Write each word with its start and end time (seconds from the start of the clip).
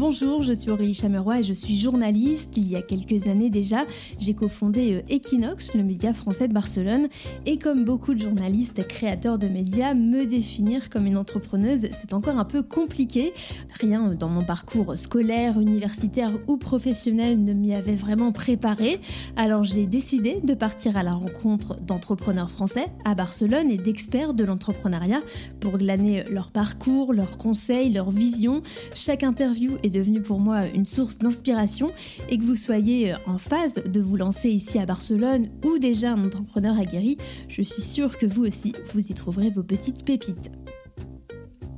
Bonjour, 0.00 0.42
je 0.42 0.54
suis 0.54 0.70
Aurélie 0.70 0.94
Chameroy 0.94 1.40
et 1.40 1.42
je 1.42 1.52
suis 1.52 1.78
journaliste. 1.78 2.56
Il 2.56 2.66
y 2.66 2.74
a 2.74 2.80
quelques 2.80 3.28
années 3.28 3.50
déjà, 3.50 3.84
j'ai 4.18 4.32
cofondé 4.32 4.94
euh, 4.94 5.14
Equinox, 5.14 5.74
le 5.74 5.82
média 5.82 6.14
français 6.14 6.48
de 6.48 6.54
Barcelone. 6.54 7.08
Et 7.44 7.58
comme 7.58 7.84
beaucoup 7.84 8.14
de 8.14 8.20
journalistes 8.22 8.88
créateurs 8.88 9.38
de 9.38 9.46
médias, 9.46 9.92
me 9.92 10.24
définir 10.24 10.88
comme 10.88 11.04
une 11.04 11.18
entrepreneuse, 11.18 11.82
c'est 11.92 12.14
encore 12.14 12.38
un 12.38 12.46
peu 12.46 12.62
compliqué. 12.62 13.34
Rien 13.78 14.14
dans 14.18 14.30
mon 14.30 14.40
parcours 14.40 14.96
scolaire, 14.96 15.60
universitaire 15.60 16.32
ou 16.46 16.56
professionnel 16.56 17.44
ne 17.44 17.52
m'y 17.52 17.74
avait 17.74 17.94
vraiment 17.94 18.32
préparé. 18.32 19.00
Alors 19.36 19.64
j'ai 19.64 19.84
décidé 19.84 20.40
de 20.42 20.54
partir 20.54 20.96
à 20.96 21.02
la 21.02 21.12
rencontre 21.12 21.78
d'entrepreneurs 21.78 22.50
français 22.50 22.86
à 23.04 23.14
Barcelone 23.14 23.70
et 23.70 23.76
d'experts 23.76 24.32
de 24.32 24.44
l'entrepreneuriat 24.44 25.20
pour 25.60 25.76
glaner 25.76 26.24
leur 26.30 26.52
parcours, 26.52 27.12
leurs 27.12 27.36
conseils, 27.36 27.92
leurs 27.92 28.10
visions. 28.10 28.62
Chaque 28.94 29.24
interview 29.24 29.76
est 29.82 29.89
devenu 29.90 30.22
pour 30.22 30.38
moi 30.38 30.66
une 30.66 30.86
source 30.86 31.18
d'inspiration 31.18 31.90
et 32.28 32.38
que 32.38 32.44
vous 32.44 32.56
soyez 32.56 33.14
en 33.26 33.38
phase 33.38 33.74
de 33.74 34.00
vous 34.00 34.16
lancer 34.16 34.48
ici 34.48 34.78
à 34.78 34.86
Barcelone 34.86 35.48
ou 35.64 35.78
déjà 35.78 36.12
un 36.12 36.24
entrepreneur 36.24 36.78
aguerri, 36.78 37.18
je 37.48 37.62
suis 37.62 37.82
sûre 37.82 38.16
que 38.16 38.26
vous 38.26 38.44
aussi, 38.46 38.72
vous 38.94 39.10
y 39.10 39.14
trouverez 39.14 39.50
vos 39.50 39.62
petites 39.62 40.04
pépites. 40.04 40.50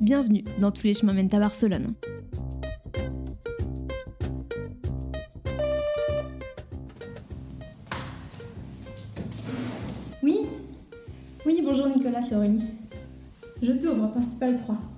Bienvenue 0.00 0.44
dans 0.60 0.70
Tous 0.70 0.84
les 0.84 0.94
chemins 0.94 1.12
mènent 1.12 1.34
à 1.34 1.38
Barcelone. 1.38 1.94
Oui? 10.22 10.40
Oui, 11.46 11.60
bonjour 11.64 11.88
Nicolas, 11.88 12.22
c'est 12.28 12.36
Aurélie. 12.36 12.62
Je 13.62 13.72
t'ouvre, 13.72 14.10
principal 14.10 14.56
3. 14.56 14.91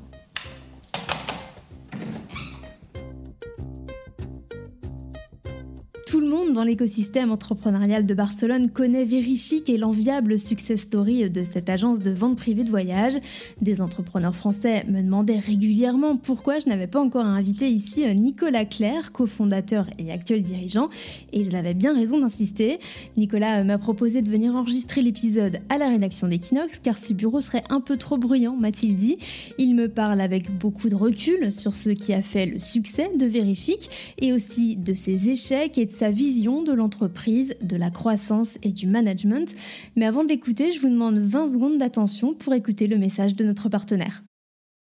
Dans 6.54 6.62
l'écosystème 6.62 7.32
entrepreneurial 7.32 8.06
de 8.06 8.14
Barcelone 8.14 8.70
connaît 8.70 9.04
Verichic 9.04 9.68
et 9.68 9.76
l'enviable 9.76 10.38
success 10.38 10.82
story 10.82 11.28
de 11.28 11.42
cette 11.42 11.68
agence 11.68 12.00
de 12.00 12.12
vente 12.12 12.36
privée 12.36 12.62
de 12.62 12.70
voyage. 12.70 13.14
Des 13.60 13.80
entrepreneurs 13.80 14.36
français 14.36 14.84
me 14.88 15.02
demandaient 15.02 15.40
régulièrement 15.40 16.16
pourquoi 16.16 16.60
je 16.60 16.68
n'avais 16.68 16.86
pas 16.86 17.00
encore 17.00 17.26
invité 17.26 17.68
ici 17.68 18.04
Nicolas 18.14 18.64
Claire, 18.64 19.10
cofondateur 19.10 19.86
et 19.98 20.12
actuel 20.12 20.44
dirigeant, 20.44 20.88
et 21.32 21.40
ils 21.40 21.56
avaient 21.56 21.74
bien 21.74 21.92
raison 21.92 22.20
d'insister. 22.20 22.78
Nicolas 23.16 23.64
m'a 23.64 23.78
proposé 23.78 24.22
de 24.22 24.30
venir 24.30 24.54
enregistrer 24.54 25.02
l'épisode 25.02 25.58
à 25.68 25.78
la 25.78 25.88
rédaction 25.88 26.28
d'Equinox 26.28 26.78
car 26.78 26.98
ce 26.98 27.12
bureau 27.12 27.40
serait 27.40 27.64
un 27.68 27.80
peu 27.80 27.96
trop 27.96 28.16
bruyant, 28.16 28.56
m'a-t-il 28.56 28.96
dit. 28.96 29.18
Il 29.58 29.74
me 29.74 29.88
parle 29.88 30.20
avec 30.20 30.56
beaucoup 30.56 30.88
de 30.88 30.94
recul 30.94 31.52
sur 31.52 31.74
ce 31.74 31.90
qui 31.90 32.14
a 32.14 32.22
fait 32.22 32.46
le 32.46 32.60
succès 32.60 33.10
de 33.18 33.26
Verichic 33.26 33.90
et 34.20 34.32
aussi 34.32 34.76
de 34.76 34.94
ses 34.94 35.28
échecs 35.30 35.78
et 35.78 35.86
de 35.86 35.92
sa 35.92 36.10
vision 36.10 36.43
de 36.44 36.72
l'entreprise, 36.72 37.54
de 37.62 37.76
la 37.76 37.90
croissance 37.90 38.58
et 38.62 38.70
du 38.70 38.86
management. 38.86 39.54
Mais 39.96 40.04
avant 40.04 40.24
de 40.24 40.28
l'écouter, 40.28 40.72
je 40.72 40.80
vous 40.80 40.90
demande 40.90 41.16
20 41.16 41.52
secondes 41.52 41.78
d'attention 41.78 42.34
pour 42.34 42.52
écouter 42.52 42.86
le 42.86 42.98
message 42.98 43.34
de 43.34 43.44
notre 43.44 43.70
partenaire. 43.70 44.22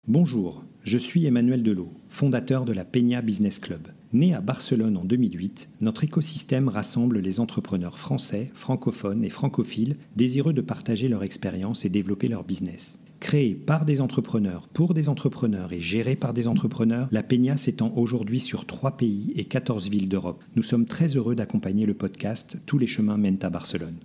Bonjour, 0.08 0.64
je 0.84 0.98
suis 0.98 1.26
Emmanuel 1.28 1.62
Delot, 1.62 1.94
fondateur 2.10 2.66
de 2.66 2.74
la 2.74 2.84
Peña 2.84 3.22
Business 3.22 3.60
Club. 3.60 3.90
Né 4.12 4.34
à 4.34 4.42
Barcelone 4.42 4.98
en 4.98 5.06
2008, 5.06 5.70
notre 5.82 6.04
écosystème 6.04 6.68
rassemble 6.68 7.20
les 7.20 7.40
entrepreneurs 7.40 8.00
français, 8.00 8.50
francophones 8.56 9.24
et 9.24 9.30
francophiles 9.30 9.98
désireux 10.16 10.54
de 10.54 10.62
partager 10.62 11.08
leur 11.10 11.24
expérience 11.24 11.86
et 11.86 11.90
développer 11.90 12.28
leur 12.28 12.44
business. 12.44 13.00
Créée 13.22 13.54
par 13.54 13.86
des 13.86 14.02
entrepreneurs 14.02 14.68
pour 14.68 14.96
des 14.96 15.08
entrepreneurs 15.08 15.72
et 15.74 15.80
gérée 15.80 16.16
par 16.16 16.34
des 16.34 16.48
entrepreneurs, 16.48 17.08
la 17.12 17.22
Peña 17.22 17.56
s'étend 17.56 17.94
aujourd'hui 17.96 18.40
sur 18.40 18.66
trois 18.66 18.98
pays 18.98 19.32
et 19.36 19.46
14 19.46 19.90
villes 19.90 20.10
d'Europe. 20.10 20.44
Nous 20.56 20.64
sommes 20.64 20.86
très 20.86 21.06
heureux 21.06 21.36
d'accompagner 21.36 21.86
le 21.86 21.94
podcast 21.94 22.58
Tous 22.66 22.80
les 22.80 22.88
chemins 22.88 23.18
mènent 23.18 23.38
à 23.44 23.52
Barcelone. 23.52 24.00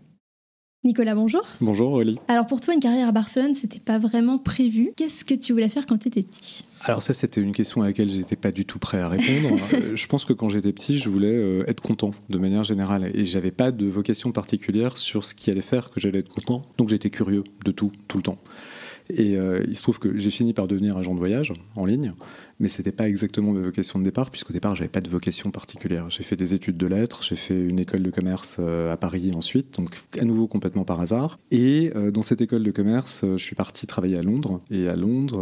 Nicolas, 0.84 1.16
bonjour. 1.16 1.42
Bonjour 1.60 1.92
Aurélie. 1.92 2.16
Alors 2.28 2.46
pour 2.46 2.60
toi, 2.60 2.72
une 2.72 2.78
carrière 2.78 3.08
à 3.08 3.12
Barcelone, 3.12 3.56
c'était 3.56 3.80
pas 3.80 3.98
vraiment 3.98 4.38
prévu. 4.38 4.92
Qu'est-ce 4.96 5.24
que 5.24 5.34
tu 5.34 5.52
voulais 5.52 5.68
faire 5.68 5.84
quand 5.86 5.98
tu 5.98 6.06
étais 6.06 6.22
petit? 6.22 6.64
Alors 6.84 7.02
ça, 7.02 7.12
c'était 7.12 7.40
une 7.40 7.52
question 7.52 7.82
à 7.82 7.86
laquelle 7.86 8.08
j'étais 8.08 8.36
pas 8.36 8.52
du 8.52 8.64
tout 8.64 8.78
prêt 8.78 9.00
à 9.00 9.08
répondre. 9.08 9.56
Euh, 9.72 9.96
je 9.96 10.06
pense 10.06 10.24
que 10.24 10.32
quand 10.32 10.48
j'étais 10.48 10.72
petit, 10.72 10.98
je 10.98 11.10
voulais 11.10 11.26
euh, 11.26 11.64
être 11.66 11.82
content 11.82 12.12
de 12.28 12.38
manière 12.38 12.62
générale 12.62 13.10
et 13.14 13.24
j'avais 13.24 13.50
pas 13.50 13.72
de 13.72 13.86
vocation 13.86 14.30
particulière 14.30 14.96
sur 14.96 15.24
ce 15.24 15.34
qui 15.34 15.50
allait 15.50 15.60
faire 15.60 15.90
que 15.90 15.98
j'allais 15.98 16.20
être 16.20 16.28
content. 16.28 16.64
Donc 16.78 16.88
j'étais 16.88 17.10
curieux 17.10 17.42
de 17.64 17.72
tout, 17.72 17.90
tout 18.06 18.18
le 18.18 18.22
temps. 18.22 18.38
Et 19.10 19.36
euh, 19.36 19.62
il 19.68 19.76
se 19.76 19.82
trouve 19.82 19.98
que 19.98 20.16
j'ai 20.18 20.30
fini 20.30 20.52
par 20.52 20.66
devenir 20.66 20.96
agent 20.96 21.14
de 21.14 21.18
voyage 21.18 21.52
en 21.76 21.84
ligne 21.84 22.12
mais 22.58 22.68
c'était 22.68 22.92
pas 22.92 23.08
exactement 23.08 23.52
ma 23.52 23.60
vocation 23.60 23.98
de 23.98 24.04
départ, 24.04 24.30
puisqu'au 24.30 24.52
départ, 24.52 24.74
j'avais 24.74 24.88
pas 24.88 25.00
de 25.00 25.10
vocation 25.10 25.50
particulière. 25.50 26.08
J'ai 26.10 26.22
fait 26.22 26.36
des 26.36 26.54
études 26.54 26.76
de 26.76 26.86
lettres, 26.86 27.22
j'ai 27.22 27.36
fait 27.36 27.58
une 27.58 27.78
école 27.78 28.02
de 28.02 28.10
commerce 28.10 28.56
euh, 28.60 28.92
à 28.92 28.96
Paris 28.96 29.32
ensuite, 29.34 29.74
donc 29.76 29.90
à 30.18 30.24
nouveau 30.24 30.46
complètement 30.46 30.84
par 30.84 31.00
hasard. 31.00 31.38
Et 31.50 31.92
euh, 31.94 32.10
dans 32.10 32.22
cette 32.22 32.40
école 32.40 32.62
de 32.62 32.70
commerce, 32.70 33.24
euh, 33.24 33.36
je 33.36 33.44
suis 33.44 33.54
parti 33.54 33.86
travailler 33.86 34.18
à 34.18 34.22
Londres. 34.22 34.60
Et 34.70 34.88
à 34.88 34.96
Londres, 34.96 35.38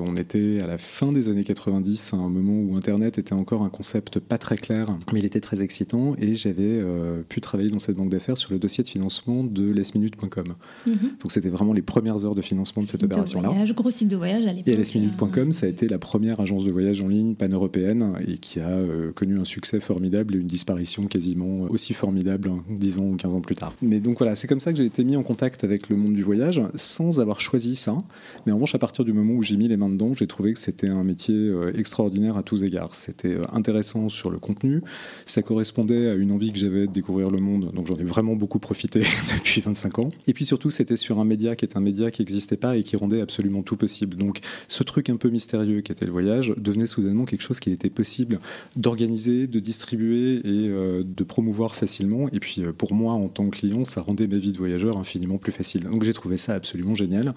on 0.00 0.16
était 0.16 0.60
à 0.62 0.66
la 0.66 0.78
fin 0.78 1.12
des 1.12 1.28
années 1.28 1.44
90, 1.44 2.14
à 2.14 2.16
un 2.16 2.28
moment 2.28 2.60
où 2.60 2.76
Internet 2.76 3.18
était 3.18 3.32
encore 3.32 3.62
un 3.62 3.68
concept 3.68 4.18
pas 4.18 4.38
très 4.38 4.56
clair, 4.56 4.96
mais 5.12 5.20
il 5.20 5.24
était 5.24 5.40
très 5.40 5.62
excitant. 5.62 6.14
Et 6.18 6.34
j'avais 6.34 6.82
pu 7.28 7.40
travailler 7.40 7.70
dans 7.70 7.78
cette 7.78 7.96
banque 7.96 8.10
d'affaires 8.10 8.38
sur 8.38 8.52
le 8.52 8.58
dossier 8.58 8.82
de 8.82 8.88
financement 8.88 9.44
de 9.44 9.70
lesminute.com. 9.70 10.54
Mm 10.86 10.92
Donc 11.20 11.32
c'était 11.32 11.48
vraiment 11.48 11.72
les 11.72 11.82
premières 11.82 12.24
heures 12.24 12.34
de 12.34 12.42
financement 12.42 12.82
de 12.82 12.88
cette 12.88 13.02
opération-là. 13.02 13.52
Gros 13.74 13.90
site 13.90 14.08
de 14.08 14.16
voyage 14.16 14.44
à 14.46 14.52
l'époque. 14.52 14.74
Et 14.74 14.76
lesminute.com, 14.76 15.52
ça 15.52 15.66
a 15.66 15.68
été 15.68 15.86
la 15.86 15.98
première 15.98 16.40
agence 16.48 16.64
de 16.64 16.70
voyage 16.70 17.02
en 17.02 17.08
ligne 17.08 17.34
pan-européenne 17.34 18.14
et 18.26 18.38
qui 18.38 18.58
a 18.58 18.68
euh, 18.68 19.12
connu 19.12 19.38
un 19.38 19.44
succès 19.44 19.80
formidable 19.80 20.34
et 20.34 20.38
une 20.38 20.46
disparition 20.46 21.06
quasiment 21.06 21.66
aussi 21.68 21.92
formidable 21.92 22.52
10 22.70 22.98
ans 23.00 23.04
ou 23.04 23.16
15 23.16 23.34
ans 23.34 23.40
plus 23.42 23.54
tard. 23.54 23.74
Mais 23.82 24.00
donc 24.00 24.18
voilà, 24.18 24.34
c'est 24.34 24.48
comme 24.48 24.60
ça 24.60 24.72
que 24.72 24.78
j'ai 24.78 24.86
été 24.86 25.04
mis 25.04 25.16
en 25.16 25.22
contact 25.22 25.62
avec 25.62 25.90
le 25.90 25.96
monde 25.96 26.14
du 26.14 26.22
voyage 26.22 26.62
sans 26.74 27.20
avoir 27.20 27.40
choisi 27.40 27.76
ça. 27.76 27.98
Mais 28.46 28.52
en 28.52 28.54
revanche, 28.54 28.74
à 28.74 28.78
partir 28.78 29.04
du 29.04 29.12
moment 29.12 29.34
où 29.34 29.42
j'ai 29.42 29.58
mis 29.58 29.68
les 29.68 29.76
mains 29.76 29.90
dedans, 29.90 30.14
j'ai 30.14 30.26
trouvé 30.26 30.54
que 30.54 30.58
c'était 30.58 30.88
un 30.88 31.04
métier 31.04 31.34
euh, 31.34 31.70
extraordinaire 31.76 32.38
à 32.38 32.42
tous 32.42 32.64
égards. 32.64 32.94
C'était 32.94 33.34
euh, 33.34 33.44
intéressant 33.52 34.08
sur 34.08 34.30
le 34.30 34.38
contenu, 34.38 34.80
ça 35.26 35.42
correspondait 35.42 36.08
à 36.08 36.14
une 36.14 36.32
envie 36.32 36.52
que 36.52 36.58
j'avais 36.58 36.86
de 36.86 36.92
découvrir 36.92 37.30
le 37.30 37.40
monde, 37.40 37.72
donc 37.74 37.88
j'en 37.88 37.96
ai 37.96 38.04
vraiment 38.04 38.36
beaucoup 38.36 38.58
profité 38.58 39.00
depuis 39.36 39.60
25 39.60 39.98
ans. 39.98 40.08
Et 40.26 40.32
puis 40.32 40.46
surtout, 40.46 40.70
c'était 40.70 40.96
sur 40.96 41.18
un 41.18 41.26
média 41.26 41.56
qui 41.56 41.66
est 41.66 41.76
un 41.76 41.80
média 41.80 42.10
qui 42.10 42.22
n'existait 42.22 42.56
pas 42.56 42.78
et 42.78 42.82
qui 42.82 42.96
rendait 42.96 43.20
absolument 43.20 43.62
tout 43.62 43.76
possible. 43.76 44.16
Donc 44.16 44.40
ce 44.66 44.82
truc 44.82 45.10
un 45.10 45.16
peu 45.16 45.28
mystérieux 45.28 45.82
qui 45.82 45.92
était 45.92 46.06
le 46.06 46.12
voyage, 46.12 46.37
devenait 46.56 46.86
soudainement 46.86 47.24
quelque 47.24 47.42
chose 47.42 47.60
qu'il 47.60 47.72
était 47.72 47.90
possible 47.90 48.40
d'organiser, 48.76 49.46
de 49.46 49.60
distribuer 49.60 50.36
et 50.36 50.68
euh, 50.68 51.02
de 51.04 51.24
promouvoir 51.24 51.74
facilement. 51.74 52.28
Et 52.32 52.40
puis 52.40 52.62
euh, 52.62 52.72
pour 52.72 52.94
moi, 52.94 53.12
en 53.14 53.28
tant 53.28 53.48
que 53.48 53.58
client, 53.58 53.84
ça 53.84 54.00
rendait 54.00 54.26
ma 54.26 54.36
vie 54.36 54.52
de 54.52 54.58
voyageur 54.58 54.96
infiniment 54.96 55.38
plus 55.38 55.52
facile. 55.52 55.84
Donc 55.84 56.04
j'ai 56.04 56.12
trouvé 56.12 56.36
ça 56.36 56.54
absolument 56.54 56.94
génial. 56.94 57.34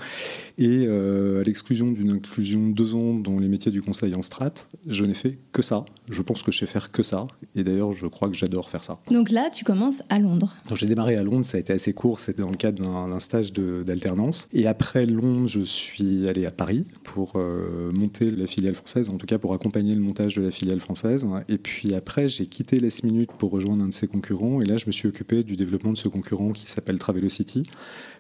Et 0.57 0.85
euh, 0.88 1.41
à 1.41 1.44
l'exclusion 1.44 1.91
d'une 1.91 2.11
inclusion 2.11 2.69
de 2.69 2.73
deux 2.73 2.95
ans 2.95 3.13
dans 3.13 3.40
les 3.40 3.47
métiers 3.47 3.72
du 3.72 3.81
conseil 3.81 4.16
en 4.16 4.22
strat, 4.22 4.53
je 4.88 5.06
n'ai 5.06 5.13
fait 5.13 5.38
que 5.51 5.61
ça. 5.61 5.85
Je 6.09 6.22
pense 6.22 6.44
que 6.44 6.51
je 6.51 6.59
sais 6.59 6.66
faire 6.66 6.91
que 6.91 7.03
ça. 7.03 7.28
Et 7.56 7.63
d'ailleurs, 7.63 7.91
je 7.94 8.07
crois 8.07 8.29
que 8.29 8.35
j'adore 8.35 8.69
faire 8.69 8.84
ça. 8.84 9.00
Donc 9.09 9.29
là, 9.29 9.50
tu 9.50 9.63
commences 9.63 10.01
à 10.09 10.19
Londres. 10.19 10.56
Donc 10.69 10.78
j'ai 10.78 10.85
démarré 10.85 11.16
à 11.16 11.23
Londres, 11.23 11.45
ça 11.45 11.57
a 11.57 11.59
été 11.59 11.73
assez 11.73 11.94
court, 11.94 12.19
c'était 12.19 12.41
dans 12.41 12.51
le 12.51 12.57
cadre 12.57 12.81
d'un 12.84 13.19
stage 13.19 13.53
d'alternance. 13.53 14.47
Et 14.53 14.67
après 14.67 15.06
Londres, 15.06 15.47
je 15.47 15.61
suis 15.61 16.28
allé 16.28 16.45
à 16.45 16.51
Paris 16.51 16.85
pour 17.03 17.38
monter 17.94 18.31
la 18.31 18.47
filiale 18.47 18.75
française 18.75 18.91
en 18.96 19.18
tout 19.18 19.25
cas 19.25 19.38
pour 19.38 19.53
accompagner 19.53 19.96
le 19.96 20.02
montage 20.02 20.35
de 20.35 20.41
la 20.41 20.52
filiale 20.52 20.79
française. 20.79 21.25
Et 21.47 21.57
puis 21.57 21.94
après, 21.94 22.28
j'ai 22.28 22.46
quitté 22.46 22.79
Less 22.79 23.03
Minute 23.03 23.31
pour 23.38 23.52
rejoindre 23.52 23.84
un 23.84 23.88
de 23.88 23.94
ses 23.94 24.07
concurrents. 24.07 24.62
Et 24.62 24.66
là, 24.66 24.78
je 24.78 24.85
me 24.88 24.91
suis 24.91 25.07
occupé 25.07 25.44
du 25.44 25.56
développement 25.56 25.94
de 25.94 25.97
ce 25.97 26.07
concurrent 26.07 26.52
qui 26.52 26.69
s'appelle 26.69 26.97
Travelocity, 26.97 27.63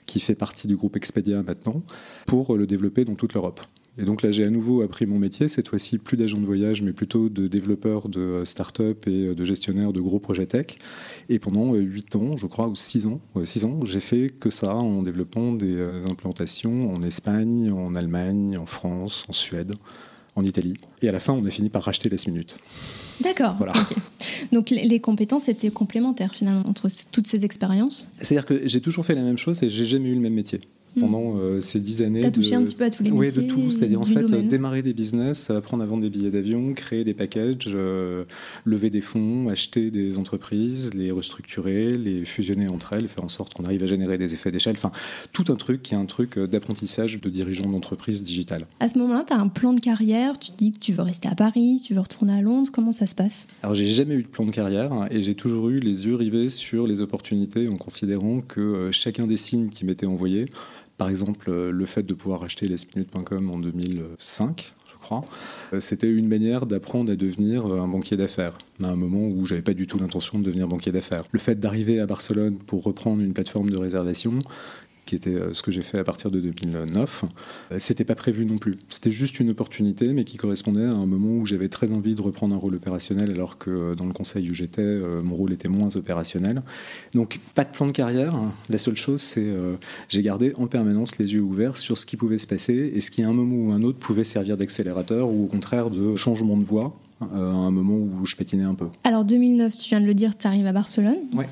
qui 0.05 0.19
fait 0.19 0.35
partie 0.35 0.67
du 0.67 0.75
groupe 0.75 0.95
Expedia 0.95 1.43
maintenant, 1.43 1.83
pour 2.25 2.55
le 2.57 2.67
développer 2.67 3.05
dans 3.05 3.15
toute 3.15 3.33
l'Europe. 3.33 3.61
Et 3.97 4.03
donc 4.03 4.21
là, 4.21 4.31
j'ai 4.31 4.45
à 4.45 4.49
nouveau 4.49 4.81
appris 4.81 5.05
mon 5.05 5.19
métier, 5.19 5.49
cette 5.49 5.67
fois-ci 5.67 5.97
plus 5.97 6.15
d'agent 6.15 6.37
de 6.37 6.45
voyage, 6.45 6.81
mais 6.81 6.93
plutôt 6.93 7.27
de 7.27 7.47
développeur 7.47 8.07
de 8.07 8.43
start-up 8.45 9.05
et 9.07 9.35
de 9.35 9.43
gestionnaire 9.43 9.91
de 9.91 9.99
gros 9.99 10.19
projets 10.19 10.45
tech. 10.45 10.77
Et 11.27 11.39
pendant 11.39 11.73
8 11.75 12.15
ans, 12.15 12.37
je 12.37 12.47
crois, 12.47 12.67
ou 12.67 12.75
6 12.75 13.07
ans, 13.07 13.19
6 13.43 13.65
ans, 13.65 13.79
j'ai 13.83 13.99
fait 13.99 14.27
que 14.29 14.49
ça 14.49 14.75
en 14.75 15.03
développant 15.03 15.51
des 15.51 15.75
euh, 15.75 16.07
implantations 16.09 16.93
en 16.93 17.01
Espagne, 17.01 17.69
en 17.69 17.93
Allemagne, 17.93 18.57
en 18.57 18.65
France, 18.65 19.25
en 19.27 19.33
Suède, 19.33 19.73
en 20.35 20.45
Italie. 20.45 20.75
Et 21.01 21.09
à 21.09 21.11
la 21.11 21.19
fin, 21.19 21.33
on 21.33 21.43
a 21.45 21.49
fini 21.49 21.69
par 21.69 21.83
racheter 21.83 22.09
les 22.09 22.17
minutes. 22.27 22.57
D'accord. 23.21 23.55
Voilà. 23.57 23.73
Donc 24.51 24.69
les 24.69 24.99
compétences 24.99 25.47
étaient 25.49 25.69
complémentaires 25.69 26.33
finalement 26.33 26.67
entre 26.67 26.89
toutes 27.11 27.27
ces 27.27 27.45
expériences? 27.45 28.07
C'est-à-dire 28.19 28.45
que 28.45 28.67
j'ai 28.67 28.81
toujours 28.81 29.05
fait 29.05 29.15
la 29.15 29.21
même 29.21 29.37
chose 29.37 29.61
et 29.63 29.69
j'ai 29.69 29.85
jamais 29.85 30.09
eu 30.09 30.15
le 30.15 30.21
même 30.21 30.33
métier. 30.33 30.61
Hmm. 30.95 31.01
pendant 31.01 31.37
euh, 31.37 31.61
ces 31.61 31.79
dix 31.79 32.01
années. 32.01 32.21
Tu 32.21 32.31
touché 32.33 32.55
un 32.55 32.63
petit 32.63 32.75
peu 32.75 32.83
à 32.83 32.89
tous 32.89 33.01
les 33.01 33.11
métiers 33.11 33.41
Oui, 33.41 33.47
de 33.47 33.53
tout. 33.53 33.71
C'est-à-dire 33.71 34.01
en 34.01 34.05
fait 34.05 34.29
démarrer 34.45 34.81
des 34.81 34.93
business, 34.93 35.49
apprendre 35.49 35.83
à 35.83 35.85
vendre 35.85 36.01
des 36.01 36.09
billets 36.09 36.31
d'avion, 36.31 36.73
créer 36.73 37.05
des 37.05 37.13
packages, 37.13 37.55
euh, 37.67 38.25
lever 38.65 38.89
des 38.89 38.99
fonds, 38.99 39.47
acheter 39.47 39.89
des 39.89 40.17
entreprises, 40.17 40.93
les 40.93 41.11
restructurer, 41.11 41.91
les 41.91 42.25
fusionner 42.25 42.67
entre 42.67 42.91
elles, 42.91 43.07
faire 43.07 43.23
en 43.23 43.29
sorte 43.29 43.53
qu'on 43.53 43.63
arrive 43.63 43.83
à 43.83 43.85
générer 43.85 44.17
des 44.17 44.33
effets 44.33 44.51
d'échelle. 44.51 44.73
Enfin, 44.75 44.91
tout 45.31 45.45
un 45.47 45.55
truc 45.55 45.81
qui 45.81 45.93
est 45.93 45.97
un 45.97 46.05
truc 46.05 46.37
euh, 46.37 46.45
d'apprentissage 46.45 47.21
de 47.21 47.29
dirigeant 47.29 47.69
d'entreprise 47.69 48.21
digitale. 48.21 48.65
À 48.81 48.89
ce 48.89 48.99
moment-là, 48.99 49.23
tu 49.25 49.33
as 49.33 49.39
un 49.39 49.47
plan 49.47 49.71
de 49.71 49.79
carrière, 49.79 50.37
tu 50.39 50.51
te 50.51 50.57
dis 50.57 50.73
que 50.73 50.79
tu 50.79 50.91
veux 50.91 51.03
rester 51.03 51.29
à 51.29 51.35
Paris, 51.35 51.81
tu 51.85 51.93
veux 51.93 52.01
retourner 52.01 52.33
à 52.33 52.41
Londres, 52.41 52.69
comment 52.69 52.91
ça 52.91 53.07
se 53.07 53.15
passe? 53.15 53.47
Alors, 53.63 53.75
j'ai 53.75 53.87
jamais 53.87 54.15
eu 54.15 54.23
de 54.23 54.27
plan 54.27 54.45
de 54.45 54.51
carrière 54.51 54.91
et 55.09 55.23
j'ai 55.23 55.35
toujours 55.35 55.69
eu 55.69 55.79
les 55.79 56.05
yeux 56.05 56.15
rivés 56.15 56.49
sur 56.49 56.85
les 56.85 56.99
opportunités 56.99 57.69
en 57.69 57.77
considérant 57.77 58.41
que 58.41 58.89
chacun 58.91 59.25
des 59.25 59.37
signes 59.37 59.69
qui 59.69 59.85
m'étaient 59.85 60.05
envoyés 60.05 60.47
par 61.01 61.09
exemple, 61.09 61.49
euh, 61.49 61.71
le 61.71 61.87
fait 61.87 62.03
de 62.03 62.13
pouvoir 62.13 62.43
acheter 62.43 62.67
lesminutes.com 62.67 63.49
en 63.49 63.57
2005, 63.57 64.75
je 64.87 64.99
crois, 64.99 65.25
euh, 65.73 65.79
c'était 65.79 66.07
une 66.07 66.27
manière 66.27 66.67
d'apprendre 66.67 67.11
à 67.11 67.15
devenir 67.15 67.65
euh, 67.65 67.81
un 67.81 67.87
banquier 67.87 68.17
d'affaires, 68.17 68.55
à 68.83 68.89
un 68.89 68.95
moment 68.95 69.27
où 69.27 69.47
j'avais 69.47 69.63
pas 69.63 69.73
du 69.73 69.87
tout 69.87 69.97
l'intention 69.97 70.37
de 70.37 70.43
devenir 70.43 70.67
banquier 70.67 70.91
d'affaires. 70.91 71.23
Le 71.31 71.39
fait 71.39 71.59
d'arriver 71.59 71.99
à 71.99 72.05
Barcelone 72.05 72.59
pour 72.67 72.83
reprendre 72.83 73.23
une 73.23 73.33
plateforme 73.33 73.71
de 73.71 73.77
réservation, 73.77 74.33
qui 75.05 75.15
était 75.15 75.31
euh, 75.31 75.53
ce 75.53 75.61
que 75.61 75.71
j'ai 75.71 75.81
fait 75.81 75.99
à 75.99 76.03
partir 76.03 76.31
de 76.31 76.39
2009. 76.39 77.25
Euh, 77.71 77.75
c'était 77.79 78.05
pas 78.05 78.15
prévu 78.15 78.45
non 78.45 78.57
plus. 78.57 78.77
C'était 78.89 79.11
juste 79.11 79.39
une 79.39 79.49
opportunité, 79.49 80.13
mais 80.13 80.23
qui 80.23 80.37
correspondait 80.37 80.85
à 80.85 80.93
un 80.93 81.05
moment 81.05 81.37
où 81.37 81.45
j'avais 81.45 81.69
très 81.69 81.91
envie 81.91 82.15
de 82.15 82.21
reprendre 82.21 82.55
un 82.55 82.57
rôle 82.57 82.75
opérationnel, 82.75 83.31
alors 83.31 83.57
que 83.57 83.69
euh, 83.69 83.95
dans 83.95 84.05
le 84.05 84.13
conseil 84.13 84.49
où 84.49 84.53
j'étais, 84.53 84.99
mon 85.23 85.35
rôle 85.35 85.53
était 85.53 85.69
moins 85.69 85.95
opérationnel. 85.95 86.61
Donc 87.13 87.39
pas 87.55 87.63
de 87.63 87.71
plan 87.71 87.87
de 87.87 87.91
carrière. 87.91 88.33
La 88.69 88.77
seule 88.77 88.95
chose, 88.95 89.21
c'est 89.21 89.47
j'ai 90.09 90.21
gardé 90.21 90.53
en 90.57 90.67
permanence 90.67 91.17
les 91.17 91.33
yeux 91.33 91.41
ouverts 91.41 91.77
sur 91.77 91.97
ce 91.97 92.05
qui 92.05 92.17
pouvait 92.17 92.37
se 92.37 92.47
passer 92.47 92.91
et 92.93 93.01
ce 93.01 93.11
qui 93.11 93.23
à 93.23 93.29
un 93.29 93.33
moment 93.33 93.55
ou 93.55 93.71
un 93.71 93.81
autre 93.83 93.99
pouvait 93.99 94.23
servir 94.23 94.57
d'accélérateur 94.57 95.29
ou 95.29 95.45
au 95.45 95.47
contraire 95.47 95.89
de 95.89 96.15
changement 96.15 96.57
de 96.57 96.63
voie 96.63 96.95
à 97.21 97.37
un 97.37 97.71
moment 97.71 97.95
où 97.95 98.25
je 98.25 98.35
pétinais 98.35 98.63
un 98.63 98.75
peu. 98.75 98.87
Alors 99.03 99.25
2009, 99.25 99.77
tu 99.77 99.89
viens 99.89 100.01
de 100.01 100.05
le 100.05 100.13
dire, 100.13 100.37
tu 100.37 100.47
arrives 100.47 100.65
à 100.65 100.73
Barcelone. 100.73 101.19
Ouais. 101.35 101.47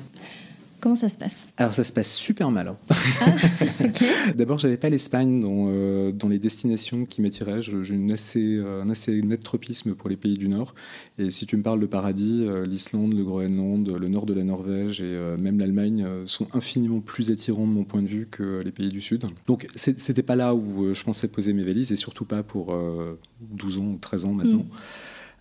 Comment 0.80 0.96
ça 0.96 1.10
se 1.10 1.16
passe? 1.16 1.46
Alors 1.58 1.74
ça 1.74 1.84
se 1.84 1.92
passe 1.92 2.14
super 2.14 2.50
mal. 2.50 2.68
Hein. 2.68 2.76
Ah, 2.88 4.32
D'abord, 4.34 4.56
j'avais 4.56 4.78
pas 4.78 4.88
l'Espagne 4.88 5.40
dans, 5.40 5.66
euh, 5.70 6.10
dans, 6.10 6.28
les 6.28 6.38
destinations 6.38 7.04
qui 7.04 7.20
m'attiraient. 7.20 7.62
J'ai 7.62 7.94
une 7.94 8.12
assez, 8.12 8.56
euh, 8.56 8.82
un 8.82 8.88
assez 8.88 9.20
net 9.20 9.42
tropisme 9.42 9.94
pour 9.94 10.08
les 10.08 10.16
pays 10.16 10.38
du 10.38 10.48
Nord. 10.48 10.74
Et 11.18 11.30
si 11.30 11.46
tu 11.46 11.56
me 11.56 11.62
parles 11.62 11.80
de 11.80 11.86
paradis, 11.86 12.46
euh, 12.48 12.64
l'Islande, 12.64 13.12
le 13.12 13.24
Groenland, 13.24 13.88
le 13.88 14.08
nord 14.08 14.24
de 14.24 14.32
la 14.32 14.42
Norvège 14.42 15.02
et 15.02 15.16
même 15.38 15.58
l'Allemagne 15.58 16.06
sont 16.24 16.48
infiniment 16.54 17.00
plus 17.00 17.30
attirants 17.30 17.66
de 17.66 17.72
mon 17.72 17.84
point 17.84 18.02
de 18.02 18.08
vue 18.08 18.28
que 18.30 18.62
les 18.64 18.72
pays 18.72 18.88
du 18.88 19.00
Sud. 19.00 19.26
Donc 19.46 19.66
c'était 19.74 20.22
pas 20.22 20.36
là 20.36 20.54
où 20.54 20.94
je 20.94 21.04
pensais 21.04 21.28
poser 21.28 21.52
mes 21.52 21.62
valises 21.62 21.92
et 21.92 21.96
surtout 21.96 22.24
pas 22.24 22.42
pour 22.42 22.74
12 23.40 23.78
ans 23.78 23.82
ou 23.82 23.98
13 24.00 24.24
ans 24.24 24.32
maintenant. 24.32 24.58
Mm. 24.58 24.70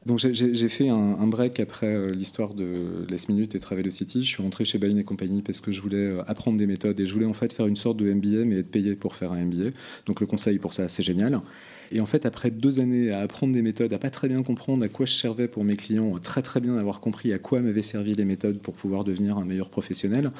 Donc 0.05 0.17
j'ai 0.19 0.69
fait 0.69 0.87
un, 0.87 1.27
break 1.27 1.59
après 1.59 1.87
euh, 1.87 2.07
l'histoire 2.11 2.53
de 2.53 3.05
Last 3.09 3.27
Minute 3.27 3.53
et 3.55 3.59
Travel 3.59 3.91
City. 3.91 4.23
Je 4.23 4.29
suis 4.29 4.41
rentré 4.41 4.63
chez 4.63 4.77
Bain 4.77 4.95
et 4.95 5.03
compagnie 5.03 5.41
parce 5.41 5.59
que 5.59 5.71
je 5.71 5.81
voulais 5.81 5.97
euh, 5.97 6.23
apprendre 6.25 6.57
des 6.57 6.67
méthodes 6.67 6.99
et 6.99 7.05
je 7.05 7.13
voulais 7.13 7.25
en 7.25 7.33
fait 7.33 7.51
faire 7.51 7.67
une 7.67 7.75
sorte 7.75 7.97
de 7.97 8.11
MBA 8.11 8.45
mais 8.45 8.59
être 8.59 8.71
payé 8.71 8.95
pour 8.95 9.15
faire 9.15 9.33
un 9.33 9.43
MBA. 9.43 9.71
Donc 10.05 10.21
le 10.21 10.25
conseil 10.25 10.57
pour 10.57 10.73
ça, 10.73 10.87
c'est 10.87 11.03
génial. 11.03 11.41
Et 11.91 12.01
en 12.01 12.05
fait, 12.05 12.25
après 12.25 12.51
deux 12.51 12.79
années 12.79 13.11
à 13.11 13.19
apprendre 13.21 13.53
des 13.53 13.61
méthodes, 13.61 13.93
à 13.93 13.97
pas 13.97 14.09
très 14.09 14.27
bien 14.27 14.43
comprendre 14.43 14.83
à 14.83 14.87
quoi 14.87 15.05
je 15.05 15.13
servais 15.13 15.47
pour 15.47 15.63
mes 15.63 15.75
clients, 15.75 16.17
très 16.19 16.41
très 16.41 16.59
bien 16.59 16.77
avoir 16.77 16.99
compris 16.99 17.33
à 17.33 17.39
quoi 17.39 17.61
m'avaient 17.61 17.81
servi 17.81 18.13
les 18.13 18.25
méthodes 18.25 18.59
pour 18.59 18.73
pouvoir 18.73 19.03
devenir 19.03 19.37
un 19.37 19.45
meilleur 19.45 19.69
professionnel, 19.69 20.31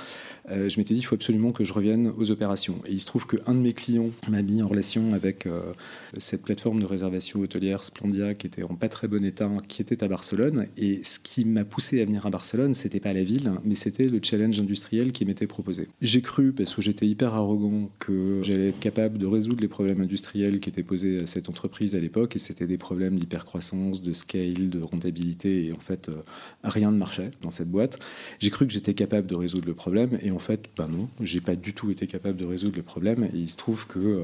euh, 0.52 0.70
je 0.70 0.78
m'étais 0.80 0.94
dit 0.94 1.00
il 1.00 1.04
faut 1.04 1.16
absolument 1.16 1.52
que 1.52 1.64
je 1.64 1.74
revienne 1.74 2.12
aux 2.18 2.32
opérations. 2.32 2.78
Et 2.88 2.92
il 2.92 3.00
se 3.00 3.06
trouve 3.06 3.26
qu'un 3.26 3.54
de 3.54 3.60
mes 3.60 3.74
clients 3.74 4.10
m'a 4.28 4.42
mis 4.42 4.62
en 4.62 4.68
relation 4.68 5.14
avec 5.14 5.46
euh, 5.46 5.74
cette 6.18 6.44
plateforme 6.44 6.80
de 6.80 6.86
réservation 6.86 7.40
hôtelière 7.40 7.84
Splendia 7.84 8.34
qui 8.34 8.48
était 8.48 8.64
en 8.64 8.76
pas 8.76 8.90
très 8.90 9.08
bon 9.08 9.24
état, 9.26 9.50
qui 9.68 9.82
était 9.82 10.04
à 10.04 10.08
Barcelone. 10.08 10.68
Et 10.78 11.02
ce 11.04 11.20
qui 11.20 11.46
m'a 11.46 11.64
poussé 11.64 12.02
à 12.02 12.06
venir 12.06 12.26
à 12.26 12.30
Barcelone, 12.30 12.74
c'était 12.74 13.00
pas 13.00 13.14
la 13.14 13.24
ville, 13.24 13.52
mais 13.64 13.76
c'était 13.76 14.06
le 14.06 14.20
challenge 14.22 14.60
industriel 14.60 15.12
qui 15.12 15.26
m'était 15.26 15.48
proposé. 15.48 15.88
J'ai 16.02 16.22
cru, 16.22 16.52
parce 16.52 16.76
que 16.76 16.82
j'étais 16.82 17.08
hyper 17.08 17.34
arrogant, 17.34 17.90
que 18.00 18.40
j'allais 18.44 18.70
être 18.70 18.80
capable 18.80 19.18
de 19.18 19.26
résoudre 19.26 19.62
les 19.62 19.68
problèmes 19.68 20.02
industriels 20.02 20.60
qui 20.60 20.70
étaient 20.70 20.84
posés 20.84 21.22
à 21.22 21.26
cette 21.26 21.39
entreprise 21.48 21.96
à 21.96 22.00
l'époque 22.00 22.36
et 22.36 22.40
c'était 22.40 22.68
des 22.68 22.78
problèmes 22.78 23.18
d'hypercroissance, 23.18 24.02
de 24.02 24.12
scale, 24.14 24.70
de 24.70 24.82
rentabilité 24.82 25.68
et 25.68 25.72
en 25.72 25.80
fait 25.80 26.10
euh, 26.10 26.22
rien 26.64 26.92
ne 26.92 26.98
marchait 26.98 27.32
dans 27.42 27.52
cette 27.52 27.70
boîte. 27.70 28.00
J'ai 28.40 28.50
cru 28.50 28.66
que 28.66 28.74
j'étais 28.74 28.94
capable 28.94 29.28
de 29.28 29.36
résoudre 29.36 29.68
le 29.68 29.76
problème 29.76 30.18
et 30.22 30.32
en 30.32 30.40
fait 30.40 30.66
ben 30.76 30.88
non, 30.88 31.08
j'ai 31.22 31.40
pas 31.40 31.56
du 31.56 31.74
tout 31.74 31.92
été 31.92 32.08
capable 32.08 32.38
de 32.38 32.46
résoudre 32.46 32.76
le 32.76 32.84
problème 32.84 33.24
et 33.24 33.38
il 33.38 33.50
se 33.50 33.58
trouve 33.58 33.88
que 33.88 34.00
euh, 34.00 34.24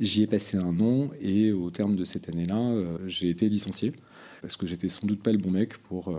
j'y 0.00 0.22
ai 0.22 0.26
passé 0.26 0.56
un 0.56 0.78
an 0.80 1.10
et 1.20 1.52
au 1.52 1.70
terme 1.70 1.96
de 1.96 2.04
cette 2.04 2.28
année-là, 2.28 2.58
euh, 2.58 2.96
j'ai 3.06 3.28
été 3.28 3.48
licencié 3.48 3.92
parce 4.40 4.56
que 4.56 4.66
j'étais 4.66 4.88
sans 4.88 5.06
doute 5.06 5.22
pas 5.22 5.32
le 5.32 5.38
bon 5.38 5.50
mec 5.50 5.76
pour 5.78 6.16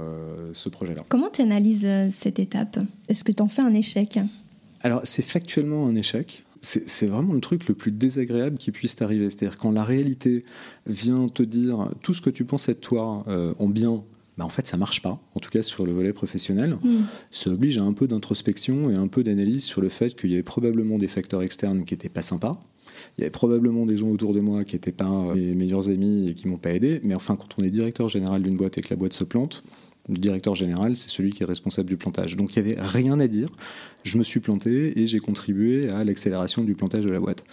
ce 0.51 0.67
projet-là. 0.67 1.05
Comment 1.07 1.29
tu 1.29 1.41
analyses 1.41 1.87
cette 2.11 2.39
étape? 2.39 2.77
Est-ce 3.07 3.23
que 3.23 3.31
tu 3.31 3.41
en 3.41 3.47
fais 3.47 3.61
un 3.61 3.73
échec? 3.73 4.19
Alors, 4.81 5.01
c'est 5.05 5.21
factuellement 5.21 5.87
un 5.87 5.95
échec 5.95 6.43
c'est 6.61 7.07
vraiment 7.07 7.33
le 7.33 7.39
truc 7.39 7.67
le 7.67 7.73
plus 7.73 7.91
désagréable 7.91 8.57
qui 8.57 8.71
puisse 8.71 8.95
t'arriver. 8.95 9.29
C'est-à-dire 9.29 9.57
quand 9.57 9.71
la 9.71 9.83
réalité 9.83 10.45
vient 10.85 11.27
te 11.27 11.43
dire 11.43 11.89
tout 12.01 12.13
ce 12.13 12.21
que 12.21 12.29
tu 12.29 12.45
penses 12.45 12.69
être 12.69 12.81
toi 12.81 13.23
euh, 13.27 13.53
en 13.59 13.67
bien, 13.67 14.03
bah 14.37 14.45
en 14.45 14.49
fait 14.49 14.67
ça 14.67 14.77
marche 14.77 15.01
pas, 15.01 15.19
en 15.35 15.39
tout 15.39 15.49
cas 15.49 15.61
sur 15.61 15.85
le 15.85 15.91
volet 15.91 16.13
professionnel. 16.13 16.77
Mm. 16.83 16.97
Ça 17.31 17.49
oblige 17.51 17.77
à 17.77 17.83
un 17.83 17.93
peu 17.93 18.07
d'introspection 18.07 18.89
et 18.89 18.95
un 18.95 19.07
peu 19.07 19.23
d'analyse 19.23 19.63
sur 19.63 19.81
le 19.81 19.89
fait 19.89 20.15
qu'il 20.15 20.31
y 20.31 20.33
avait 20.33 20.43
probablement 20.43 20.97
des 20.97 21.07
facteurs 21.07 21.41
externes 21.41 21.85
qui 21.85 21.93
n'étaient 21.93 22.09
pas 22.09 22.21
sympas. 22.21 22.61
Il 23.17 23.21
y 23.21 23.23
avait 23.23 23.31
probablement 23.31 23.85
des 23.85 23.97
gens 23.97 24.09
autour 24.09 24.33
de 24.33 24.39
moi 24.39 24.63
qui 24.63 24.75
n'étaient 24.75 24.91
pas 24.91 25.09
euh, 25.09 25.35
mes 25.35 25.55
meilleurs 25.55 25.89
amis 25.89 26.29
et 26.29 26.33
qui 26.33 26.47
m'ont 26.47 26.57
pas 26.57 26.71
aidé. 26.71 26.99
Mais 27.03 27.15
enfin, 27.15 27.35
quand 27.35 27.49
on 27.57 27.63
est 27.63 27.69
directeur 27.69 28.09
général 28.09 28.43
d'une 28.43 28.57
boîte 28.57 28.77
et 28.77 28.81
que 28.81 28.89
la 28.89 28.95
boîte 28.95 29.13
se 29.13 29.23
plante, 29.23 29.63
le 30.09 30.17
directeur 30.17 30.55
général, 30.55 30.95
c'est 30.95 31.09
celui 31.09 31.31
qui 31.31 31.43
est 31.43 31.45
responsable 31.45 31.89
du 31.89 31.97
plantage. 31.97 32.35
Donc 32.35 32.55
il 32.55 32.63
n'y 32.63 32.71
avait 32.71 32.81
rien 32.81 33.19
à 33.19 33.27
dire. 33.27 33.49
Je 34.03 34.17
me 34.17 34.23
suis 34.23 34.39
planté 34.39 34.99
et 34.99 35.05
j'ai 35.05 35.19
contribué 35.19 35.89
à 35.89 36.03
l'accélération 36.03 36.63
du 36.63 36.75
plantage 36.75 37.03
de 37.03 37.09
la 37.09 37.19
boîte. 37.19 37.43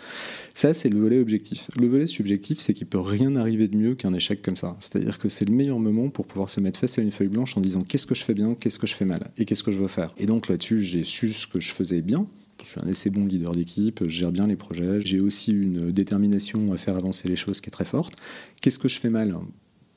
Ça, 0.53 0.73
c'est 0.73 0.89
le 0.89 1.01
volet 1.01 1.19
objectif. 1.19 1.69
Le 1.77 1.89
volet 1.89 2.07
subjectif, 2.07 2.61
c'est 2.61 2.75
qu'il 2.75 2.87
peut 2.87 3.01
rien 3.01 3.35
arriver 3.35 3.67
de 3.67 3.77
mieux 3.77 3.95
qu'un 3.97 4.15
échec 4.15 4.41
comme 4.41 4.55
ça. 4.55 4.77
C'est-à-dire 4.79 5.19
que 5.19 5.29
c'est 5.29 5.47
le 5.47 5.55
meilleur 5.55 5.81
moment 5.81 6.11
pour 6.11 6.27
pouvoir 6.27 6.51
se 6.51 6.61
mettre 6.61 6.79
face 6.79 6.99
à 6.99 7.03
une 7.03 7.11
feuille 7.11 7.29
blanche 7.29 7.57
en 7.57 7.61
disant 7.61 7.83
qu'est-ce 7.83 8.07
que 8.07 8.15
je 8.15 8.25
fais 8.25 8.35
bien, 8.35 8.55
qu'est-ce 8.55 8.79
que 8.79 8.87
je 8.87 8.95
fais 8.95 9.05
mal 9.05 9.31
et 9.37 9.45
qu'est-ce 9.45 9.65
que 9.65 9.73
je 9.73 9.79
veux 9.79 9.89
faire. 9.89 10.15
Et 10.19 10.27
donc 10.27 10.49
là-dessus, 10.49 10.81
j'ai 10.81 11.03
su 11.03 11.33
ce 11.33 11.47
que 11.47 11.59
je 11.59 11.73
faisais 11.73 12.03
bien, 12.03 12.27
je 12.63 12.69
suis 12.69 12.81
un 12.81 12.89
assez 12.89 13.11
bon 13.11 13.27
leader 13.27 13.53
d'équipe, 13.53 14.01
je 14.05 14.09
gère 14.09 14.33
bien 14.33 14.47
les 14.47 14.57
projets, 14.57 15.01
j'ai 15.01 15.21
aussi 15.21 15.53
une 15.53 15.91
détermination 15.91 16.73
à 16.73 16.79
faire 16.79 16.97
avancer 16.97 17.29
les 17.29 17.37
choses 17.37 17.61
qui 17.61 17.69
est 17.69 17.73
très 17.73 17.85
forte. 17.85 18.15
Qu'est-ce 18.61 18.79
que 18.79 18.89
je 18.89 19.01
fais 19.01 19.11
mal? 19.11 19.35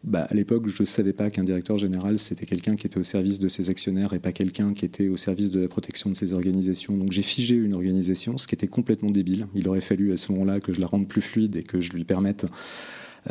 Bah, 0.03 0.27
à 0.29 0.33
l'époque, 0.33 0.67
je 0.67 0.83
ne 0.83 0.85
savais 0.85 1.13
pas 1.13 1.29
qu'un 1.29 1.43
directeur 1.43 1.77
général, 1.77 2.19
c'était 2.19 2.45
quelqu'un 2.45 2.75
qui 2.75 2.87
était 2.87 2.99
au 2.99 3.03
service 3.03 3.39
de 3.39 3.47
ses 3.47 3.69
actionnaires 3.69 4.13
et 4.13 4.19
pas 4.19 4.31
quelqu'un 4.31 4.73
qui 4.73 4.85
était 4.85 5.09
au 5.09 5.17
service 5.17 5.51
de 5.51 5.59
la 5.59 5.67
protection 5.67 6.09
de 6.09 6.15
ses 6.15 6.33
organisations. 6.33 6.95
Donc 6.95 7.11
j'ai 7.11 7.23
figé 7.23 7.55
une 7.55 7.73
organisation, 7.73 8.37
ce 8.37 8.47
qui 8.47 8.55
était 8.55 8.67
complètement 8.67 9.09
débile. 9.09 9.47
Il 9.55 9.67
aurait 9.67 9.81
fallu 9.81 10.13
à 10.13 10.17
ce 10.17 10.31
moment-là 10.31 10.59
que 10.59 10.73
je 10.73 10.79
la 10.79 10.87
rende 10.87 11.07
plus 11.07 11.21
fluide 11.21 11.57
et 11.57 11.63
que 11.63 11.81
je 11.81 11.91
lui 11.91 12.05
permette 12.05 12.45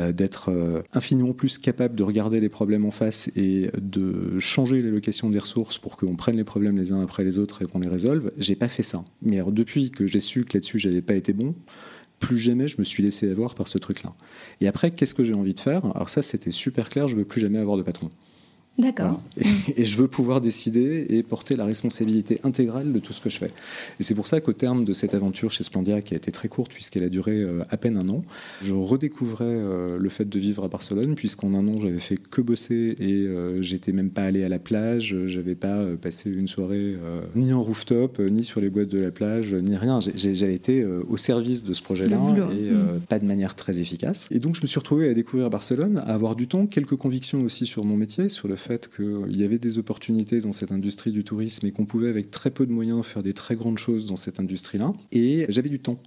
euh, 0.01 0.13
d'être 0.13 0.51
euh, 0.51 0.83
infiniment 0.93 1.33
plus 1.33 1.57
capable 1.57 1.95
de 1.95 2.03
regarder 2.03 2.41
les 2.41 2.49
problèmes 2.49 2.85
en 2.85 2.91
face 2.91 3.31
et 3.37 3.71
de 3.81 4.39
changer 4.41 4.83
l'allocation 4.83 5.31
des 5.31 5.39
ressources 5.39 5.79
pour 5.79 5.97
qu'on 5.97 6.17
prenne 6.17 6.37
les 6.37 6.45
problèmes 6.45 6.77
les 6.77 6.93
uns 6.93 7.01
après 7.01 7.25
les 7.25 7.39
autres 7.39 7.63
et 7.63 7.67
qu'on 7.67 7.79
les 7.79 7.89
résolve. 7.89 8.33
J'ai 8.37 8.57
pas 8.57 8.69
fait 8.69 8.83
ça. 8.83 9.05
Mais 9.23 9.41
depuis 9.51 9.91
que 9.91 10.07
j'ai 10.07 10.21
su 10.21 10.45
que 10.45 10.59
là-dessus 10.59 10.79
j'avais 10.79 11.01
pas 11.01 11.15
été 11.15 11.33
bon, 11.33 11.55
plus 12.19 12.39
jamais 12.39 12.69
je 12.69 12.77
me 12.79 12.85
suis 12.85 13.03
laissé 13.03 13.31
avoir 13.31 13.55
par 13.55 13.69
ce 13.69 13.79
truc-là. 13.79 14.15
Et 14.61 14.69
après, 14.69 14.91
qu'est-ce 14.91 15.15
que 15.15 15.25
j'ai 15.25 15.35
envie 15.35 15.55
de 15.55 15.61
faire? 15.61 15.85
Alors 15.95 16.09
ça, 16.09 16.23
c'était 16.23 16.51
super 16.51 16.89
clair, 16.89 17.09
je 17.09 17.17
veux 17.17 17.25
plus 17.25 17.41
jamais 17.41 17.59
avoir 17.59 17.77
de 17.77 17.83
patron. 17.83 18.11
D'accord. 18.79 19.23
Et, 19.77 19.85
je 19.85 19.97
veux 19.97 20.09
pouvoir 20.09 20.41
décider 20.41 21.07
et 21.09 21.23
porter 21.23 21.57
la 21.57 21.65
responsabilité 21.65 22.41
intégrale 22.45 22.93
de 22.93 22.99
tout 22.99 23.15
ce 23.15 23.23
que 23.23 23.31
je 23.31 23.39
fais. 23.39 23.51
Et 24.01 24.03
c'est 24.03 24.15
pour 24.15 24.27
ça 24.27 24.41
qu'au 24.41 24.53
terme 24.53 24.85
de 24.85 24.93
cette 24.93 25.15
aventure 25.15 25.51
chez 25.51 25.65
Splendia, 25.65 26.03
qui 26.03 26.13
a 26.13 26.17
été 26.17 26.31
très 26.31 26.49
courte 26.49 26.73
puisqu'elle 26.73 27.05
a 27.05 27.09
duré 27.09 27.33
euh, 27.33 27.63
à 27.71 27.79
peine 27.79 27.97
un 27.97 28.09
an, 28.11 28.23
je 28.63 28.75
redécouvrais 28.75 29.45
euh, 29.47 29.97
le 29.99 30.09
fait 30.11 30.29
de 30.29 30.39
vivre 30.39 30.65
à 30.65 30.69
Barcelone, 30.69 31.15
puisqu'en 31.15 31.55
un 31.55 31.67
an, 31.69 31.81
j'avais 31.81 31.99
fait 31.99 32.19
que 32.19 32.43
bosser 32.43 32.97
et 32.99 33.27
euh, 33.27 33.63
j'étais 33.63 33.93
même 33.93 34.11
pas 34.11 34.25
allé 34.25 34.45
à 34.45 34.49
la 34.49 34.59
plage, 34.59 35.17
j'avais 35.27 35.55
pas 35.55 35.85
passé 36.01 36.31
une 36.31 36.49
soirée 36.49 36.97
ni 37.35 37.53
en 37.53 37.63
rooftop, 37.63 38.19
ni 38.19 38.45
sur 38.45 38.61
les 38.61 38.69
boîtes 38.69 38.89
de 38.89 39.01
la 39.01 39.11
plage, 39.11 39.55
ni 39.55 39.77
rien. 39.77 40.01
J'avais 40.15 40.55
été 40.55 40.85
au 40.85 41.17
service 41.17 41.65
de 41.65 41.73
ce 41.73 41.83
projet-là 41.83 42.19
et 42.53 42.71
mm. 42.71 43.01
pas 43.09 43.19
de 43.19 43.25
manière 43.25 43.55
très 43.55 43.81
efficace. 43.81 44.29
Et 44.31 44.39
donc, 44.39 44.55
je 44.55 44.63
me 44.63 44.67
suis 44.67 44.79
retrouvé 44.79 45.09
à 45.09 45.15
découvrir 45.15 45.51
Barcelone, 45.51 46.03
à 46.07 46.15
avoir 46.15 46.37
du 46.37 46.47
temps, 46.47 46.67
quelques 46.67 46.97
convictions 46.97 47.43
aussi 47.43 47.67
sur 47.67 47.85
mon 47.85 47.97
métier, 47.97 48.29
sur 48.29 48.49
le 48.49 48.57
fait 48.57 48.66
qu'il 48.69 49.37
y 49.37 49.45
avait 49.45 49.59
des 49.59 49.79
opportunités 49.79 50.41
dans 50.41 50.53
cette 50.53 50.73
industrie 50.73 51.13
du 51.13 51.25
tourisme 51.25 51.67
et 51.67 51.73
qu'on 51.73 51.87
pouvait 51.87 52.09
avec 52.09 52.31
très 52.31 52.51
peu 52.51 52.67
de 52.67 52.73
moyens 52.73 53.05
faire 53.05 53.23
des 53.23 53.33
très 53.33 53.55
grandes 53.55 53.79
choses 53.79 54.07
dans 54.07 54.17
cette 54.17 54.41
industrie-là. 54.41 54.93
Et 55.13 55.47
j'avais 55.49 55.69
du 55.69 55.81
temps. 55.81 55.99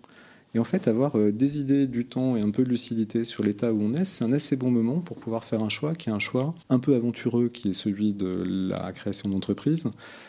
Et 0.56 0.60
en 0.60 0.64
fait, 0.64 0.88
avoir 0.88 1.16
euh, 1.16 1.32
des 1.32 1.60
idées, 1.60 1.86
du 1.86 2.06
temps 2.06 2.36
et 2.36 2.42
un 2.42 2.50
peu 2.50 2.64
de 2.64 2.70
lucidité 2.70 3.24
sur 3.24 3.44
l'état 3.44 3.72
où 3.72 3.82
on 3.82 3.94
est, 3.94 4.04
c'est 4.04 4.24
un 4.24 4.34
assez 4.34 4.56
bon 4.56 4.72
moment 4.72 5.00
pour 5.00 5.18
pouvoir 5.18 5.44
faire 5.44 5.62
un 5.62 5.70
choix 5.70 5.94
qui 5.94 6.10
est 6.10 6.12
un 6.12 6.20
choix 6.20 6.56
un 6.70 6.80
peu 6.80 6.96
aventureux, 6.96 7.50
qui 7.50 7.70
est 7.70 7.74
celui 7.74 8.14
de 8.14 8.44
la 8.46 8.92
création 8.92 9.30
d'entreprise, 9.30 9.88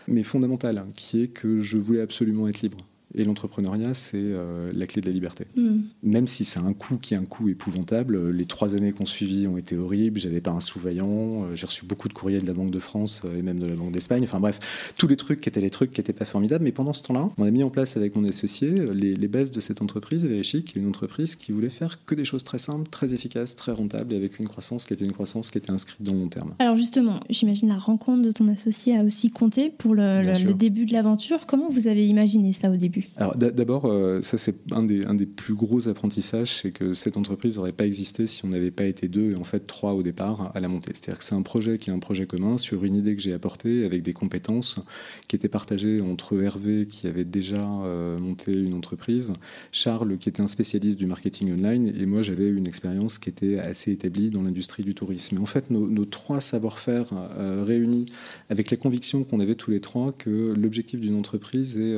mais 0.09 0.23
fondamental, 0.23 0.85
qui 0.95 1.23
est 1.23 1.29
que 1.29 1.61
je 1.61 1.79
voulais 1.79 2.03
absolument 2.03 2.49
être 2.49 2.61
libre. 2.61 2.79
Et 3.15 3.25
l'entrepreneuriat, 3.25 3.95
c'est 3.95 4.19
euh, 4.19 4.71
la 4.75 4.87
clé 4.87 5.01
de 5.01 5.07
la 5.07 5.13
liberté. 5.13 5.47
Hmm. 5.57 5.81
Même 6.03 6.27
si 6.27 6.45
c'est 6.45 6.61
un 6.61 6.73
coût 6.73 6.97
qui 6.97 7.15
est 7.15 7.17
un 7.17 7.25
coût 7.25 7.49
épouvantable, 7.49 8.31
les 8.31 8.45
trois 8.45 8.77
années 8.77 8.93
qu'on 8.93 9.07
suivi 9.07 9.49
ont 9.49 9.57
été 9.57 9.77
horribles. 9.77 10.21
J'avais 10.21 10.41
pas 10.41 10.53
un 10.53 10.61
sous-vaillant. 10.61 11.45
Euh, 11.45 11.57
j'ai 11.57 11.67
reçu 11.67 11.85
beaucoup 11.85 12.09
de 12.09 12.13
courriers 12.13 12.39
de 12.39 12.47
la 12.47 12.53
Banque 12.53 12.71
de 12.71 12.79
France 12.79 13.23
euh, 13.25 13.39
et 13.39 13.43
même 13.43 13.59
de 13.59 13.67
la 13.67 13.75
Banque 13.75 13.93
d'Espagne. 13.93 14.23
Enfin 14.23 14.39
bref, 14.39 14.93
tous 14.97 15.09
les 15.09 15.17
trucs 15.17 15.41
qui 15.41 15.49
étaient 15.49 15.61
les 15.61 15.71
trucs 15.71 15.91
qui 15.91 16.01
n'étaient 16.01 16.13
pas 16.13 16.25
formidables. 16.25 16.65
Mais 16.65 16.73
pendant 16.73 16.93
ce 16.93 17.03
temps-là, 17.03 17.29
on 17.37 17.45
a 17.45 17.51
mis 17.51 17.65
en 17.65 17.71
place 17.71 17.97
avec 17.97 18.15
mon 18.15 18.25
associé 18.25 18.71
les, 18.71 19.29
bases 19.29 19.53
de 19.53 19.61
cette 19.61 19.81
entreprise, 19.81 20.27
Verichic, 20.27 20.75
une 20.75 20.89
entreprise 20.89 21.37
qui 21.37 21.53
voulait 21.53 21.71
faire 21.71 22.05
que 22.05 22.17
des 22.17 22.25
choses 22.25 22.43
très 22.43 22.59
simples, 22.59 22.89
très 22.91 23.15
efficaces, 23.15 23.55
très 23.55 23.71
rentables 23.71 24.13
et 24.13 24.17
avec 24.17 24.41
une 24.41 24.49
croissance 24.49 24.85
qui 24.87 24.93
était 24.93 25.05
une 25.05 25.13
croissance 25.13 25.53
qui 25.53 25.59
était 25.59 25.71
inscrite 25.71 26.03
dans 26.03 26.13
le 26.13 26.19
long 26.19 26.29
terme. 26.29 26.55
Alors 26.59 26.77
justement, 26.77 27.21
j'imagine 27.29 27.69
la 27.69 27.79
rencontre 27.79 28.23
de 28.23 28.33
ton 28.33 28.49
associé 28.49 28.97
a 28.97 29.05
aussi 29.05 29.31
compté 29.31 29.71
pour 29.71 29.95
le 29.95 30.53
début 30.53 30.85
de 30.85 30.93
l'aventure. 30.93 31.47
Comment 31.47 31.69
vous 31.69 31.87
avez 31.87 32.07
imaginé 32.07 32.53
ça 32.53 32.71
au 32.71 32.77
début? 32.77 33.00
Alors 33.17 33.37
d'abord, 33.37 33.87
euh, 33.87 34.23
ça 34.23 34.39
c'est 34.39 34.57
un 34.71 34.83
des, 34.83 35.27
plus 35.27 35.55
gros 35.55 35.89
apprentissages, 35.89 36.55
c'est 36.55 36.71
que 36.71 36.93
cette 36.93 37.17
entreprise 37.17 37.57
n'aurait 37.57 37.73
pas 37.73 37.85
existé 37.85 38.27
si 38.27 38.45
on 38.45 38.49
n'avait 38.49 38.71
pas 38.71 38.85
été 38.85 39.09
deux 39.09 39.33
et 39.33 39.37
en 39.37 39.45
fait 39.45 39.67
trois 39.67 39.93
au 39.93 40.03
départ 40.03 40.53
à 40.55 40.61
la 40.61 40.69
montée. 40.69 40.93
C'est-à-dire 40.95 41.19
que 41.19 41.25
c'est 41.25 41.35
un 41.35 41.43
projet 41.43 41.79
qui 41.79 41.91
est 41.91 41.93
un 41.93 41.99
projet 41.99 42.27
commun 42.27 42.59
sur 42.59 42.85
une 42.85 42.97
idée 42.97 43.15
que 43.15 43.23
j'ai 43.23 43.33
apportée 43.33 43.85
avec 43.85 44.03
des 44.03 44.13
compétences 44.13 44.81
qui 45.29 45.37
étaient 45.37 45.49
partagées 45.49 46.01
entre 46.01 46.41
Hervé 46.43 46.87
qui 46.87 47.07
avait 47.07 47.25
déjà 47.25 47.61
euh, 47.61 48.19
monté 48.19 48.53
une 48.53 48.75
entreprise, 48.75 49.33
Charles 49.73 50.19
qui 50.19 50.29
était 50.29 50.43
un 50.43 50.49
spécialiste 50.49 50.99
du 50.99 51.07
marketing 51.07 51.53
online 51.53 51.93
et 51.99 52.07
moi 52.07 52.23
j'avais 52.23 52.49
une 52.49 52.67
expérience 52.67 53.19
qui 53.19 53.29
était 53.29 53.59
assez 53.59 53.93
établie 53.93 54.31
dans 54.31 54.43
l'industrie 54.43 54.83
du 54.83 54.95
tourisme. 54.95 55.37
Et 55.37 55.41
en 55.41 55.47
fait, 55.47 55.71
nos, 55.71 56.05
trois 56.05 56.41
savoir-faire 56.41 57.07
euh, 57.13 57.63
réunis 57.65 58.07
avec 58.49 58.71
les 58.71 58.77
convictions 58.77 59.25
qu'on 59.25 59.41
avait 59.41 59.55
tous 59.55 59.71
les 59.71 59.81
trois 59.81 60.13
que 60.13 60.31
l'objectif 60.31 61.01
d'une 61.01 61.15
entreprise 61.15 61.79
est 61.79 61.95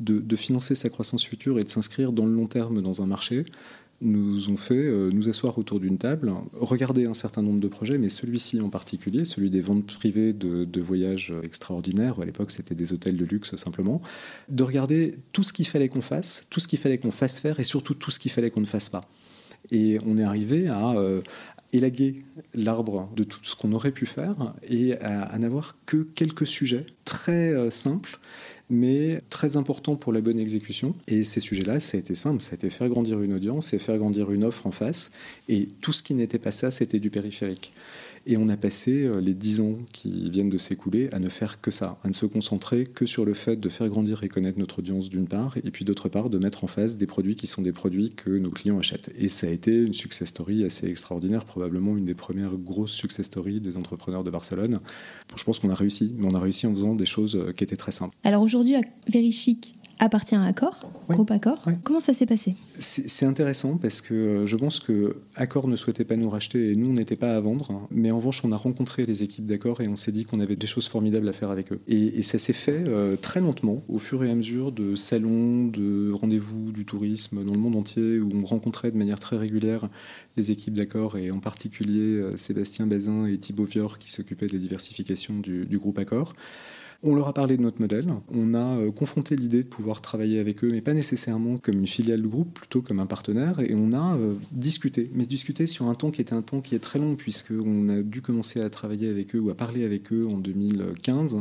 de, 0.00 0.36
financer 0.36 0.74
sa 0.74 0.88
croissance 0.88 1.24
future 1.24 1.58
et 1.58 1.62
de 1.62 1.68
s'inscrire 1.68 2.12
dans 2.12 2.26
le 2.26 2.34
long 2.34 2.46
terme 2.46 2.82
dans 2.82 3.02
un 3.02 3.06
marché, 3.06 3.44
nous 4.02 4.48
ont 4.48 4.56
fait 4.56 4.74
euh, 4.74 5.10
nous 5.12 5.28
asseoir 5.28 5.58
autour 5.58 5.78
d'une 5.78 5.98
table, 5.98 6.32
regarder 6.54 7.04
un 7.04 7.12
certain 7.12 7.42
nombre 7.42 7.60
de 7.60 7.68
projets, 7.68 7.98
mais 7.98 8.08
celui-ci 8.08 8.58
en 8.62 8.70
particulier, 8.70 9.26
celui 9.26 9.50
des 9.50 9.60
ventes 9.60 9.86
privées 9.86 10.32
de, 10.32 10.80
voyages 10.80 11.34
extraordinaires, 11.42 12.18
à 12.20 12.24
l'époque 12.24 12.50
c'était 12.50 12.74
des 12.74 12.94
hôtels 12.94 13.18
de 13.18 13.24
luxe 13.26 13.54
simplement, 13.56 14.00
de 14.48 14.62
regarder 14.62 15.16
tout 15.32 15.42
ce 15.42 15.52
qu'il 15.52 15.66
fallait 15.66 15.90
qu'on 15.90 16.00
fasse, 16.00 16.46
tout 16.48 16.60
ce 16.60 16.68
qu'il 16.68 16.78
fallait 16.78 16.96
qu'on 16.96 17.10
fasse 17.10 17.40
faire 17.40 17.60
et 17.60 17.64
surtout 17.64 17.92
tout 17.92 18.10
ce 18.10 18.18
qu'il 18.18 18.30
fallait 18.30 18.50
qu'on 18.50 18.62
ne 18.62 18.66
fasse 18.66 18.88
pas. 18.88 19.02
Et 19.70 19.98
on 20.06 20.16
est 20.16 20.24
arrivé 20.24 20.68
à, 20.68 20.92
euh, 20.92 21.20
élaguer 21.72 22.24
l'arbre 22.54 23.10
de 23.14 23.24
tout 23.24 23.40
ce 23.42 23.54
qu'on 23.54 23.72
aurait 23.72 23.92
pu 23.92 24.06
faire 24.06 24.54
et 24.68 24.96
à, 24.98 25.38
n'avoir 25.38 25.76
que 25.86 25.98
quelques 25.98 26.46
sujets 26.46 26.86
très 27.04 27.52
euh, 27.52 27.70
simples 27.70 28.18
mais 28.70 29.18
très 29.28 29.56
important 29.56 29.96
pour 29.96 30.12
la 30.12 30.20
bonne 30.20 30.38
exécution. 30.38 30.94
Et 31.08 31.24
ces 31.24 31.40
sujets-là, 31.40 31.80
ça 31.80 31.96
a 31.96 32.00
été 32.00 32.14
simple, 32.14 32.40
ça 32.40 32.52
a 32.52 32.54
été 32.54 32.70
faire 32.70 32.88
grandir 32.88 33.20
une 33.20 33.34
audience 33.34 33.74
et 33.74 33.78
faire 33.78 33.98
grandir 33.98 34.30
une 34.30 34.44
offre 34.44 34.66
en 34.66 34.70
face. 34.70 35.12
Et 35.48 35.68
tout 35.80 35.92
ce 35.92 36.02
qui 36.02 36.14
n'était 36.14 36.38
pas 36.38 36.52
ça, 36.52 36.70
c'était 36.70 37.00
du 37.00 37.10
périphérique. 37.10 37.72
Et 38.30 38.36
on 38.36 38.48
a 38.48 38.56
passé 38.56 39.02
euh, 39.02 39.20
les 39.20 39.34
dix 39.34 39.60
ans 39.60 39.76
qui 39.90 40.30
viennent 40.30 40.50
de 40.50 40.56
s'écouler 40.56 41.08
à 41.10 41.18
ne 41.18 41.28
faire 41.28 41.60
que 41.60 41.72
ça, 41.72 41.98
à 42.04 42.08
ne 42.08 42.12
se 42.12 42.26
concentrer 42.26 42.86
que 42.86 43.04
sur 43.04 43.24
le 43.24 43.34
fait 43.34 43.56
de 43.56 43.68
faire 43.68 43.88
grandir 43.88 44.22
et 44.22 44.28
connaître 44.28 44.56
notre 44.56 44.78
audience 44.78 45.08
d'une 45.08 45.26
part, 45.26 45.56
et 45.56 45.68
puis 45.72 45.84
d'autre 45.84 46.08
part 46.08 46.30
de 46.30 46.38
mettre 46.38 46.62
en 46.62 46.68
face 46.68 46.96
des 46.96 47.06
produits 47.06 47.34
qui 47.34 47.48
sont 47.48 47.60
des 47.60 47.72
produits 47.72 48.10
que 48.10 48.30
nos 48.30 48.50
clients 48.50 48.78
achètent. 48.78 49.10
Et 49.18 49.28
ça 49.28 49.48
a 49.48 49.50
été 49.50 49.74
une 49.74 49.94
success 49.94 50.28
story 50.28 50.62
assez 50.64 50.86
extraordinaire, 50.86 51.44
probablement 51.44 51.96
une 51.96 52.04
des 52.04 52.14
premières 52.14 52.56
grosses 52.56 52.92
success 52.92 53.26
stories 53.26 53.60
des 53.60 53.76
entrepreneurs 53.76 54.22
de 54.22 54.30
Barcelone. 54.30 54.78
Je 55.34 55.42
pense 55.42 55.58
qu'on 55.58 55.70
a 55.70 55.74
réussi, 55.74 56.14
mais 56.16 56.28
on 56.30 56.34
a 56.36 56.40
réussi 56.40 56.68
en 56.68 56.72
faisant 56.72 56.94
des 56.94 57.06
choses 57.06 57.34
euh, 57.34 57.50
qui 57.50 57.64
étaient 57.64 57.74
très 57.74 57.90
simples. 57.90 58.14
Alors 58.22 58.44
aujourd'hui, 58.44 58.76
à 58.76 58.82
Verichic, 59.08 59.72
appartient 60.00 60.34
à 60.34 60.44
Accor, 60.44 60.90
groupe 61.08 61.30
Accor. 61.30 61.64
Comment 61.84 62.00
ça 62.00 62.14
s'est 62.14 62.26
passé? 62.26 62.56
C'est 62.78 63.26
intéressant 63.26 63.76
parce 63.76 64.00
que 64.00 64.14
euh, 64.14 64.46
je 64.46 64.56
pense 64.56 64.80
que 64.80 65.16
Accor 65.36 65.68
ne 65.68 65.76
souhaitait 65.76 66.04
pas 66.04 66.16
nous 66.16 66.30
racheter 66.30 66.72
et 66.72 66.76
nous, 66.76 66.88
on 66.88 66.94
n'était 66.94 67.16
pas 67.16 67.36
à 67.36 67.40
vendre. 67.40 67.86
Mais 67.90 68.10
en 68.10 68.16
revanche, 68.16 68.42
on 68.44 68.52
a 68.52 68.56
rencontré 68.56 69.04
les 69.04 69.22
équipes 69.22 69.46
d'Accor 69.46 69.82
et 69.82 69.88
on 69.88 69.96
s'est 69.96 70.12
dit 70.12 70.24
qu'on 70.24 70.40
avait 70.40 70.56
des 70.56 70.66
choses 70.66 70.88
formidables 70.88 71.28
à 71.28 71.32
faire 71.32 71.50
avec 71.50 71.72
eux. 71.72 71.80
Et, 71.86 72.22
ça 72.22 72.38
s'est 72.38 72.52
fait 72.52 72.84
euh, 72.88 73.16
très 73.16 73.40
lentement, 73.40 73.82
au 73.88 73.98
fur 73.98 74.22
et 74.24 74.30
à 74.30 74.34
mesure 74.34 74.72
de 74.72 74.94
salons, 74.94 75.66
de 75.66 76.12
rendez-vous 76.12 76.70
du 76.70 76.84
tourisme 76.84 77.44
dans 77.44 77.52
le 77.52 77.58
monde 77.58 77.76
entier 77.76 78.18
où 78.20 78.30
on 78.32 78.44
rencontrait 78.44 78.90
de 78.90 78.96
manière 78.96 79.18
très 79.18 79.36
régulière 79.36 79.88
les 80.36 80.50
équipes 80.52 80.74
d'Accor 80.74 81.18
et 81.18 81.30
en 81.30 81.40
particulier 81.40 82.00
euh, 82.00 82.36
Sébastien 82.36 82.86
Bazin 82.86 83.26
et 83.26 83.36
Thibaut 83.38 83.64
Vior 83.64 83.98
qui 83.98 84.10
s'occupaient 84.10 84.46
de 84.46 84.52
la 84.52 84.58
diversification 84.58 85.38
du, 85.38 85.66
du 85.66 85.78
groupe 85.78 85.98
Accor. 85.98 86.34
On 87.02 87.14
leur 87.14 87.28
a 87.28 87.32
parlé 87.32 87.56
de 87.56 87.62
notre 87.62 87.80
modèle, 87.80 88.06
on 88.30 88.52
a 88.52 88.76
euh, 88.76 88.90
confronté 88.90 89.34
l'idée 89.34 89.62
de 89.62 89.68
pouvoir 89.68 90.02
travailler 90.02 90.38
avec 90.38 90.62
eux, 90.62 90.70
mais 90.70 90.82
pas 90.82 90.92
nécessairement 90.92 91.56
comme 91.56 91.78
une 91.78 91.86
filiale 91.86 92.20
du 92.20 92.28
groupe, 92.28 92.52
plutôt 92.52 92.82
comme 92.82 93.00
un 93.00 93.06
partenaire, 93.06 93.58
et 93.60 93.74
on 93.74 93.92
a 93.92 94.16
euh, 94.16 94.34
discuté, 94.52 95.10
mais 95.14 95.24
discuté 95.24 95.66
sur 95.66 95.88
un 95.88 95.94
temps 95.94 96.10
qui 96.10 96.20
était 96.20 96.34
un 96.34 96.42
temps 96.42 96.60
qui 96.60 96.74
est 96.74 96.78
très 96.80 96.98
long, 96.98 97.14
puisqu'on 97.14 97.88
a 97.88 98.02
dû 98.02 98.20
commencer 98.20 98.60
à 98.60 98.68
travailler 98.68 99.08
avec 99.08 99.34
eux 99.34 99.38
ou 99.38 99.48
à 99.48 99.54
parler 99.54 99.84
avec 99.84 100.12
eux 100.12 100.28
en 100.30 100.36
2015 100.36 101.38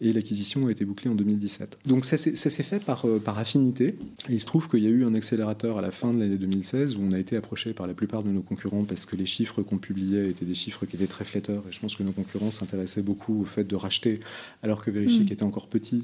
et 0.00 0.12
l'acquisition 0.12 0.66
a 0.66 0.70
été 0.70 0.84
bouclée 0.84 1.10
en 1.10 1.14
2017. 1.14 1.78
Donc 1.86 2.04
ça 2.04 2.16
s'est 2.16 2.62
fait 2.62 2.82
par, 2.82 3.06
euh, 3.06 3.18
par 3.18 3.38
affinité. 3.38 3.98
Et 4.28 4.32
il 4.34 4.40
se 4.40 4.46
trouve 4.46 4.68
qu'il 4.68 4.82
y 4.82 4.86
a 4.86 4.90
eu 4.90 5.04
un 5.04 5.14
accélérateur 5.14 5.78
à 5.78 5.82
la 5.82 5.90
fin 5.90 6.14
de 6.14 6.20
l'année 6.20 6.38
2016 6.38 6.96
où 6.96 7.00
on 7.02 7.12
a 7.12 7.18
été 7.18 7.36
approché 7.36 7.74
par 7.74 7.86
la 7.86 7.94
plupart 7.94 8.22
de 8.22 8.30
nos 8.30 8.42
concurrents 8.42 8.84
parce 8.84 9.04
que 9.04 9.16
les 9.16 9.26
chiffres 9.26 9.62
qu'on 9.62 9.78
publiait 9.78 10.30
étaient 10.30 10.46
des 10.46 10.54
chiffres 10.54 10.86
qui 10.86 10.96
étaient 10.96 11.06
très 11.06 11.24
flatteurs. 11.24 11.62
Et 11.68 11.72
je 11.72 11.80
pense 11.80 11.96
que 11.96 12.02
nos 12.02 12.12
concurrents 12.12 12.50
s'intéressaient 12.50 13.02
beaucoup 13.02 13.42
au 13.42 13.44
fait 13.44 13.64
de 13.64 13.76
racheter 13.76 14.20
alors 14.62 14.82
que 14.82 14.90
Verichic 14.90 15.28
mm. 15.28 15.32
était 15.32 15.42
encore 15.42 15.68
petit. 15.68 16.02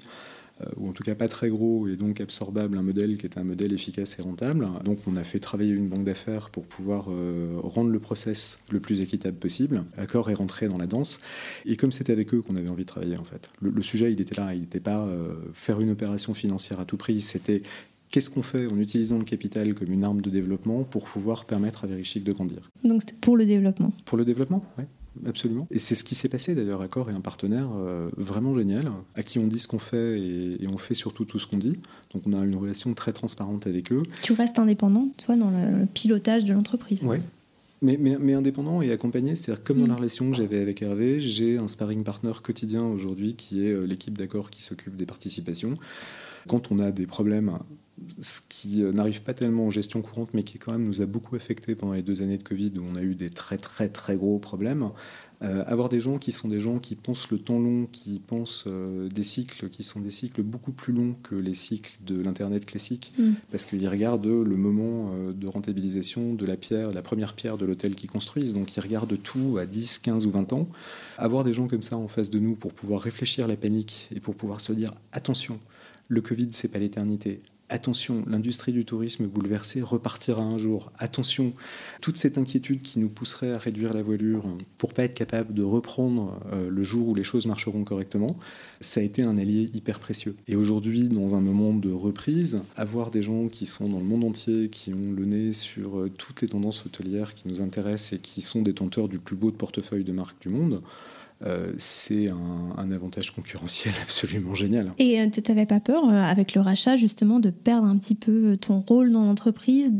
Euh, 0.62 0.64
ou 0.76 0.88
en 0.88 0.92
tout 0.92 1.02
cas 1.02 1.14
pas 1.14 1.28
très 1.28 1.50
gros 1.50 1.86
et 1.86 1.96
donc 1.96 2.20
absorbable, 2.20 2.78
un 2.78 2.82
modèle 2.82 3.18
qui 3.18 3.26
est 3.26 3.36
un 3.38 3.44
modèle 3.44 3.74
efficace 3.74 4.18
et 4.18 4.22
rentable. 4.22 4.66
Donc 4.84 5.00
on 5.06 5.16
a 5.16 5.24
fait 5.24 5.38
travailler 5.38 5.72
une 5.72 5.88
banque 5.88 6.04
d'affaires 6.04 6.48
pour 6.50 6.64
pouvoir 6.64 7.06
euh, 7.10 7.58
rendre 7.62 7.90
le 7.90 7.98
process 7.98 8.60
le 8.70 8.80
plus 8.80 9.02
équitable 9.02 9.36
possible. 9.36 9.84
Accord 9.98 10.30
est 10.30 10.34
rentré 10.34 10.68
dans 10.68 10.78
la 10.78 10.86
danse. 10.86 11.20
Et 11.66 11.76
comme 11.76 11.92
c'était 11.92 12.12
avec 12.12 12.32
eux 12.32 12.40
qu'on 12.40 12.56
avait 12.56 12.70
envie 12.70 12.84
de 12.84 12.88
travailler 12.88 13.18
en 13.18 13.24
fait. 13.24 13.50
Le, 13.60 13.82
sujet 13.82 14.12
il 14.12 14.20
était 14.20 14.34
là, 14.34 14.54
il 14.54 14.60
n'était 14.62 14.80
pas 14.80 15.04
euh, 15.04 15.34
faire 15.52 15.80
une 15.80 15.90
opération 15.90 16.32
financière 16.32 16.80
à 16.80 16.86
tout 16.86 16.96
prix, 16.96 17.20
c'était 17.20 17.62
qu'est-ce 18.10 18.30
qu'on 18.30 18.42
fait 18.42 18.66
en 18.66 18.78
utilisant 18.78 19.18
le 19.18 19.24
capital 19.24 19.74
comme 19.74 19.92
une 19.92 20.04
arme 20.04 20.22
de 20.22 20.30
développement 20.30 20.84
pour 20.84 21.04
pouvoir 21.04 21.44
permettre 21.44 21.84
à 21.84 21.86
Verichic 21.86 22.24
de 22.24 22.32
grandir. 22.32 22.70
Donc 22.82 23.02
c'était 23.02 23.18
pour 23.20 23.36
le 23.36 23.44
développement 23.44 23.92
Pour 24.06 24.16
le 24.16 24.24
développement, 24.24 24.64
oui 24.78 24.84
absolument. 25.26 25.66
Et 25.70 25.78
c'est 25.78 25.94
ce 25.94 26.04
qui 26.04 26.14
s'est 26.14 26.28
passé 26.28 26.54
d'ailleurs. 26.54 26.82
Accor 26.82 27.10
est 27.10 27.14
un 27.14 27.20
partenaire 27.20 27.68
euh, 27.76 28.08
vraiment 28.16 28.54
génial, 28.54 28.90
à 29.14 29.22
qui 29.22 29.38
on 29.38 29.46
dit 29.46 29.58
ce 29.58 29.68
qu'on 29.68 29.78
fait 29.78 30.20
et, 30.20 30.66
on 30.72 30.78
fait 30.78 30.94
surtout 30.94 31.24
tout 31.24 31.38
ce 31.38 31.46
qu'on 31.46 31.58
dit. 31.58 31.78
Donc 32.12 32.22
on 32.26 32.32
a 32.32 32.44
une 32.44 32.56
relation 32.56 32.92
très 32.94 33.12
transparente 33.12 33.66
avec 33.66 33.92
eux. 33.92 34.02
Tu 34.22 34.32
restes 34.32 34.58
indépendant, 34.58 35.06
toi, 35.24 35.36
dans 35.36 35.50
le 35.50 35.86
pilotage 35.86 36.44
de 36.44 36.52
l'entreprise 36.52 37.02
Oui. 37.04 37.18
Mais, 37.82 37.98
mais, 37.98 38.32
indépendant 38.32 38.80
et 38.80 38.90
accompagné, 38.90 39.34
c'est-à-dire 39.36 39.62
comme 39.62 39.80
dans 39.80 39.86
la 39.86 39.92
mm. 39.92 39.96
relation 39.96 40.30
que 40.30 40.36
j'avais 40.36 40.60
avec 40.60 40.80
Hervé, 40.80 41.20
j'ai 41.20 41.58
un 41.58 41.68
sparring 41.68 42.04
partner 42.04 42.32
quotidien 42.42 42.82
aujourd'hui 42.84 43.34
qui 43.34 43.64
est 43.64 43.70
euh, 43.70 43.86
l'équipe 43.86 44.16
d'accord 44.16 44.50
qui 44.50 44.62
s'occupe 44.62 44.96
des 44.96 45.04
participations. 45.04 45.76
Quand 46.48 46.72
on 46.72 46.78
a 46.78 46.90
des 46.90 47.06
problèmes 47.06 47.58
ce 48.20 48.40
qui 48.48 48.82
euh, 48.82 48.92
n'arrive 48.92 49.22
pas 49.22 49.34
tellement 49.34 49.66
en 49.66 49.70
gestion 49.70 50.02
courante, 50.02 50.30
mais 50.34 50.42
qui 50.42 50.58
quand 50.58 50.72
même 50.72 50.84
nous 50.84 51.02
a 51.02 51.06
beaucoup 51.06 51.36
affecté 51.36 51.74
pendant 51.74 51.94
les 51.94 52.02
deux 52.02 52.22
années 52.22 52.38
de 52.38 52.42
Covid, 52.42 52.72
où 52.78 52.84
on 52.90 52.96
a 52.96 53.02
eu 53.02 53.14
des 53.14 53.30
très 53.30 53.58
très 53.58 53.88
très 53.88 54.16
gros 54.16 54.38
problèmes. 54.38 54.90
Euh, 55.42 55.62
avoir 55.66 55.90
des 55.90 56.00
gens 56.00 56.16
qui 56.16 56.32
sont 56.32 56.48
des 56.48 56.60
gens 56.60 56.78
qui 56.78 56.94
pensent 56.94 57.30
le 57.30 57.38
temps 57.38 57.58
long, 57.58 57.86
qui 57.86 58.20
pensent 58.20 58.64
euh, 58.66 59.08
des 59.08 59.22
cycles 59.22 59.68
qui 59.68 59.82
sont 59.82 60.00
des 60.00 60.10
cycles 60.10 60.42
beaucoup 60.42 60.72
plus 60.72 60.94
longs 60.94 61.14
que 61.22 61.34
les 61.34 61.52
cycles 61.52 61.98
de 62.06 62.20
l'Internet 62.22 62.64
classique, 62.64 63.12
mm. 63.18 63.32
parce 63.50 63.66
qu'ils 63.66 63.86
regardent 63.86 64.26
le 64.26 64.56
moment 64.56 65.12
de 65.34 65.46
rentabilisation 65.46 66.32
de 66.32 66.46
la 66.46 66.56
pierre, 66.56 66.90
la 66.90 67.02
première 67.02 67.34
pierre 67.34 67.58
de 67.58 67.66
l'hôtel 67.66 67.94
qu'ils 67.94 68.10
construisent, 68.10 68.54
donc 68.54 68.76
ils 68.76 68.80
regardent 68.80 69.20
tout 69.22 69.58
à 69.58 69.66
10, 69.66 69.98
15 69.98 70.26
ou 70.26 70.30
20 70.30 70.52
ans. 70.54 70.68
Avoir 71.18 71.44
des 71.44 71.52
gens 71.52 71.66
comme 71.66 71.82
ça 71.82 71.98
en 71.98 72.08
face 72.08 72.30
de 72.30 72.38
nous 72.38 72.54
pour 72.54 72.72
pouvoir 72.72 73.02
réfléchir 73.02 73.46
la 73.46 73.56
panique 73.56 74.08
et 74.14 74.20
pour 74.20 74.34
pouvoir 74.36 74.60
se 74.60 74.72
dire 74.72 74.94
attention, 75.12 75.60
le 76.08 76.20
Covid, 76.22 76.48
c'est 76.52 76.68
pas 76.68 76.78
l'éternité 76.78 77.42
attention, 77.68 78.24
l'industrie 78.26 78.72
du 78.72 78.84
tourisme 78.84 79.26
bouleversée 79.26 79.82
repartira 79.82 80.42
un 80.42 80.58
jour. 80.58 80.92
Attention, 80.98 81.52
toute 82.00 82.16
cette 82.16 82.38
inquiétude 82.38 82.82
qui 82.82 82.98
nous 82.98 83.08
pousserait 83.08 83.52
à 83.52 83.58
réduire 83.58 83.92
la 83.92 84.02
voilure 84.02 84.44
pour 84.78 84.92
pas 84.92 85.04
être 85.04 85.14
capable 85.14 85.54
de 85.54 85.62
reprendre 85.62 86.40
euh, 86.52 86.70
le 86.70 86.82
jour 86.82 87.08
où 87.08 87.14
les 87.14 87.24
choses 87.24 87.46
marcheront 87.46 87.84
correctement, 87.84 88.36
ça 88.80 89.00
a 89.00 89.02
été 89.02 89.22
un 89.22 89.36
allié 89.38 89.70
hyper 89.74 89.98
précieux. 89.98 90.36
Et 90.48 90.56
aujourd'hui, 90.56 91.08
dans 91.08 91.34
un 91.34 91.40
moment 91.40 91.74
de 91.74 91.90
reprise, 91.90 92.60
avoir 92.76 93.10
des 93.10 93.22
gens 93.22 93.48
qui 93.48 93.66
sont 93.66 93.88
dans 93.88 93.98
le 93.98 94.04
monde 94.04 94.24
entier, 94.24 94.68
qui 94.68 94.92
ont 94.92 95.12
le 95.12 95.24
nez 95.24 95.52
sur 95.52 95.98
euh, 95.98 96.10
toutes 96.10 96.42
les 96.42 96.48
tendances 96.48 96.86
hôtelières 96.86 97.34
qui 97.34 97.48
nous 97.48 97.62
intéressent 97.62 98.14
et 98.14 98.18
qui 98.20 98.42
sont 98.42 98.62
détenteurs 98.62 99.08
du 99.08 99.18
plus 99.18 99.36
beau 99.36 99.50
portefeuille 99.50 100.04
de 100.04 100.12
marques 100.12 100.40
du 100.40 100.48
monde, 100.48 100.82
euh, 101.44 101.72
c'est 101.76 102.28
un, 102.28 102.90
avantage 102.90 103.34
concurrentiel 103.34 103.92
absolument 104.02 104.54
génial. 104.54 104.92
Et 104.98 105.20
euh, 105.20 105.26
tu 105.28 105.40
n'avais 105.48 105.66
pas 105.66 105.80
peur, 105.80 106.08
euh, 106.08 106.12
avec 106.12 106.54
le 106.54 106.60
rachat, 106.60 106.96
justement, 106.96 107.40
de 107.40 107.50
perdre 107.50 107.86
un 107.86 107.96
petit 107.98 108.14
peu 108.14 108.56
ton 108.56 108.80
rôle 108.80 109.12
dans 109.12 109.24
l'entreprise? 109.24 109.92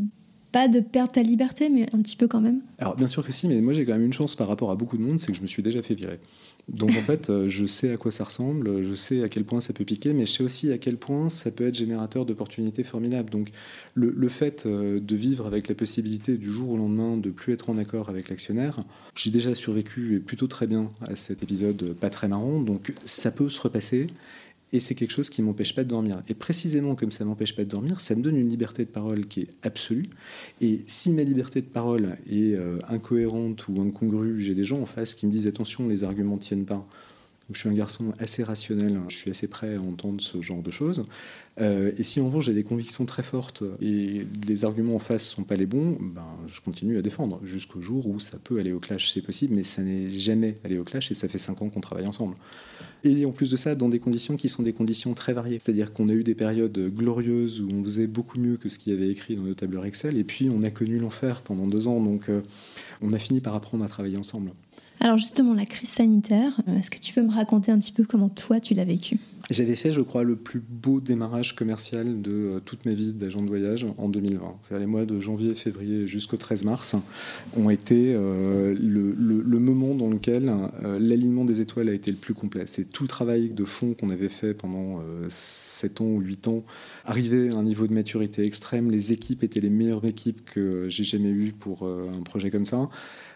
Pas 0.51 0.67
de 0.67 0.79
perdre 0.79 1.11
ta 1.11 1.21
liberté, 1.21 1.69
mais 1.69 1.87
un 1.93 2.01
petit 2.01 2.15
peu 2.15 2.27
quand 2.27 2.41
même? 2.41 2.61
Alors 2.79 2.95
bien 2.95 3.07
sûr 3.07 3.23
que 3.23 3.31
si, 3.31 3.47
mais 3.47 3.59
moi 3.61 3.73
j'ai 3.73 3.85
quand 3.85 3.91
même 3.91 4.05
une 4.05 4.13
chance 4.13 4.35
par 4.35 4.47
rapport 4.47 4.71
à 4.71 4.75
beaucoup 4.75 4.97
de 4.97 5.03
monde, 5.03 5.19
c'est 5.19 5.31
que 5.31 5.37
je 5.37 5.41
me 5.41 5.47
suis 5.47 5.61
déjà 5.61 5.83
fait 5.83 5.93
virer. 5.93 6.19
Donc 6.67 6.89
en 6.89 7.01
fait, 7.01 7.29
euh, 7.29 7.47
je 7.47 7.65
sais 7.65 7.93
à 7.93 7.97
quoi 7.97 8.11
ça 8.11 8.25
ressemble, 8.25 8.83
je 8.83 8.93
sais 8.93 9.23
à 9.23 9.29
quel 9.29 9.45
point 9.45 9.61
ça 9.61 9.71
peut 9.71 9.85
piquer, 9.85 10.13
mais 10.13 10.25
je 10.25 10.31
sais 10.33 10.43
aussi 10.43 10.71
à 10.73 10.77
quel 10.77 10.97
point 10.97 11.29
ça 11.29 11.49
peut 11.49 11.65
être 11.65 11.75
générateur 11.75 12.25
d'opportunités 12.25 12.83
formidables. 12.83 13.29
Donc 13.29 13.51
le, 13.93 14.13
le, 14.15 14.29
fait 14.29 14.65
euh, 14.65 14.99
de 14.99 15.15
vivre 15.15 15.47
avec 15.47 15.69
la 15.69 15.75
possibilité 15.75 16.35
du 16.35 16.51
jour 16.51 16.71
au 16.71 16.77
lendemain 16.77 17.15
de 17.15 17.29
plus 17.29 17.53
être 17.53 17.69
en 17.69 17.77
accord 17.77 18.09
avec 18.09 18.27
l'actionnaire, 18.27 18.79
j'ai 19.15 19.31
déjà 19.31 19.55
survécu 19.55 20.21
plutôt 20.25 20.47
très 20.47 20.67
bien 20.67 20.89
à 21.07 21.15
cet 21.15 21.41
épisode 21.41 21.93
pas 21.93 22.09
très 22.09 22.27
marrant, 22.27 22.59
donc 22.59 22.93
ça 23.05 23.31
peut 23.31 23.47
se 23.47 23.61
repasser 23.61 24.07
et 24.73 24.79
c'est 24.79 24.95
quelque 24.95 25.11
chose 25.11 25.29
qui 25.29 25.41
m'empêche 25.41 25.73
pas 25.73 25.83
de 25.83 25.89
dormir. 25.89 26.21
Et 26.27 26.33
précisément 26.33 26.95
comme 26.95 27.11
ça 27.11 27.23
m'empêche 27.23 27.55
pas 27.55 27.63
de 27.63 27.69
dormir, 27.69 28.01
ça 28.01 28.15
me 28.15 28.21
donne 28.21 28.35
une 28.35 28.49
liberté 28.49 28.83
de 28.83 28.89
parole 28.89 29.27
qui 29.27 29.41
est 29.41 29.49
absolue. 29.63 30.05
Et 30.61 30.81
si 30.87 31.11
ma 31.11 31.23
liberté 31.23 31.61
de 31.61 31.67
parole 31.67 32.17
est 32.29 32.55
euh, 32.55 32.79
incohérente 32.89 33.67
ou 33.67 33.81
incongrue, 33.81 34.41
j'ai 34.41 34.55
des 34.55 34.63
gens 34.63 34.79
en 34.79 34.85
face 34.85 35.15
qui 35.15 35.25
me 35.25 35.31
disent 35.31 35.47
attention, 35.47 35.87
les 35.87 36.03
arguments 36.03 36.37
tiennent 36.37 36.65
pas. 36.65 36.87
Je 37.51 37.59
suis 37.59 37.69
un 37.69 37.73
garçon 37.73 38.13
assez 38.19 38.43
rationnel, 38.43 38.99
je 39.07 39.17
suis 39.17 39.31
assez 39.31 39.47
prêt 39.47 39.75
à 39.75 39.81
entendre 39.81 40.21
ce 40.21 40.41
genre 40.41 40.61
de 40.61 40.71
choses. 40.71 41.05
Euh, 41.59 41.91
et 41.97 42.03
si 42.03 42.19
en 42.19 42.27
revanche 42.27 42.45
j'ai 42.45 42.53
des 42.53 42.63
convictions 42.63 43.05
très 43.05 43.23
fortes 43.23 43.63
et 43.81 44.25
les 44.47 44.65
arguments 44.65 44.95
en 44.95 44.99
face 44.99 45.27
sont 45.27 45.43
pas 45.43 45.55
les 45.55 45.65
bons, 45.65 45.97
ben, 45.99 46.27
je 46.47 46.61
continue 46.61 46.97
à 46.97 47.01
défendre 47.01 47.39
jusqu'au 47.43 47.81
jour 47.81 48.07
où 48.07 48.19
ça 48.19 48.37
peut 48.37 48.59
aller 48.59 48.73
au 48.73 48.79
clash, 48.79 49.11
c'est 49.11 49.21
possible, 49.21 49.55
mais 49.55 49.63
ça 49.63 49.81
n'est 49.81 50.09
jamais 50.09 50.57
allé 50.63 50.77
au 50.77 50.83
clash 50.83 51.09
et 51.09 51.13
ça 51.13 51.27
fait 51.27 51.37
cinq 51.37 51.61
ans 51.61 51.69
qu'on 51.69 51.81
travaille 51.81 52.07
ensemble. 52.07 52.35
Et 53.03 53.25
en 53.25 53.31
plus 53.31 53.51
de 53.51 53.57
ça, 53.57 53.75
dans 53.75 53.89
des 53.89 53.99
conditions 53.99 54.37
qui 54.37 54.49
sont 54.49 54.63
des 54.63 54.73
conditions 54.73 55.13
très 55.13 55.33
variées. 55.33 55.59
C'est-à-dire 55.59 55.93
qu'on 55.93 56.09
a 56.09 56.13
eu 56.13 56.23
des 56.23 56.35
périodes 56.35 56.77
glorieuses 56.93 57.61
où 57.61 57.69
on 57.71 57.83
faisait 57.83 58.07
beaucoup 58.07 58.39
mieux 58.39 58.57
que 58.57 58.69
ce 58.69 58.79
qu'il 58.79 58.91
y 58.91 58.95
avait 58.95 59.09
écrit 59.09 59.35
dans 59.35 59.43
nos 59.43 59.53
tableurs 59.53 59.85
Excel, 59.85 60.17
et 60.17 60.23
puis 60.23 60.49
on 60.49 60.63
a 60.63 60.69
connu 60.69 60.97
l'enfer 60.97 61.41
pendant 61.41 61.67
deux 61.67 61.87
ans. 61.87 62.01
Donc 62.01 62.29
euh, 62.29 62.41
on 63.01 63.13
a 63.13 63.19
fini 63.19 63.39
par 63.39 63.55
apprendre 63.55 63.83
à 63.85 63.87
travailler 63.87 64.17
ensemble. 64.17 64.51
Alors 64.99 65.17
justement, 65.17 65.53
la 65.53 65.65
crise 65.65 65.89
sanitaire, 65.89 66.59
euh, 66.67 66.77
est-ce 66.77 66.89
que 66.89 66.99
tu 66.99 67.13
peux 67.13 67.21
me 67.21 67.31
raconter 67.31 67.71
un 67.71 67.79
petit 67.79 67.91
peu 67.91 68.03
comment 68.03 68.29
toi 68.29 68.59
tu 68.59 68.73
l'as 68.73 68.85
vécu? 68.85 69.17
J'avais 69.49 69.75
fait, 69.75 69.93
je 69.93 70.01
crois, 70.01 70.23
le 70.23 70.35
plus 70.35 70.59
beau 70.59 70.99
démarrage 70.99 71.55
commercial 71.55 72.21
de 72.21 72.31
euh, 72.31 72.59
toute 72.59 72.85
ma 72.85 72.93
vie 72.93 73.13
d'agent 73.13 73.41
de 73.41 73.47
voyage 73.47 73.85
en 73.97 74.09
2020. 74.09 74.57
C'est-à-dire 74.61 74.85
les 74.85 74.91
mois 74.91 75.05
de 75.05 75.21
janvier, 75.21 75.55
février 75.55 76.05
jusqu'au 76.05 76.35
13 76.35 76.65
mars 76.65 76.95
ont 77.55 77.69
été 77.69 78.13
euh, 78.13 78.75
le, 78.77 79.59
moment 79.59 79.95
dans 79.95 80.09
lequel 80.09 80.49
euh, 80.83 80.99
l'alignement 80.99 81.45
des 81.45 81.61
étoiles 81.61 81.87
a 81.87 81.93
été 81.93 82.11
le 82.11 82.17
plus 82.17 82.33
complet. 82.33 82.63
C'est 82.65 82.91
tout 82.91 83.03
le 83.03 83.09
travail 83.09 83.49
de 83.49 83.63
fond 83.63 83.93
qu'on 83.93 84.09
avait 84.09 84.27
fait 84.27 84.53
pendant 84.53 85.01
7 85.29 86.01
ans 86.01 86.05
ou 86.05 86.19
8 86.19 86.47
ans, 86.49 86.63
arrivé 87.05 87.49
à 87.49 87.55
un 87.55 87.63
niveau 87.63 87.87
de 87.87 87.93
maturité 87.93 88.45
extrême. 88.45 88.91
Les 88.91 89.13
équipes 89.13 89.43
étaient 89.43 89.61
les 89.61 89.69
meilleures 89.69 90.05
équipes 90.05 90.43
que 90.43 90.89
j'ai 90.89 91.03
jamais 91.03 91.29
eues 91.29 91.53
pour 91.57 91.83
un 91.87 92.21
projet 92.23 92.49
comme 92.49 92.65
ça. 92.65 92.89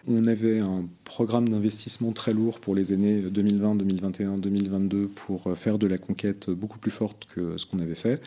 On 0.08 0.26
avait 0.26 0.60
un 0.60 0.86
programme 1.04 1.50
d'investissement 1.50 2.12
très 2.12 2.34
lourd 2.34 2.60
pour 2.60 2.76
les 2.76 2.92
années 2.92 3.22
2020, 3.22 3.76
2021, 3.76 4.38
2022 4.38 5.08
pour 5.08 5.48
euh, 5.48 5.56
faire 5.56 5.78
de 5.78 5.88
la 5.88 5.98
conquête 5.98 6.50
beaucoup 6.50 6.80
plus 6.80 6.92
forte 6.92 7.26
que 7.26 7.58
ce 7.58 7.66
qu'on 7.66 7.80
avait 7.80 7.96
fait. 7.96 8.22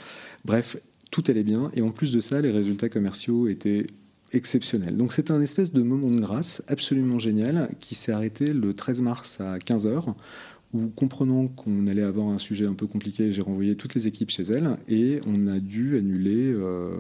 Bref, 0.45 0.76
tout 1.11 1.25
allait 1.28 1.45
bien 1.45 1.71
et 1.75 1.83
en 1.83 1.90
plus 1.90 2.12
de 2.12 2.21
ça, 2.21 2.40
les 2.40 2.50
résultats 2.50 2.88
commerciaux 2.88 3.49
étaient 3.49 3.87
exceptionnels. 4.33 4.97
Donc 4.97 5.12
c'était 5.12 5.33
un 5.33 5.40
espèce 5.40 5.73
de 5.73 5.83
moment 5.83 6.11
de 6.11 6.21
grâce 6.21 6.62
absolument 6.69 7.19
génial 7.19 7.71
qui 7.81 7.95
s'est 7.95 8.12
arrêté 8.12 8.52
le 8.52 8.75
13 8.75 9.00
mars 9.00 9.40
à 9.40 9.59
15h 9.59 10.14
où, 10.75 10.88
comprenant 10.88 11.47
qu'on 11.47 11.87
allait 11.87 12.02
avoir 12.02 12.28
un 12.28 12.38
sujet 12.38 12.66
un 12.66 12.75
peu 12.75 12.87
compliqué, 12.87 13.31
j'ai 13.33 13.43
renvoyé 13.43 13.76
toutes 13.76 13.95
les 13.95 14.07
équipes 14.07 14.31
chez 14.31 14.43
elles 14.43 14.76
et 14.88 15.21
on 15.26 15.47
a 15.47 15.61
dû 15.61 15.97
annuler, 15.97 16.52
euh, 16.52 16.90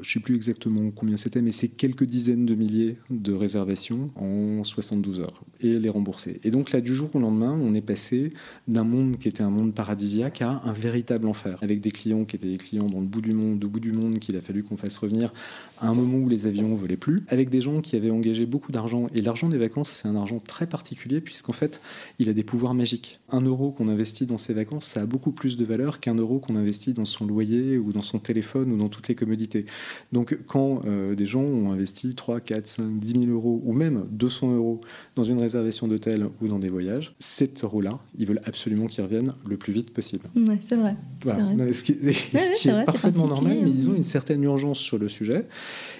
je 0.00 0.08
ne 0.08 0.12
sais 0.12 0.20
plus 0.20 0.36
exactement 0.36 0.90
combien 0.92 1.16
c'était, 1.16 1.42
mais 1.42 1.52
c'est 1.52 1.68
quelques 1.68 2.04
dizaines 2.04 2.46
de 2.46 2.54
milliers 2.54 2.96
de 3.10 3.32
réservations 3.32 4.10
en 4.16 4.62
72 4.62 5.20
heures 5.20 5.42
et 5.60 5.72
les 5.72 5.88
rembourser. 5.88 6.40
Et 6.44 6.50
donc 6.50 6.70
là, 6.70 6.80
du 6.80 6.94
jour 6.94 7.10
au 7.14 7.18
lendemain, 7.18 7.58
on 7.60 7.74
est 7.74 7.80
passé 7.80 8.32
d'un 8.68 8.84
monde 8.84 9.16
qui 9.18 9.28
était 9.28 9.42
un 9.42 9.50
monde 9.50 9.74
paradisiaque 9.74 10.42
à 10.42 10.62
un 10.64 10.72
véritable 10.72 11.26
enfer, 11.26 11.58
avec 11.62 11.80
des 11.80 11.90
clients 11.90 12.24
qui 12.24 12.36
étaient 12.36 12.50
des 12.50 12.56
clients 12.56 12.88
dans 12.88 13.00
le 13.00 13.06
bout 13.06 13.20
du 13.20 13.32
monde, 13.32 13.64
au 13.64 13.68
bout 13.68 13.80
du 13.80 13.92
monde, 13.92 14.18
qu'il 14.20 14.36
a 14.36 14.40
fallu 14.40 14.62
qu'on 14.62 14.76
fasse 14.76 14.96
revenir 14.96 15.32
à 15.80 15.88
un 15.88 15.94
moment 15.94 16.18
où 16.18 16.28
les 16.28 16.46
avions 16.46 16.68
ne 16.68 16.76
volaient 16.76 16.96
plus, 16.96 17.24
avec 17.28 17.50
des 17.50 17.60
gens 17.60 17.80
qui 17.80 17.96
avaient 17.96 18.10
engagé 18.10 18.46
beaucoup 18.46 18.70
d'argent. 18.70 19.08
Et 19.14 19.20
l'argent 19.20 19.48
des 19.48 19.58
vacances, 19.58 19.90
c'est 19.90 20.08
un 20.08 20.16
argent 20.16 20.38
très 20.38 20.66
particulier, 20.66 21.20
puisqu'en 21.20 21.52
fait, 21.52 21.80
il 22.18 22.28
a 22.28 22.32
des 22.32 22.44
pouvoirs 22.44 22.74
magiques 22.74 23.20
un 23.30 23.40
euro 23.40 23.72
qu'on 23.72 23.88
investit 23.88 24.26
dans 24.26 24.38
ses 24.38 24.52
vacances, 24.52 24.84
ça 24.84 25.02
a 25.02 25.06
beaucoup 25.06 25.32
plus 25.32 25.56
de 25.56 25.64
valeur 25.64 26.00
qu'un 26.00 26.14
euro 26.14 26.38
qu'on 26.38 26.56
investit 26.56 26.92
dans 26.92 27.04
son 27.04 27.26
loyer 27.26 27.78
ou 27.78 27.92
dans 27.92 28.02
son 28.02 28.18
téléphone 28.18 28.72
ou 28.72 28.76
dans 28.76 28.88
toutes 28.88 29.08
les 29.08 29.14
commodités. 29.14 29.64
Donc 30.12 30.38
quand 30.46 30.82
euh, 30.86 31.14
des 31.14 31.26
gens 31.26 31.42
ont 31.42 31.72
investi 31.72 32.14
3, 32.14 32.40
4, 32.40 32.66
5, 32.66 32.98
10 32.98 33.20
000 33.26 33.32
euros 33.32 33.62
ou 33.64 33.72
même 33.72 34.06
200 34.10 34.56
euros 34.56 34.80
dans 35.16 35.24
une 35.24 35.40
réservation 35.40 35.88
d'hôtel 35.88 36.28
ou 36.42 36.48
dans 36.48 36.58
des 36.58 36.68
voyages, 36.68 37.14
cet 37.18 37.64
euro-là, 37.64 37.92
ils 38.18 38.26
veulent 38.26 38.42
absolument 38.44 38.86
qu'il 38.86 39.02
revienne 39.02 39.32
le 39.48 39.56
plus 39.56 39.72
vite 39.72 39.90
possible. 39.90 40.28
Ouais, 40.36 40.58
c'est 40.66 40.76
vrai. 40.76 40.94
Ce 41.24 41.82
qui, 41.82 41.92
est, 41.92 42.84
parfaitement 42.84 43.28
normal, 43.28 43.58
mais 43.62 43.70
ils 43.70 43.88
ont 43.88 43.94
une 43.94 44.04
certaine 44.04 44.42
urgence 44.42 44.78
sur 44.78 44.98
le 44.98 45.08
sujet. 45.08 45.46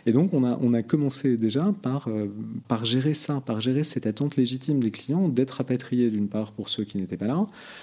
Et 0.06 0.12
donc 0.12 0.34
on 0.34 0.44
a, 0.44 0.58
on 0.60 0.74
a 0.74 0.82
commencé 0.82 1.36
déjà 1.36 1.72
par, 1.82 2.08
euh, 2.08 2.26
par 2.68 2.84
gérer 2.84 3.14
ça, 3.14 3.40
par 3.40 3.60
gérer 3.60 3.84
cette 3.84 4.06
attente 4.06 4.36
légitime 4.36 4.80
des 4.80 4.90
clients 4.90 5.28
d'être 5.28 5.52
rapatriés 5.52 6.10
d'une 6.10 6.28
part 6.28 6.52
pour 6.52 6.68
ceux 6.68 6.84
qui 6.84 6.98
n'étaient 6.98 7.13
pas 7.16 7.26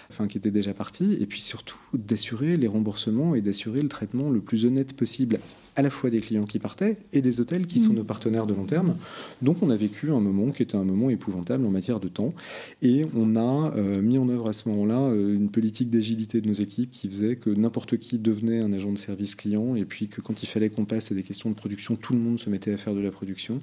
enfin 0.10 0.28
qui 0.28 0.38
étaient 0.38 0.52
déjà 0.52 0.74
partis, 0.74 1.18
et 1.20 1.26
puis 1.26 1.42
surtout 1.42 1.78
d'assurer 1.94 2.58
les 2.58 2.68
remboursements 2.68 3.36
et 3.36 3.42
d'assurer 3.42 3.82
le 3.82 3.90
traitement 3.90 4.30
le 4.30 4.42
plus 4.42 4.66
honnête 4.66 4.96
possible 4.96 5.40
à 5.76 5.82
la 5.82 5.90
fois 5.90 6.10
des 6.10 6.20
clients 6.20 6.46
qui 6.46 6.60
partaient 6.60 6.98
et 7.14 7.22
des 7.22 7.40
hôtels 7.40 7.68
qui 7.68 7.80
sont 7.80 7.94
mm. 7.94 7.98
nos 7.98 8.04
partenaires 8.04 8.46
de 8.46 8.54
long 8.54 8.66
terme. 8.66 8.98
Donc 9.42 9.58
on 9.62 9.70
a 9.70 9.76
vécu 9.76 10.12
un 10.12 10.20
moment 10.20 10.52
qui 10.52 10.64
était 10.64 10.76
un 10.76 10.84
moment 10.84 11.10
épouvantable 11.10 11.66
en 11.66 11.70
matière 11.70 12.00
de 12.00 12.08
temps 12.08 12.34
et 12.82 13.06
on 13.16 13.36
a 13.36 13.74
euh, 13.76 14.02
mis 14.02 14.18
en 14.18 14.28
œuvre 14.30 14.50
à 14.50 14.54
ce 14.54 14.68
moment-là 14.70 15.00
euh, 15.00 15.36
une 15.36 15.50
politique 15.50 15.90
d'agilité 15.90 16.42
de 16.42 16.48
nos 16.48 16.54
équipes 16.54 16.92
qui 16.92 17.08
faisait 17.08 17.36
que 17.36 17.50
n'importe 17.50 17.98
qui 17.98 18.20
devenait 18.20 18.60
un 18.60 18.74
agent 18.74 18.92
de 18.92 18.98
service 18.98 19.36
client 19.36 19.76
et 19.76 19.86
puis 19.86 20.08
que 20.08 20.22
quand 20.22 20.44
il 20.44 20.48
fallait 20.48 20.70
qu'on 20.70 20.86
passe 20.86 21.12
à 21.12 21.16
des 21.16 21.24
questions 21.24 21.50
de 21.50 21.56
production, 21.56 21.96
tout 21.96 22.14
le 22.14 22.20
monde 22.20 22.40
se 22.40 22.50
mettait 22.50 22.74
à 22.74 22.78
faire 22.78 22.94
de 22.94 23.02
la 23.02 23.12
production. 23.12 23.60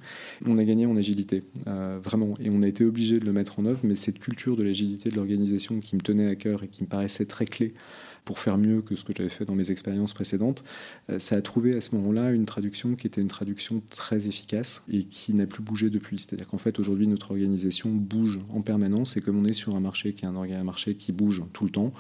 On 0.46 0.58
a 0.58 0.64
gagné 0.64 0.86
en 0.86 0.96
agilité, 0.96 1.42
euh, 1.66 1.98
vraiment, 2.02 2.34
et 2.42 2.50
on 2.50 2.62
a 2.62 2.68
été 2.68 2.84
obligé 2.84 3.18
de 3.18 3.24
le 3.24 3.32
mettre 3.32 3.58
en 3.58 3.66
œuvre, 3.66 3.80
mais 3.84 3.96
cette 3.96 4.18
culture 4.18 4.56
de 4.56 4.62
l'agilité 4.62 5.10
de 5.10 5.16
l'organisation 5.16 5.80
qui 5.80 5.96
me 5.96 6.00
tenait 6.00 6.28
à 6.28 6.34
cœur 6.34 6.62
et 6.62 6.68
qui 6.68 6.82
me 6.82 6.88
paraissait 6.88 7.26
très 7.26 7.46
clé 7.46 7.74
pour 8.24 8.38
faire 8.38 8.58
mieux 8.58 8.82
que 8.82 8.96
ce 8.96 9.04
que 9.04 9.12
j'avais 9.16 9.28
fait 9.28 9.44
dans 9.44 9.54
mes 9.54 9.70
expériences 9.70 10.12
précédentes, 10.12 10.64
euh, 11.10 11.18
ça 11.18 11.36
a 11.36 11.42
trouvé 11.42 11.76
à 11.76 11.80
ce 11.80 11.94
moment-là 11.96 12.30
une 12.30 12.46
traduction 12.46 12.94
qui 12.94 13.06
était 13.06 13.20
une 13.20 13.28
traduction 13.28 13.82
très 13.90 14.26
efficace 14.26 14.84
et 14.90 15.04
qui 15.04 15.34
n'a 15.34 15.46
plus 15.46 15.62
bougé 15.62 15.90
depuis. 15.90 16.18
C'est-à-dire 16.18 16.48
qu'en 16.48 16.58
fait, 16.58 16.78
aujourd'hui, 16.78 17.06
notre 17.06 17.30
organisation 17.30 17.90
bouge 17.90 18.38
en 18.50 18.60
permanence 18.60 19.16
et 19.16 19.20
comme 19.20 19.38
on 19.38 19.44
est 19.44 19.52
sur 19.52 19.76
un 19.76 19.80
marché 19.80 20.12
qui 20.12 20.24
est 20.24 20.28
un 20.28 20.64
marché 20.64 20.94
qui 20.94 21.12
bouge 21.12 21.42
tout 21.52 21.64
le 21.64 21.70
temps, 21.70 21.92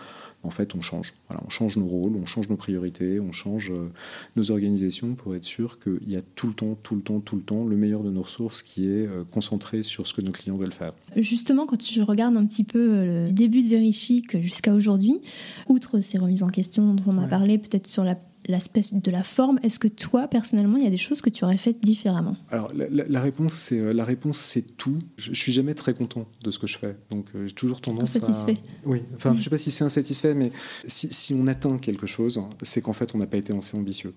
en 0.44 0.50
fait, 0.50 0.74
on 0.74 0.80
change. 0.80 1.14
Voilà, 1.28 1.42
on 1.46 1.50
change 1.50 1.76
nos 1.76 1.86
rôles, 1.86 2.14
on 2.14 2.24
change 2.24 2.48
nos 2.48 2.56
priorités, 2.56 3.18
on 3.18 3.32
change 3.32 3.72
euh, 3.72 3.90
nos 4.36 4.50
organisations 4.50 5.14
pour 5.14 5.34
être 5.34 5.44
sûr 5.44 5.80
qu'il 5.80 6.08
y 6.08 6.16
a 6.16 6.22
tout 6.22 6.46
le 6.46 6.54
temps, 6.54 6.76
tout 6.82 6.94
le 6.94 7.02
temps, 7.02 7.20
tout 7.20 7.36
le 7.36 7.42
temps 7.42 7.64
le 7.64 7.76
meilleur 7.76 8.02
de 8.02 8.10
nos 8.10 8.22
ressources 8.22 8.62
qui 8.62 8.84
est 8.84 9.06
euh, 9.06 9.24
concentré 9.32 9.82
sur 9.82 10.06
ce 10.06 10.14
que 10.14 10.20
nos 10.20 10.30
clients 10.30 10.56
veulent 10.56 10.72
faire. 10.72 10.92
Justement, 11.16 11.66
quand 11.66 11.76
tu 11.76 12.02
regardes 12.02 12.36
un 12.36 12.46
petit 12.46 12.64
peu 12.64 12.78
euh, 12.78 13.26
le 13.26 13.32
début 13.32 13.62
de 13.62 13.68
Verichic 13.68 14.40
jusqu'à 14.40 14.72
aujourd'hui, 14.72 15.20
outre 15.66 16.00
ces 16.00 16.18
remises 16.18 16.44
en 16.44 16.48
question 16.48 16.94
dont 16.94 17.02
on 17.06 17.18
a 17.18 17.26
parlé, 17.26 17.58
peut-être 17.58 17.88
sur 17.88 18.04
la 18.04 18.14
l'aspect 18.48 18.82
de 18.92 19.10
la 19.10 19.22
forme, 19.22 19.60
est-ce 19.62 19.78
que 19.78 19.88
toi, 19.88 20.26
personnellement, 20.26 20.78
il 20.78 20.84
y 20.84 20.86
a 20.86 20.90
des 20.90 20.96
choses 20.96 21.20
que 21.20 21.30
tu 21.30 21.44
aurais 21.44 21.58
faites 21.58 21.80
différemment? 21.80 22.36
Alors, 22.50 22.72
la, 22.74 23.20
réponse, 23.20 23.52
c'est 23.52 23.78
euh, 23.78 23.92
la 23.92 24.04
réponse, 24.04 24.38
c'est 24.38 24.76
tout. 24.76 24.98
Je, 25.18 25.32
je, 25.32 25.38
suis 25.38 25.52
jamais 25.52 25.74
très 25.74 25.94
content 25.94 26.26
de 26.42 26.50
ce 26.50 26.58
que 26.58 26.66
je 26.66 26.78
fais, 26.78 26.96
donc 27.10 27.26
euh, 27.34 27.46
j'ai 27.46 27.54
toujours 27.54 27.80
tendance 27.80 28.16
insatisfait. 28.16 28.52
à. 28.52 28.88
Oui, 28.88 29.02
enfin, 29.14 29.34
je 29.36 29.42
sais 29.42 29.50
pas 29.50 29.58
si 29.58 29.70
c'est 29.70 29.84
insatisfait, 29.84 30.34
mais 30.34 30.50
si, 30.86 31.12
si 31.12 31.34
on 31.34 31.46
atteint 31.46 31.76
quelque 31.78 32.06
chose, 32.06 32.40
c'est 32.62 32.80
qu'en 32.80 32.94
fait, 32.94 33.14
on 33.14 33.18
n'a 33.18 33.26
pas 33.26 33.36
été 33.36 33.54
assez 33.54 33.76
ambitieux. 33.76 34.14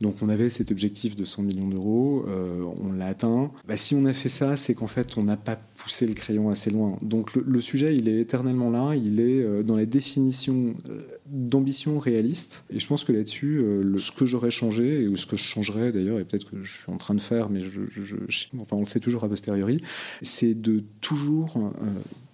Donc 0.00 0.16
on 0.22 0.30
avait 0.30 0.48
cet 0.48 0.70
objectif 0.70 1.14
de 1.14 1.26
100 1.26 1.42
millions 1.42 1.68
d'euros, 1.68 2.24
euh, 2.26 2.64
on 2.82 2.92
l'a 2.92 3.06
atteint. 3.06 3.50
Bah, 3.68 3.76
si 3.76 3.94
on 3.94 4.06
a 4.06 4.14
fait 4.14 4.30
ça, 4.30 4.56
c'est 4.56 4.74
qu'en 4.74 4.86
fait 4.86 5.18
on 5.18 5.24
n'a 5.24 5.36
pas 5.36 5.56
poussé 5.76 6.06
le 6.06 6.14
crayon 6.14 6.48
assez 6.48 6.70
loin. 6.70 6.96
Donc 7.02 7.34
le, 7.34 7.60
sujet, 7.60 7.94
il 7.94 8.08
est 8.08 8.18
éternellement 8.18 8.70
là, 8.70 8.94
il 8.96 9.20
est 9.20 9.42
euh, 9.42 9.62
dans 9.62 9.76
la 9.76 9.84
définition 9.84 10.74
euh, 10.88 11.02
d'ambition 11.26 11.98
réaliste. 11.98 12.64
Et 12.70 12.80
je 12.80 12.86
pense 12.86 13.04
que 13.04 13.12
là-dessus, 13.12 13.62
ce 13.98 14.10
que 14.10 14.24
j'aurais 14.24 14.50
changé, 14.50 15.06
ou 15.06 15.16
ce 15.16 15.26
que 15.26 15.36
je 15.36 15.44
changerais 15.44 15.92
d'ailleurs, 15.92 16.18
et 16.18 16.24
peut-être 16.24 16.50
que 16.50 16.64
je 16.64 16.78
suis 16.78 16.90
en 16.90 16.96
train 16.96 17.14
de 17.14 17.20
faire, 17.20 17.50
mais 17.50 17.60
je, 17.60 18.16
enfin, 18.58 18.76
on 18.76 18.80
le 18.80 18.86
sait 18.86 19.00
toujours 19.00 19.24
a 19.24 19.28
posteriori, 19.28 19.82
c'est 20.22 20.54
de 20.54 20.82
toujours 21.00 21.72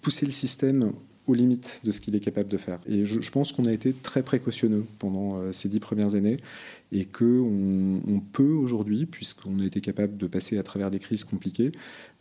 pousser 0.02 0.26
le 0.26 0.32
système 0.32 0.92
aux 1.26 1.34
limites 1.34 1.80
de 1.84 1.90
ce 1.90 2.00
qu'il 2.00 2.14
est 2.14 2.20
capable 2.20 2.48
de 2.48 2.56
faire. 2.56 2.78
Et 2.88 3.04
je, 3.04 3.30
pense 3.30 3.50
qu'on 3.52 3.64
a 3.64 3.72
été 3.72 3.92
très 3.92 4.22
précautionneux 4.22 4.84
pendant 4.98 5.52
ces 5.52 5.68
dix 5.68 5.80
premières 5.80 6.14
années 6.14 6.38
et 6.92 7.04
qu'on 7.04 8.00
on 8.06 8.20
peut 8.20 8.52
aujourd'hui, 8.52 9.06
puisqu'on 9.06 9.58
a 9.60 9.64
été 9.64 9.80
capable 9.80 10.16
de 10.16 10.26
passer 10.26 10.56
à 10.58 10.62
travers 10.62 10.90
des 10.90 10.98
crises 10.98 11.24
compliquées, 11.24 11.72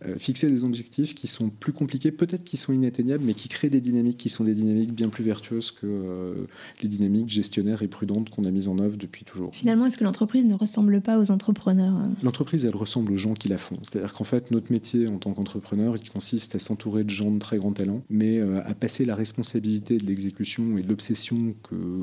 euh, 0.06 0.18
fixer 0.18 0.50
des 0.50 0.64
objectifs 0.64 1.14
qui 1.14 1.28
sont 1.28 1.50
plus 1.50 1.72
compliqués, 1.72 2.12
peut-être 2.12 2.44
qui 2.44 2.58
sont 2.58 2.74
inatteignables, 2.74 3.24
mais 3.24 3.34
qui 3.34 3.48
créent 3.48 3.70
des 3.70 3.82
dynamiques 3.82 4.18
qui 4.18 4.30
sont 4.30 4.44
des 4.44 4.56
dynamiques 4.56 4.94
bien 4.94 5.10
plus 5.10 5.24
vertueuses 5.24 5.72
que 5.72 5.86
euh, 5.86 6.48
les 6.82 6.90
dynamiques 6.90 7.30
gestionnaires 7.30 7.82
et 7.82 7.88
prudentes 7.88 8.30
qu'on 8.30 8.44
a 8.44 8.52
mises 8.52 8.68
en 8.68 8.80
œuvre 8.80 8.98
depuis 8.98 9.24
toujours. 9.24 9.54
Finalement, 9.54 9.86
est-ce 9.86 9.98
que 9.98 10.04
l'entreprise 10.04 10.46
ne 10.46 10.56
ressemble 10.56 11.00
pas 11.02 11.20
aux 11.20 11.32
entrepreneurs 11.32 11.96
euh 11.96 12.08
L'entreprise, 12.24 12.66
elle 12.66 12.76
ressemble 12.76 13.12
aux 13.14 13.18
gens 13.18 13.36
qui 13.36 13.50
la 13.50 13.58
font. 13.58 13.78
C'est-à-dire 13.84 14.14
qu'en 14.14 14.24
fait, 14.24 14.52
notre 14.52 14.72
métier 14.72 15.08
en 15.08 15.18
tant 15.18 15.34
qu'entrepreneur, 15.34 15.96
il 15.96 16.10
consiste 16.10 16.56
à 16.56 16.60
s'entourer 16.60 17.04
de 17.04 17.10
gens 17.10 17.32
de 17.32 17.40
très 17.40 17.58
grand 17.58 17.72
talent, 17.72 18.02
mais 18.10 18.42
à 18.42 18.74
passer 18.74 19.06
la 19.06 19.16
responsabilité 19.16 19.98
de 19.98 20.06
l'exécution 20.06 20.78
et 20.78 20.82
de 20.82 20.90
l'obsession 20.90 21.56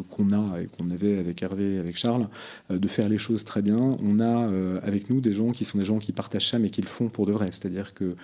qu'on 0.08 0.28
a 0.30 0.60
et 0.60 0.66
qu'on 0.66 0.90
avait 0.90 1.18
avec 1.18 1.42
Hervé 1.42 1.74
et 1.74 1.78
avec 1.78 1.96
Charles, 1.96 2.28
de 2.70 2.88
faire 2.88 3.08
les 3.08 3.18
choses 3.18 3.44
très 3.44 3.62
bien. 3.62 3.96
On 4.02 4.20
a 4.20 4.50
avec 4.82 5.10
nous 5.10 5.20
des 5.20 5.32
gens 5.32 5.52
qui 5.52 5.64
sont 5.64 5.78
des 5.78 5.84
gens 5.84 5.98
qui 5.98 6.12
partagent 6.12 6.50
ça, 6.50 6.58
mais 6.58 6.70
qui 6.70 6.82
le 6.82 6.88
font 6.88 7.08
pour 7.08 7.26
de 7.26 7.32
vrai. 7.32 7.48
C'est-à-dire 7.50 7.94
que 7.94 8.16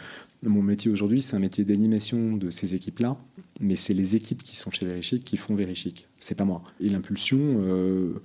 mon 0.42 0.62
métier 0.62 0.90
aujourd'hui, 0.90 1.20
c'est 1.20 1.36
un 1.36 1.40
métier 1.40 1.64
d'animation 1.64 2.36
de 2.36 2.50
ces 2.50 2.74
équipes-là, 2.74 3.16
mais 3.60 3.76
c'est 3.76 3.94
les 3.94 4.14
équipes 4.14 4.42
qui 4.42 4.56
sont 4.56 4.70
chez 4.70 4.86
Verichic 4.86 5.24
qui 5.24 5.36
font 5.36 5.54
Verichic. 5.54 6.06
C'est 6.18 6.36
pas 6.36 6.44
moi. 6.44 6.62
Et 6.80 6.88
l'impulsion, 6.88 7.38
euh, 7.40 8.20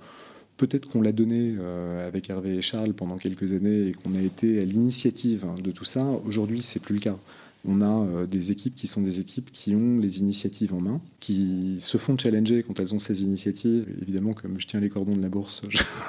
peut-être 0.56 0.88
qu'on 0.88 1.02
l'a 1.02 1.12
donnée 1.12 1.56
euh, 1.58 2.06
avec 2.06 2.30
Hervé 2.30 2.56
et 2.56 2.62
Charles 2.62 2.92
pendant 2.92 3.16
quelques 3.16 3.52
années 3.52 3.88
et 3.88 3.92
qu'on 3.92 4.14
a 4.14 4.20
été 4.20 4.60
à 4.60 4.64
l'initiative 4.64 5.46
de 5.62 5.70
tout 5.72 5.84
ça. 5.84 6.04
Aujourd'hui, 6.24 6.62
c'est 6.62 6.80
plus 6.80 6.94
le 6.94 7.00
cas. 7.00 7.16
On 7.66 7.80
a 7.80 8.06
euh, 8.06 8.26
des 8.26 8.50
équipes 8.50 8.74
qui 8.74 8.86
sont 8.86 9.00
des 9.00 9.20
équipes 9.20 9.50
qui 9.50 9.74
ont 9.74 9.98
les 9.98 10.18
initiatives 10.18 10.74
en 10.74 10.80
main, 10.80 11.00
qui 11.20 11.76
se 11.80 11.96
font 11.96 12.16
challenger 12.18 12.62
quand 12.62 12.78
elles 12.80 12.94
ont 12.94 12.98
ces 12.98 13.22
initiatives. 13.22 13.86
Évidemment, 14.02 14.32
comme 14.32 14.60
je 14.60 14.66
tiens 14.66 14.80
les 14.80 14.88
cordons 14.88 15.16
de 15.16 15.22
la 15.22 15.28
bourse, 15.28 15.62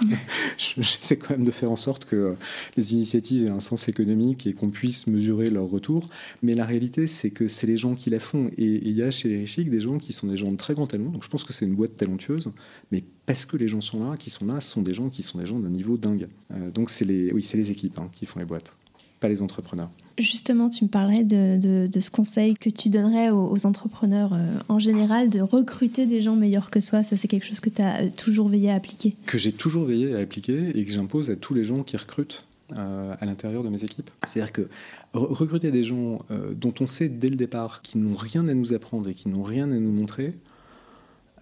j'essaie 0.57 1.17
quand 1.17 1.31
même 1.31 1.45
de 1.45 1.51
faire 1.51 1.71
en 1.71 1.75
sorte 1.75 2.05
que 2.05 2.35
les 2.75 2.93
initiatives 2.93 3.45
aient 3.45 3.49
un 3.49 3.61
sens 3.61 3.87
économique 3.87 4.47
et 4.47 4.53
qu'on 4.53 4.69
puisse 4.69 5.07
mesurer 5.07 5.49
leur 5.49 5.69
retour. 5.69 6.09
Mais 6.43 6.55
la 6.55 6.65
réalité, 6.65 7.07
c'est 7.07 7.31
que 7.31 7.47
c'est 7.47 7.67
les 7.67 7.77
gens 7.77 7.95
qui 7.95 8.09
la 8.09 8.19
font. 8.19 8.49
Et 8.57 8.65
il 8.65 8.91
y 8.91 9.01
a 9.01 9.11
chez 9.11 9.29
les 9.29 9.37
Richic 9.37 9.69
des 9.69 9.79
gens 9.79 9.97
qui 9.97 10.13
sont 10.13 10.27
des 10.27 10.37
gens 10.37 10.51
de 10.51 10.57
très 10.57 10.73
grand 10.73 10.87
talent. 10.87 11.09
Donc 11.09 11.23
je 11.23 11.29
pense 11.29 11.43
que 11.43 11.53
c'est 11.53 11.65
une 11.65 11.75
boîte 11.75 11.95
talentueuse, 11.95 12.51
mais 12.91 13.03
parce 13.25 13.45
que 13.45 13.57
les 13.57 13.67
gens 13.67 13.81
sont 13.81 14.03
là, 14.03 14.17
qui 14.17 14.29
sont 14.29 14.45
là, 14.45 14.59
sont 14.59 14.81
des 14.81 14.93
gens 14.93 15.09
qui 15.09 15.23
sont 15.23 15.39
des 15.39 15.45
gens 15.45 15.59
d'un 15.59 15.69
niveau 15.69 15.97
dingue. 15.97 16.27
Euh, 16.51 16.69
donc 16.71 16.89
c'est 16.89 17.05
les, 17.05 17.31
oui, 17.31 17.41
c'est 17.41 17.57
les 17.57 17.71
équipes 17.71 17.97
hein, 17.99 18.09
qui 18.11 18.25
font 18.25 18.39
les 18.39 18.45
boîtes, 18.45 18.77
pas 19.19 19.29
les 19.29 19.41
entrepreneurs. 19.41 19.89
Justement, 20.17 20.69
tu 20.69 20.85
me 20.85 20.89
parlerais 20.89 21.25
de, 21.25 21.99
ce 21.99 22.09
conseil 22.09 22.55
que 22.55 22.69
tu 22.69 22.89
donnerais 22.89 23.31
aux, 23.31 23.65
entrepreneurs 23.65 24.33
euh, 24.33 24.57
en 24.69 24.79
général 24.79 25.29
de 25.29 25.41
recruter 25.41 26.05
des 26.05 26.21
gens 26.21 26.35
meilleurs 26.35 26.69
que 26.69 26.79
soi. 26.79 27.03
Ça, 27.03 27.17
c'est 27.17 27.27
quelque 27.27 27.45
chose 27.45 27.59
que 27.59 27.69
tu 27.69 27.81
as 27.81 28.03
euh, 28.03 28.09
toujours 28.15 28.47
veillé 28.47 28.71
à 28.71 28.75
appliquer. 28.75 29.13
Que 29.25 29.37
j'ai 29.37 29.51
toujours 29.51 29.83
veillé 29.83 30.15
à 30.15 30.19
appliquer 30.19 30.77
et 30.77 30.85
que 30.85 30.91
j'impose 30.91 31.29
à 31.31 31.35
tous 31.35 31.53
les 31.53 31.65
gens 31.65 31.83
qui 31.83 31.97
recrutent 31.97 32.45
euh, 32.77 33.13
à 33.19 33.25
l'intérieur 33.25 33.63
de 33.63 33.69
mes 33.69 33.83
équipes. 33.83 34.09
C'est-à-dire 34.25 34.53
que 34.53 34.69
recruter 35.13 35.71
des 35.71 35.83
gens 35.83 36.19
dont 36.55 36.73
on 36.79 36.85
sait 36.85 37.07
dès 37.07 37.29
le 37.29 37.37
départ 37.37 37.81
qu'ils 37.81 38.01
n'ont 38.01 38.15
rien 38.15 38.47
à 38.47 38.53
nous 38.53 38.73
apprendre 38.73 39.09
et 39.09 39.13
qui 39.13 39.29
n'ont 39.29 39.43
rien 39.43 39.71
à 39.71 39.75
nous 39.75 39.91
montrer, 39.91 40.33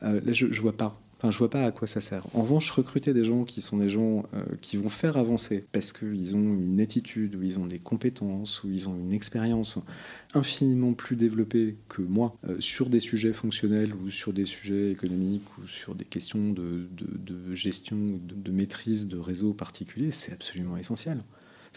là, 0.01 0.31
je 0.31 0.45
ne 0.45 0.59
vois 0.59 0.77
pas 0.77 1.01
Enfin, 1.23 1.31
je 1.31 1.37
vois 1.37 1.49
pas 1.49 1.63
à 1.63 1.71
quoi 1.71 1.87
ça 1.87 2.01
sert. 2.01 2.25
En 2.33 2.41
revanche, 2.41 2.69
recruter 2.71 3.13
des 3.13 3.23
gens 3.23 3.45
qui 3.45 3.61
sont 3.61 3.77
des 3.77 3.87
gens 3.87 4.25
euh, 4.33 4.43
qui 4.59 4.75
vont 4.75 4.89
faire 4.89 5.15
avancer 5.15 5.65
parce 5.71 5.93
qu'ils 5.93 6.35
ont 6.35 6.53
une 6.53 6.81
attitude, 6.81 7.35
ou 7.35 7.43
ils 7.43 7.59
ont 7.59 7.65
des 7.65 7.79
compétences, 7.79 8.61
ou 8.65 8.69
ils 8.69 8.89
ont 8.89 8.95
une 8.97 9.13
expérience 9.13 9.79
infiniment 10.33 10.91
plus 10.91 11.15
développée 11.15 11.77
que 11.87 12.01
moi 12.01 12.35
euh, 12.49 12.57
sur 12.59 12.89
des 12.89 12.99
sujets 12.99 13.31
fonctionnels 13.31 13.93
ou 13.93 14.09
sur 14.09 14.33
des 14.33 14.43
sujets 14.43 14.91
économiques 14.91 15.47
ou 15.59 15.65
sur 15.65 15.95
des 15.95 16.03
questions 16.03 16.51
de, 16.51 16.89
gestion, 17.53 17.95
de, 17.97 18.51
maîtrise 18.51 19.07
de 19.07 19.17
réseaux 19.17 19.53
particuliers, 19.53 20.11
c'est 20.11 20.33
absolument 20.33 20.75
essentiel. 20.75 21.23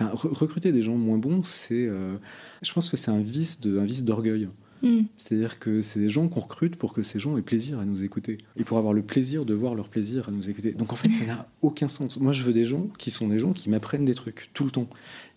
Recruter 0.00 0.72
des 0.72 0.82
gens 0.82 0.96
moins 0.96 1.18
bons, 1.18 1.44
c'est, 1.44 1.86
euh, 1.86 2.16
je 2.62 2.72
pense 2.72 2.88
que 2.88 2.96
c'est 2.96 3.12
un 3.12 3.20
vice 3.20 3.60
d'orgueil. 3.60 4.48
Mm. 4.82 5.02
C'est-à-dire 5.16 5.58
que 5.58 5.80
c'est 5.80 6.00
des 6.00 6.10
gens 6.10 6.28
qu'on 6.28 6.40
recrute 6.40 6.76
pour 6.76 6.92
que 6.92 7.02
ces 7.02 7.18
gens 7.18 7.36
aient 7.36 7.42
plaisir 7.42 7.78
à 7.78 7.84
nous 7.84 8.04
écouter 8.04 8.38
et 8.56 8.64
pour 8.64 8.78
avoir 8.78 8.92
le 8.92 9.02
plaisir 9.02 9.44
de 9.44 9.54
voir 9.54 9.74
leur 9.74 9.88
plaisir 9.88 10.28
à 10.28 10.32
nous 10.32 10.48
écouter. 10.50 10.72
Donc 10.72 10.92
en 10.92 10.96
fait, 10.96 11.10
ça 11.10 11.24
n'a 11.24 11.48
aucun 11.62 11.88
sens. 11.88 12.18
Moi, 12.18 12.32
je 12.32 12.42
veux 12.42 12.52
des 12.52 12.64
gens 12.64 12.88
qui 12.98 13.10
sont 13.10 13.28
des 13.28 13.38
gens 13.38 13.52
qui 13.52 13.70
m'apprennent 13.70 14.04
des 14.04 14.14
trucs 14.14 14.50
tout 14.54 14.64
le 14.64 14.70
temps 14.70 14.88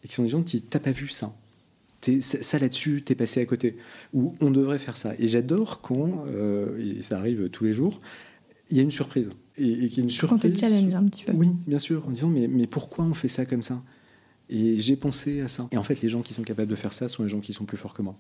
et 0.04 0.08
qui 0.08 0.16
sont 0.16 0.24
des 0.24 0.30
gens 0.30 0.44
qui 0.44 0.62
t'as 0.62 0.80
pas 0.80 0.92
vu 0.92 1.10
ça. 1.10 1.36
ça 2.22 2.60
là-dessus, 2.60 3.02
t'es 3.04 3.16
passé 3.16 3.42
à 3.42 3.46
côté. 3.46 3.78
Ou 4.14 4.36
on 4.42 4.52
devrait 4.52 4.80
faire 4.80 4.98
ça. 4.98 5.14
Et 5.20 5.28
j'adore 5.28 5.82
quand, 5.82 6.26
euh, 6.28 6.98
et 6.98 7.02
ça 7.02 7.18
arrive 7.18 7.50
tous 7.50 7.64
les 7.64 7.74
jours, 7.74 8.00
il 8.70 8.78
y 8.78 8.80
a 8.80 8.84
une 8.84 8.92
surprise. 8.92 9.30
Et, 9.58 9.72
et 9.72 9.90
qu'il 9.90 9.98
y 9.98 10.02
a 10.02 10.04
une 10.04 10.10
surprise. 10.10 10.42
Quand 10.42 10.50
te 10.50 10.58
challenge 10.58 10.94
un 10.94 11.04
petit 11.06 11.24
peu. 11.24 11.34
Oui, 11.34 11.52
bien 11.68 11.80
sûr, 11.80 12.08
en 12.08 12.12
disant 12.12 12.30
mais, 12.30 12.48
mais 12.48 12.68
pourquoi 12.68 13.06
on 13.06 13.14
fait 13.14 13.28
ça 13.28 13.46
comme 13.46 13.62
ça? 13.62 13.82
Et 14.50 14.78
j'ai 14.78 14.96
pensé 14.96 15.42
à 15.42 15.48
ça. 15.48 15.68
Et 15.72 15.78
en 15.78 15.84
fait, 15.84 16.02
les 16.02 16.10
gens 16.10 16.22
qui 16.22 16.34
sont 16.34 16.42
capables 16.42 16.70
de 16.70 16.76
faire 16.76 16.94
ça 16.94 17.08
sont 17.08 17.24
les 17.24 17.30
gens 17.30 17.40
qui 17.40 17.54
sont 17.54 17.66
plus 17.66 17.78
forts 17.78 17.94
que 17.94 18.02
moi. 18.02 18.16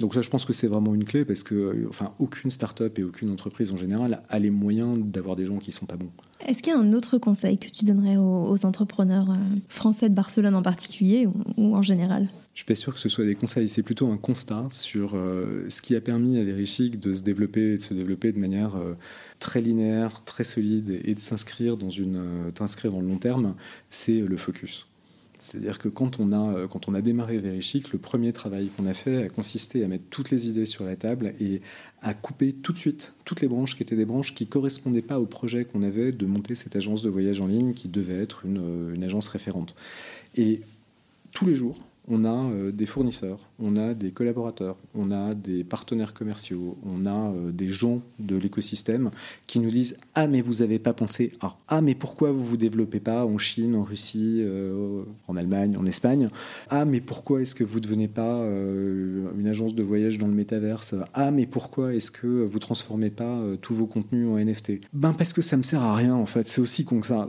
Donc 0.00 0.12
ça, 0.14 0.22
je 0.22 0.30
pense 0.30 0.44
que 0.44 0.52
c'est 0.52 0.66
vraiment 0.66 0.94
une 0.94 1.04
clé 1.04 1.24
parce 1.24 1.44
que, 1.44 1.86
enfin, 1.88 2.12
aucune 2.18 2.50
start-up 2.50 2.98
et 2.98 3.04
aucune 3.04 3.30
entreprise 3.30 3.72
en 3.72 3.76
général 3.76 4.22
a 4.28 4.38
les 4.40 4.50
moyens 4.50 4.98
d'avoir 4.98 5.36
des 5.36 5.46
gens 5.46 5.58
qui 5.58 5.70
sont 5.70 5.86
pas 5.86 5.96
bons. 5.96 6.10
Est-ce 6.40 6.62
qu'il 6.62 6.72
y 6.72 6.76
a 6.76 6.78
un 6.78 6.92
autre 6.92 7.18
conseil 7.18 7.58
que 7.58 7.68
tu 7.68 7.84
donnerais 7.84 8.16
aux, 8.16 8.66
entrepreneurs 8.66 9.30
euh, 9.30 9.36
français 9.68 10.08
de 10.08 10.14
Barcelone 10.14 10.54
en 10.56 10.62
particulier 10.62 11.28
ou, 11.56 11.76
en 11.76 11.82
général? 11.82 12.28
Je 12.54 12.60
suis 12.60 12.66
pas 12.66 12.74
sûr 12.74 12.92
que 12.92 13.00
ce 13.00 13.08
soit 13.08 13.24
des 13.24 13.36
conseils, 13.36 13.68
c'est 13.68 13.82
plutôt 13.82 14.10
un 14.10 14.16
constat 14.16 14.66
sur 14.70 15.12
euh, 15.14 15.64
ce 15.68 15.80
qui 15.80 15.94
a 15.94 16.00
permis 16.00 16.38
à 16.38 16.44
Verichic 16.44 16.98
de 16.98 17.12
se 17.12 17.22
développer 17.22 17.74
et 17.74 17.76
de 17.76 17.82
se 17.82 17.94
développer 17.94 18.32
de 18.32 18.38
manière 18.38 18.76
euh, 18.76 18.94
très 19.38 19.60
linéaire, 19.60 20.22
très 20.24 20.44
solide 20.44 21.00
et 21.04 21.14
de 21.14 21.20
s'inscrire 21.20 21.76
dans 21.76 21.90
une, 21.90 22.50
t'inscrire 22.54 22.92
dans 22.92 23.00
le 23.00 23.08
long 23.08 23.18
terme, 23.18 23.54
c'est 23.90 24.20
le 24.20 24.36
focus. 24.36 24.86
C'est-à-dire 25.44 25.78
que 25.78 25.88
quand 25.88 26.20
on, 26.20 26.32
a, 26.32 26.56
euh, 26.56 26.68
quand 26.68 26.88
on 26.88 26.94
a 26.94 27.02
démarré 27.02 27.36
Verichic, 27.36 27.92
le 27.92 27.98
premier 27.98 28.32
travail 28.32 28.68
qu'on 28.68 28.86
a 28.86 28.94
fait 28.94 29.24
a 29.24 29.28
consisté 29.28 29.84
à 29.84 29.88
mettre 29.88 30.06
toutes 30.08 30.30
les 30.30 30.48
idées 30.48 30.64
sur 30.64 30.86
la 30.86 30.96
table 30.96 31.34
et 31.38 31.60
à 32.00 32.14
couper 32.14 32.54
tout 32.54 32.72
de 32.72 32.78
suite 32.78 33.12
toutes 33.26 33.42
les 33.42 33.48
branches 33.48 33.76
qui 33.76 33.82
étaient 33.82 33.94
des 33.94 34.06
branches 34.06 34.34
qui 34.34 34.44
ne 34.44 34.48
correspondaient 34.48 35.02
pas 35.02 35.20
au 35.20 35.26
projet 35.26 35.66
qu'on 35.66 35.82
avait 35.82 36.12
de 36.12 36.24
monter 36.24 36.54
cette 36.54 36.76
agence 36.76 37.02
de 37.02 37.10
voyage 37.10 37.42
en 37.42 37.46
ligne 37.46 37.74
qui 37.74 37.88
devait 37.88 38.22
être 38.22 38.46
une, 38.46 38.56
euh, 38.56 38.94
une 38.94 39.04
agence 39.04 39.28
référente. 39.28 39.74
Et 40.34 40.62
tous 41.32 41.44
les 41.44 41.54
jours, 41.54 41.76
on 42.08 42.24
a 42.24 42.50
euh, 42.50 42.72
des 42.72 42.86
fournisseurs, 42.86 43.38
on 43.58 43.76
a 43.76 43.94
des 43.94 44.10
collaborateurs, 44.10 44.76
on 44.94 45.10
a 45.10 45.34
des 45.34 45.64
partenaires 45.64 46.12
commerciaux, 46.12 46.76
on 46.84 47.06
a 47.06 47.32
euh, 47.32 47.50
des 47.50 47.68
gens 47.68 48.02
de 48.18 48.36
l'écosystème 48.36 49.10
qui 49.46 49.58
nous 49.58 49.70
disent 49.70 49.98
Ah, 50.14 50.26
mais 50.26 50.42
vous 50.42 50.54
n'avez 50.54 50.78
pas 50.78 50.92
pensé 50.92 51.32
à 51.40 51.56
Ah, 51.68 51.80
mais 51.80 51.94
pourquoi 51.94 52.30
vous 52.30 52.38
ne 52.38 52.44
vous 52.44 52.56
développez 52.56 53.00
pas 53.00 53.24
en 53.24 53.38
Chine, 53.38 53.74
en 53.74 53.82
Russie, 53.82 54.40
euh, 54.42 55.02
en 55.28 55.36
Allemagne, 55.36 55.76
en 55.78 55.86
Espagne? 55.86 56.28
Ah, 56.68 56.84
mais 56.84 57.00
pourquoi 57.00 57.40
est-ce 57.40 57.54
que 57.54 57.64
vous 57.64 57.78
ne 57.78 57.84
devenez 57.84 58.08
pas 58.08 58.44
une 58.44 59.46
agence 59.46 59.74
de 59.74 59.82
voyage 59.82 60.18
dans 60.18 60.26
le 60.26 60.34
métaverse? 60.34 60.94
Ah, 61.14 61.30
mais 61.30 61.46
pourquoi 61.46 61.94
est-ce 61.94 62.10
que 62.10 62.26
vous 62.26 62.54
ne 62.54 62.60
transformez 62.60 63.10
pas 63.10 63.40
tous 63.60 63.74
vos 63.74 63.86
contenus 63.86 64.28
en 64.28 64.38
NFT 64.38 64.80
Ben, 64.92 65.14
parce 65.14 65.32
que 65.32 65.42
ça 65.42 65.56
me 65.56 65.62
sert 65.62 65.82
à 65.82 65.94
rien, 65.94 66.14
en 66.14 66.26
fait. 66.26 66.48
C'est 66.48 66.60
aussi 66.60 66.84
con 66.84 67.00
que 67.00 67.06
ça. 67.06 67.26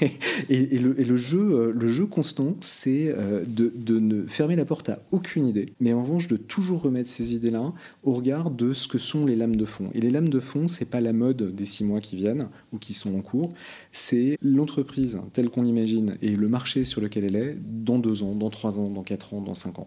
et, 0.48 0.78
le, 0.78 1.16
jeu, 1.16 1.72
le 1.72 1.88
jeu 1.88 2.06
constant, 2.06 2.56
c'est 2.60 3.14
de 3.46 3.95
ne 3.98 4.26
fermer 4.26 4.56
la 4.56 4.64
porte 4.64 4.88
à 4.88 5.02
aucune 5.10 5.46
idée, 5.46 5.72
mais 5.80 5.92
en 5.92 6.02
revanche 6.02 6.28
de 6.28 6.36
toujours 6.36 6.82
remettre 6.82 7.08
ces 7.08 7.34
idées-là 7.34 7.72
au 8.02 8.12
regard 8.12 8.50
de 8.50 8.72
ce 8.72 8.88
que 8.88 8.98
sont 8.98 9.26
les 9.26 9.36
lames 9.36 9.56
de 9.56 9.64
fond. 9.64 9.90
Et 9.94 10.00
les 10.00 10.10
lames 10.10 10.28
de 10.28 10.40
fond, 10.40 10.66
c'est 10.66 10.90
pas 10.90 11.00
la 11.00 11.12
mode 11.12 11.54
des 11.54 11.66
six 11.66 11.84
mois 11.84 12.00
qui 12.00 12.16
viennent 12.16 12.48
ou 12.72 12.78
qui 12.78 12.94
sont 12.94 13.16
en 13.16 13.20
cours, 13.20 13.50
c'est 13.96 14.36
l'entreprise 14.42 15.18
telle 15.32 15.48
qu'on 15.48 15.62
l'imagine 15.62 16.16
et 16.20 16.36
le 16.36 16.48
marché 16.48 16.84
sur 16.84 17.00
lequel 17.00 17.24
elle 17.24 17.36
est 17.36 17.56
dans 17.58 17.98
deux 17.98 18.22
ans, 18.22 18.34
dans 18.34 18.50
trois 18.50 18.78
ans, 18.78 18.90
dans 18.90 19.02
quatre 19.02 19.32
ans, 19.32 19.40
dans 19.40 19.54
cinq 19.54 19.78
ans. 19.78 19.86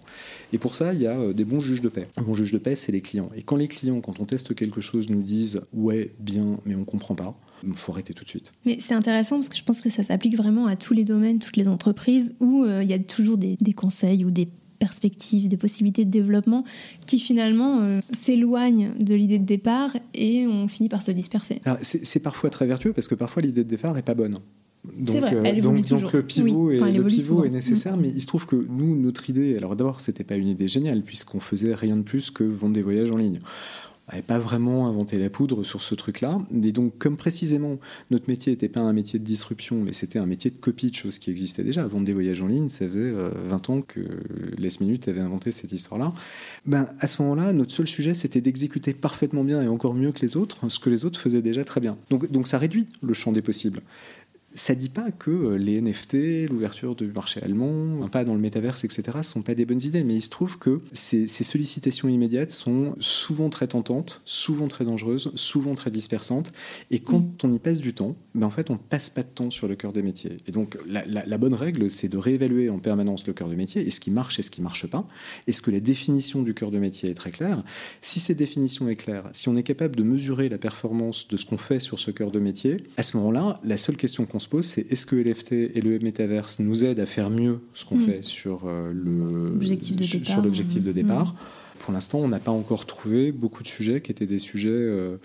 Et 0.51 0.57
pour 0.57 0.73
ça, 0.73 0.95
il 0.95 1.01
y 1.01 1.05
a 1.05 1.19
euh, 1.19 1.31
des 1.31 1.45
bons 1.45 1.59
juges 1.59 1.81
de 1.81 1.89
paix. 1.89 2.07
Un 2.17 2.23
bon 2.23 2.33
juge 2.33 2.51
de 2.51 2.57
paix, 2.57 2.75
c'est 2.75 2.91
les 2.91 3.01
clients. 3.01 3.29
Et 3.35 3.43
quand 3.43 3.55
les 3.55 3.67
clients, 3.67 4.01
quand 4.01 4.19
on 4.19 4.25
teste 4.25 4.55
quelque 4.55 4.81
chose, 4.81 5.09
nous 5.09 5.21
disent 5.21 5.61
ouais, 5.73 6.15
bien, 6.19 6.57
mais 6.65 6.73
on 6.73 6.85
comprend 6.85 7.13
pas, 7.13 7.39
il 7.63 7.73
faut 7.73 7.91
arrêter 7.91 8.15
tout 8.15 8.23
de 8.23 8.29
suite. 8.29 8.51
Mais 8.65 8.79
c'est 8.79 8.95
intéressant 8.95 9.35
parce 9.35 9.49
que 9.49 9.57
je 9.57 9.63
pense 9.63 9.79
que 9.79 9.91
ça 9.91 10.03
s'applique 10.03 10.35
vraiment 10.35 10.65
à 10.65 10.75
tous 10.75 10.95
les 10.95 11.03
domaines, 11.03 11.37
toutes 11.37 11.57
les 11.57 11.67
entreprises 11.67 12.35
où 12.39 12.63
euh, 12.63 12.81
il 12.81 12.89
y 12.89 12.93
a 12.93 12.99
toujours 12.99 13.37
des, 13.37 13.57
conseils 13.75 14.25
ou 14.25 14.31
des 14.31 14.47
perspectives, 14.79 15.47
des 15.47 15.57
possibilités 15.57 16.05
de 16.05 16.11
développement 16.11 16.63
qui 17.05 17.19
finalement 17.19 17.81
euh, 17.81 17.99
s'éloignent 18.11 18.91
de 18.99 19.13
l'idée 19.13 19.39
de 19.39 19.45
départ 19.45 19.95
et 20.13 20.47
on 20.47 20.67
finit 20.67 20.89
par 20.89 21.01
se 21.01 21.11
disperser. 21.11 21.61
C'est 21.81 22.23
parfois 22.23 22.49
très 22.49 22.65
vertueux 22.65 22.93
parce 22.93 23.07
que 23.07 23.15
parfois 23.15 23.41
l'idée 23.41 23.63
de 23.63 23.69
départ 23.69 23.93
n'est 23.93 24.01
pas 24.01 24.15
bonne. 24.15 24.39
Donc, 24.97 25.17
vrai, 25.17 25.35
euh, 25.35 25.43
elle 25.43 25.61
donc, 25.61 25.83
donc, 25.89 26.13
le 26.13 26.23
pivot, 26.23 26.71
est, 26.71 26.79
le 26.79 27.03
pivot 27.03 27.43
est, 27.43 27.49
nécessaire, 27.49 27.97
mm. 27.97 28.01
mais 28.01 28.07
il 28.07 28.21
se 28.21 28.27
trouve 28.27 28.45
que 28.45 28.55
nous, 28.55 28.95
notre 28.95 29.29
idée, 29.29 29.57
alors 29.57 29.75
d'abord, 29.75 29.99
c'était 29.99 30.23
pas 30.23 30.35
une 30.35 30.47
idée 30.47 30.69
géniale, 30.69 31.03
puisqu'on 31.03 31.41
faisait 31.41 31.75
rien 31.75 31.97
de 31.97 32.01
plus 32.01 32.31
que 32.31 32.45
vendre 32.45 32.73
des 32.73 32.81
voyages 32.81 33.11
en 33.11 33.17
ligne 33.17 33.39
n'avait 34.11 34.23
pas 34.23 34.39
vraiment 34.39 34.87
inventé 34.87 35.17
la 35.17 35.29
poudre 35.29 35.63
sur 35.63 35.81
ce 35.81 35.95
truc-là. 35.95 36.41
Et 36.63 36.71
donc, 36.71 36.97
comme 36.97 37.17
précisément, 37.17 37.79
notre 38.11 38.29
métier 38.29 38.53
n'était 38.53 38.69
pas 38.69 38.79
un 38.79 38.93
métier 38.93 39.19
de 39.19 39.23
disruption, 39.23 39.77
mais 39.83 39.93
c'était 39.93 40.19
un 40.19 40.25
métier 40.25 40.51
de 40.51 40.57
copie 40.57 40.89
de 40.89 40.95
choses 40.95 41.19
qui 41.19 41.29
existaient 41.29 41.63
déjà. 41.63 41.85
Vendre 41.87 42.05
des 42.05 42.13
voyages 42.13 42.41
en 42.41 42.47
ligne, 42.47 42.69
ça 42.69 42.87
faisait 42.87 43.11
20 43.11 43.69
ans 43.69 43.81
que 43.81 43.99
Last 44.57 44.81
Minute 44.81 45.07
avait 45.07 45.21
inventé 45.21 45.51
cette 45.51 45.71
histoire-là. 45.71 46.13
Ben, 46.65 46.87
à 46.99 47.07
ce 47.07 47.21
moment-là, 47.21 47.53
notre 47.53 47.73
seul 47.73 47.87
sujet, 47.87 48.13
c'était 48.13 48.41
d'exécuter 48.41 48.93
parfaitement 48.93 49.43
bien 49.43 49.61
et 49.61 49.67
encore 49.67 49.93
mieux 49.93 50.11
que 50.11 50.21
les 50.21 50.37
autres 50.37 50.69
ce 50.69 50.79
que 50.79 50.89
les 50.89 51.05
autres 51.05 51.19
faisaient 51.19 51.41
déjà 51.41 51.63
très 51.63 51.81
bien. 51.81 51.97
Donc, 52.09 52.31
donc 52.31 52.47
ça 52.47 52.57
réduit 52.57 52.87
le 53.01 53.13
champ 53.13 53.31
des 53.31 53.41
possibles 53.41 53.81
ça 54.53 54.73
ne 54.73 54.79
dit 54.79 54.89
pas 54.89 55.11
que 55.11 55.29
euh, 55.29 55.57
les 55.57 55.79
NFT, 55.79 56.49
l'ouverture 56.49 56.95
du 56.95 57.07
marché 57.07 57.41
allemand, 57.41 58.03
un 58.03 58.07
pas 58.07 58.23
dans 58.23 58.33
le 58.33 58.39
métaverse, 58.39 58.83
etc., 58.83 59.03
ne 59.17 59.21
sont 59.21 59.41
pas 59.41 59.53
des 59.53 59.65
bonnes 59.65 59.81
idées. 59.81 60.03
Mais 60.03 60.15
il 60.15 60.21
se 60.21 60.29
trouve 60.29 60.57
que 60.57 60.81
ces, 60.91 61.27
sollicitations 61.27 62.09
immédiates 62.09 62.51
sont 62.51 62.95
souvent 62.99 63.49
très 63.49 63.67
tentantes, 63.67 64.21
souvent 64.25 64.67
très 64.67 64.85
dangereuses, 64.85 65.31
souvent 65.35 65.75
très 65.75 65.91
dispersantes. 65.91 66.51
Et 66.89 66.99
quand 66.99 67.19
mm. 67.19 67.33
on 67.43 67.51
y 67.51 67.59
passe 67.59 67.79
du 67.79 67.93
temps, 67.93 68.15
ben 68.33 68.47
en 68.47 68.51
fait, 68.51 68.69
on 68.69 68.73
ne 68.73 68.79
passe 68.79 69.09
pas 69.09 69.23
de 69.23 69.27
temps 69.27 69.51
sur 69.51 69.67
le 69.67 69.75
cœur 69.75 69.93
des 69.93 70.01
métiers. 70.01 70.37
Et 70.47 70.51
donc, 70.51 70.77
la, 70.87 71.37
bonne 71.37 71.53
règle, 71.53 71.89
c'est 71.89 72.09
de 72.09 72.17
réévaluer 72.17 72.69
en 72.69 72.79
permanence 72.79 73.27
le 73.27 73.33
cœur 73.33 73.49
de 73.49 73.55
métier 73.55 73.85
et 73.85 73.91
ce 73.91 73.99
qui 73.99 74.11
marche 74.11 74.39
et 74.39 74.41
ce 74.41 74.51
qui 74.51 74.61
ne 74.61 74.63
marche 74.63 74.89
pas. 74.89 75.05
Est-ce 75.47 75.61
que 75.61 75.71
la 75.71 75.79
définition 75.79 76.41
du 76.41 76.53
cœur 76.53 76.71
de 76.71 76.79
métier 76.79 77.09
est 77.09 77.13
très 77.13 77.31
claire? 77.31 77.63
Si 78.01 78.19
cette 78.19 78.37
définition 78.37 78.89
est 78.89 78.95
claire, 78.95 79.29
si 79.33 79.47
on 79.47 79.55
est 79.55 79.63
capable 79.63 79.95
de 79.95 80.03
mesurer 80.03 80.49
la 80.49 80.57
performance 80.57 81.27
de 81.27 81.37
ce 81.37 81.45
qu'on 81.45 81.57
fait 81.57 81.79
sur 81.79 81.99
ce 81.99 82.11
cœur 82.11 82.31
de 82.31 82.39
métier, 82.39 82.77
à 82.97 83.03
ce 83.03 83.15
moment-là, 83.17 83.59
la 83.63 83.77
seule 83.77 83.95
question 83.95 84.25
qu'on 84.25 84.38
se 84.39 84.47
pose, 84.47 84.65
c'est 84.65 84.91
est-ce 84.91 85.05
que 85.05 85.15
LFT 85.15 85.53
et 85.53 85.81
le 85.81 85.99
Metaverse 85.99 86.59
nous 86.59 86.85
aident 86.85 86.99
à 86.99 87.05
faire 87.05 87.29
mieux 87.29 87.59
ce 87.73 87.85
qu'on 87.85 87.97
mm. 87.97 88.05
fait 88.05 88.21
sur 88.21 88.63
euh, 88.65 88.91
l'objectif 88.93 89.95
de, 89.95 90.03
sur, 90.03 90.41
de 90.41 90.91
départ 90.91 91.33
mm. 91.33 91.37
Pour 91.79 91.93
l'instant, 91.93 92.19
on 92.19 92.27
n'a 92.27 92.39
pas 92.39 92.51
encore 92.51 92.85
trouvé 92.85 93.31
beaucoup 93.31 93.63
de 93.63 93.67
sujets 93.67 94.01
qui 94.01 94.11
étaient 94.11 94.27
des 94.27 94.39
sujets 94.39 94.69
euh, 94.69 95.17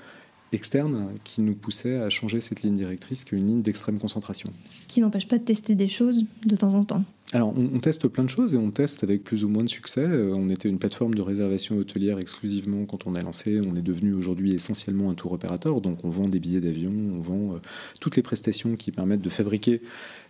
externes 0.53 1.09
qui 1.24 1.42
nous 1.42 1.55
poussaient 1.55 1.98
à 1.98 2.11
changer 2.11 2.40
cette 2.40 2.62
ligne 2.62 2.77
directrice 2.77 3.24
qui 3.24 3.35
est 3.35 3.38
une 3.38 3.48
ligne 3.48 3.61
d'extrême 3.61 3.98
concentration. 3.98 4.50
Ce 4.64 4.87
qui 4.87 5.00
n'empêche 5.00 5.29
pas 5.29 5.38
de 5.38 5.44
tester 5.44 5.74
des 5.74 5.88
choses 5.88 6.24
de 6.46 6.57
temps 6.57 6.74
en 6.74 6.85
temps. 6.85 7.05
Alors, 7.35 7.53
on, 7.57 7.81
teste 7.81 8.07
plein 8.07 8.23
de 8.23 8.31
choses 8.31 8.55
et 8.55 8.59
on 8.59 8.70
teste 8.70 9.03
avec 9.03 9.25
plus 9.25 9.44
ou 9.44 9.49
moins 9.49 9.64
de 9.64 9.68
succès. 9.68 10.07
Euh, 10.07 10.33
on 10.37 10.49
était 10.51 10.68
une 10.68 10.79
plateforme 10.79 11.14
de 11.14 11.20
réservation 11.20 11.77
hôtelière 11.77 12.20
exclusivement 12.20 12.87
quand 12.87 13.09
on 13.09 13.16
a 13.16 13.23
lancé. 13.23 13.61
On 13.61 13.75
est 13.75 13.83
devenu 13.83 14.14
aujourd'hui 14.14 14.55
essentiellement 14.55 15.11
un 15.11 15.14
tour 15.14 15.33
opérateur. 15.33 15.81
Donc, 15.81 16.05
on 16.05 16.11
vend 16.11 16.29
des 16.29 16.38
billets 16.38 16.61
d'avion, 16.61 16.92
on 16.92 17.20
vend 17.20 17.55
euh, 17.55 17.59
toutes 18.01 18.14
les 18.14 18.23
prestations 18.23 18.77
qui 18.77 18.92
permettent 18.92 19.20
de 19.20 19.29
fabriquer 19.31 19.83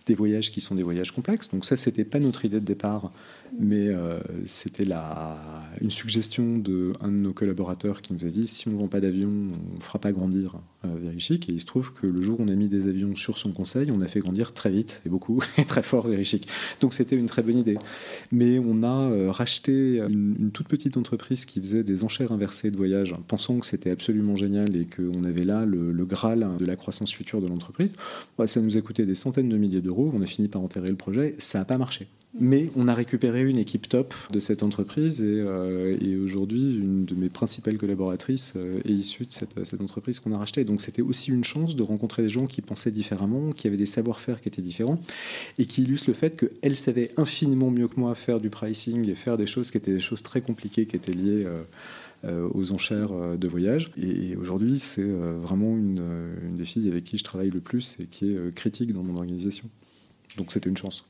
des 0.05 0.15
voyages 0.15 0.51
qui 0.51 0.61
sont 0.61 0.75
des 0.75 0.83
voyages 0.83 1.11
complexes. 1.11 1.49
Donc, 1.51 1.65
ça, 1.65 1.77
c'était 1.77 2.05
pas 2.05 2.19
notre 2.19 2.45
idée 2.45 2.59
de 2.59 2.65
départ 2.65 3.11
mais 3.59 3.89
euh, 3.89 4.19
c'était 4.45 4.85
une 5.81 5.91
suggestion 5.91 6.57
de, 6.57 6.93
de 7.01 7.07
nos 7.07 7.33
collaborateurs 7.33 8.01
qui 8.01 8.13
nous 8.13 8.25
a 8.25 8.29
dit 8.29 8.47
si 8.47 8.67
on 8.67 8.71
ne 8.71 8.77
vend 8.77 8.87
pas 8.87 8.99
d'avion, 8.99 9.29
on 9.29 9.75
ne 9.77 9.81
fera 9.81 9.99
pas 9.99 10.11
grandir 10.11 10.57
euh. 10.85 10.89
Et 11.27 11.37
il 11.47 11.61
se 11.61 11.65
trouve 11.65 11.93
que 11.93 12.07
le 12.07 12.21
jour 12.21 12.39
où 12.39 12.43
on 12.43 12.47
a 12.47 12.55
mis 12.55 12.67
des 12.67 12.87
avions 12.87 13.15
sur 13.15 13.37
son 13.37 13.51
conseil, 13.51 13.89
on 13.91 14.01
a 14.01 14.07
fait 14.07 14.19
grandir 14.19 14.53
très 14.53 14.69
vite 14.69 15.01
et 15.05 15.09
beaucoup 15.09 15.41
et 15.57 15.65
très 15.65 15.83
fort 15.83 16.07
Verichic. 16.07 16.47
Donc 16.81 16.93
c'était 16.93 17.15
une 17.15 17.25
très 17.25 17.41
bonne 17.41 17.57
idée. 17.57 17.77
Mais 18.31 18.59
on 18.59 18.83
a 18.83 19.09
euh, 19.09 19.31
racheté 19.31 19.99
une, 19.99 20.51
toute 20.51 20.67
petite 20.67 20.97
entreprise 20.97 21.45
qui 21.45 21.59
faisait 21.59 21.83
des 21.83 22.03
enchères 22.03 22.31
inversées 22.31 22.71
de 22.71 22.77
voyages, 22.77 23.15
pensant 23.27 23.59
que 23.59 23.65
c'était 23.65 23.91
absolument 23.91 24.35
génial 24.35 24.75
et 24.75 24.85
qu'on 24.85 25.23
avait 25.23 25.43
là 25.43 25.65
le, 25.65 26.05
Graal 26.05 26.47
de 26.59 26.65
la 26.65 26.75
croissance 26.75 27.11
future 27.11 27.41
de 27.41 27.47
l'entreprise. 27.47 27.95
ça 28.45 28.61
nous 28.61 28.77
a 28.77 28.81
coûté 28.81 29.07
des 29.07 29.15
centaines 29.15 29.49
de 29.49 29.57
milliers 29.57 29.81
d'euros. 29.81 29.94
On 30.03 30.21
a 30.21 30.25
fini 30.25 30.47
par 30.47 30.61
enterrer 30.61 30.89
le 30.89 30.95
projet. 30.95 31.35
Ça 31.37 31.59
n'a 31.59 31.65
pas 31.65 31.77
marché. 31.77 32.07
Mais 32.37 32.69
on 32.75 32.89
a 32.89 32.93
récupéré 32.93 33.43
une 33.43 33.59
équipe 33.59 33.87
top 33.87 34.13
de 34.29 34.39
cette 34.39 34.61
entreprise 34.61 35.21
et, 35.21 35.39
euh, 35.39 36.21
aujourd'hui, 36.21 36.79
une 36.83 37.05
de 37.05 37.15
mes 37.15 37.29
principales 37.29 37.77
collaboratrices 37.77 38.53
euh, 38.57 38.81
est 38.83 38.91
issue 38.91 39.25
de 39.25 39.31
cette, 39.31 39.81
entreprise 39.81 40.19
qu'on 40.19 40.33
a 40.33 40.37
rachetée. 40.37 40.65
Donc 40.65 40.81
c'était 40.81 41.01
aussi 41.01 41.31
une 41.31 41.45
chance 41.45 41.77
de 41.77 41.83
rencontrer 41.83 42.23
des 42.23 42.29
gens 42.29 42.45
qui 42.45 42.61
pensaient 42.61 42.91
différemment, 42.91 43.51
qui 43.51 43.67
avaient 43.67 43.77
des 43.77 43.85
savoir-faire 43.85 44.41
qui 44.41 44.49
étaient 44.49 44.61
différents 44.61 44.99
et 45.57 45.65
qui 45.65 45.83
illustrent 45.83 46.09
le 46.09 46.13
fait 46.13 46.35
qu'elle 46.35 46.75
savait 46.75 47.11
infiniment 47.15 47.71
mieux 47.71 47.87
que 47.87 47.97
moi 47.97 48.13
faire 48.15 48.41
du 48.41 48.49
pricing 48.49 49.09
et 49.09 49.15
faire 49.15 49.37
des 49.37 49.47
choses 49.47 49.71
qui 49.71 49.77
étaient 49.77 49.93
des 49.93 50.01
choses 50.01 50.21
très 50.21 50.41
compliquées 50.41 50.85
qui 50.87 50.95
étaient 50.95 51.13
liées. 51.13 51.45
Euh, 52.23 52.49
aux 52.55 52.71
enchères 52.71 53.11
de 53.37 53.47
voyage. 53.47 53.91
Et, 54.01 54.35
aujourd'hui, 54.35 54.79
c'est 54.79 55.03
vraiment 55.03 55.77
une, 55.77 56.01
une, 56.43 56.55
des 56.55 56.63
filles 56.63 56.89
avec 56.89 57.03
qui 57.03 57.19
je 57.19 57.23
travaille 57.23 57.51
le 57.51 57.59
plus 57.59 57.97
et 57.99 58.07
qui 58.07 58.31
est 58.31 58.55
critique 58.55 58.93
dans 58.93 59.03
mon 59.03 59.17
organisation. 59.17 59.69
Donc 60.37 60.51
c'était 60.51 60.69
une 60.69 60.77
chance. 60.77 61.05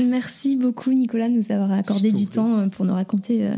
Merci 0.00 0.56
beaucoup 0.56 0.92
Nicolas 0.92 1.28
de 1.28 1.34
nous 1.34 1.50
avoir 1.50 1.72
accordé 1.72 2.12
du 2.12 2.26
temps 2.26 2.58
euh, 2.58 2.66
pour 2.68 2.84
nous 2.84 2.94
raconter 2.94 3.46
euh, 3.46 3.54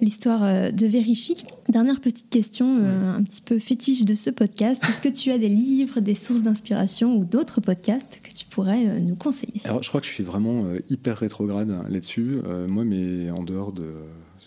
l'histoire 0.00 0.42
euh, 0.42 0.70
de 0.70 0.86
Verichic. 0.86 1.44
Dernière 1.68 2.00
petite 2.00 2.30
question 2.30 2.66
un 2.76 3.22
petit 3.22 3.42
peu 3.42 3.58
fétiche 3.58 4.04
de 4.04 4.14
ce 4.14 4.30
podcast. 4.30 4.82
Est-ce 4.88 5.02
que 5.02 5.08
tu 5.08 5.30
as 5.30 5.38
des 5.38 5.48
livres, 5.48 6.00
des 6.00 6.14
sources 6.14 6.42
d'inspiration 6.42 7.16
ou 7.16 7.24
d'autres 7.24 7.60
podcasts 7.60 8.20
que 8.22 8.32
tu 8.32 8.46
pourrais 8.46 9.00
nous 9.00 9.16
conseiller? 9.16 9.60
Alors 9.64 9.82
je 9.82 9.88
crois 9.88 10.00
que 10.00 10.06
je 10.06 10.12
suis 10.12 10.24
vraiment 10.24 10.60
hyper 10.88 11.18
rétrograde 11.18 11.74
là-dessus. 11.88 12.38
moi 12.68 12.84
mais 12.84 13.30
en 13.30 13.42
dehors 13.42 13.72
de 13.72 13.94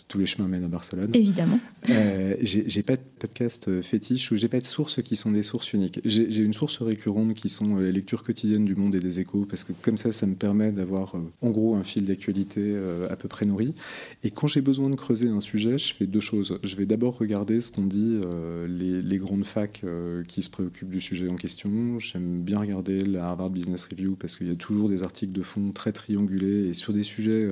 tous 0.08 0.18
les 0.18 0.26
chemins 0.26 0.46
mènent 0.46 0.64
à 0.64 0.68
Barcelone. 0.68 1.10
Évidemment. 1.14 1.58
Euh, 1.90 2.36
j'ai 2.40 2.82
pas 2.82 2.96
de 2.96 3.02
podcast 3.18 3.68
euh, 3.68 3.82
fétiche 3.82 4.30
ou 4.30 4.36
j'ai 4.36 4.48
pas 4.48 4.60
de 4.60 4.66
sources 4.66 5.02
qui 5.02 5.16
sont 5.16 5.32
des 5.32 5.42
sources 5.42 5.72
uniques. 5.72 6.00
J'ai 6.04 6.42
une 6.42 6.52
source 6.52 6.80
récurrente 6.80 7.34
qui 7.34 7.48
sont 7.48 7.76
euh, 7.76 7.82
les 7.82 7.92
lectures 7.92 8.22
quotidiennes 8.22 8.64
du 8.64 8.76
Monde 8.76 8.94
et 8.94 9.00
des 9.00 9.20
Échos 9.20 9.46
parce 9.48 9.64
que 9.64 9.72
comme 9.82 9.96
ça, 9.96 10.12
ça 10.12 10.26
me 10.26 10.34
permet 10.34 10.70
d'avoir 10.70 11.14
en 11.42 11.50
gros 11.50 11.74
un 11.74 11.82
fil 11.82 12.04
d'actualité 12.04 12.76
à 13.10 13.16
peu 13.16 13.28
près 13.28 13.46
nourri. 13.46 13.74
Et 14.22 14.30
quand 14.30 14.46
j'ai 14.46 14.60
besoin 14.60 14.90
de 14.90 14.94
creuser 14.94 15.28
un 15.28 15.40
sujet, 15.40 15.78
je 15.78 15.94
fais 15.94 16.06
deux 16.06 16.20
choses. 16.20 16.58
Je 16.62 16.76
vais 16.76 16.86
d'abord 16.86 17.18
regarder 17.18 17.60
ce 17.60 17.72
qu'on 17.72 17.84
dit 17.84 18.20
les, 18.68 19.02
les, 19.02 19.18
grandes 19.18 19.44
facs 19.44 19.82
qui 20.28 20.42
se 20.42 20.50
préoccupent 20.50 20.90
du 20.90 21.00
sujet 21.00 21.28
en 21.28 21.36
question. 21.36 21.98
J'aime 21.98 22.42
bien 22.42 22.58
regarder 22.58 23.00
la 23.00 23.26
Harvard 23.26 23.50
Business 23.50 23.84
Review 23.86 24.16
parce 24.16 24.36
qu'il 24.36 24.48
y 24.48 24.52
a 24.52 24.56
toujours 24.56 24.88
des 24.88 25.02
articles 25.02 25.32
de 25.32 25.42
fond 25.42 25.72
très 25.72 25.92
triangulés 25.92 26.68
et 26.68 26.74
sur 26.74 26.92
des 26.92 27.02
sujets 27.02 27.48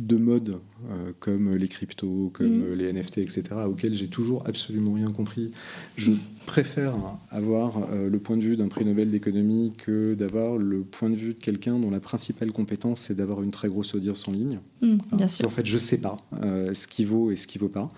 de 0.00 0.16
mode 0.16 0.58
comme 1.20 1.54
les 1.56 1.68
cryptos, 1.78 2.30
comme 2.34 2.72
mm. 2.72 2.74
les 2.74 2.92
NFT, 2.92 3.18
etc., 3.18 3.42
auxquels 3.66 3.94
j'ai 3.94 4.08
toujours 4.08 4.42
absolument 4.46 4.94
rien 4.94 5.10
compris. 5.12 5.50
Je 5.96 6.12
préfère 6.46 6.94
avoir 7.30 7.88
euh, 7.92 8.08
le 8.08 8.18
point 8.18 8.36
de 8.36 8.42
vue 8.42 8.56
d'un 8.56 8.68
prix 8.68 8.84
Nobel 8.84 9.10
d'économie 9.10 9.72
que 9.76 10.14
d'avoir 10.14 10.56
le 10.56 10.80
point 10.80 11.10
de 11.10 11.14
vue 11.14 11.34
de 11.34 11.40
quelqu'un 11.40 11.74
dont 11.74 11.90
la 11.90 12.00
principale 12.00 12.52
compétence, 12.52 13.00
c'est 13.00 13.14
d'avoir 13.14 13.42
une 13.42 13.50
très 13.50 13.68
grosse 13.68 13.94
audience 13.94 14.26
en 14.26 14.32
ligne. 14.32 14.58
Mm, 14.82 14.96
bien 15.12 15.28
sûr. 15.28 15.46
En 15.46 15.50
fait, 15.50 15.66
je 15.66 15.74
ne 15.74 15.78
sais 15.78 16.00
pas 16.00 16.16
euh, 16.42 16.74
ce 16.74 16.88
qui 16.88 17.04
vaut 17.04 17.30
et 17.30 17.36
ce 17.36 17.46
qui 17.46 17.58
ne 17.58 17.62
vaut 17.62 17.68
pas. 17.68 17.88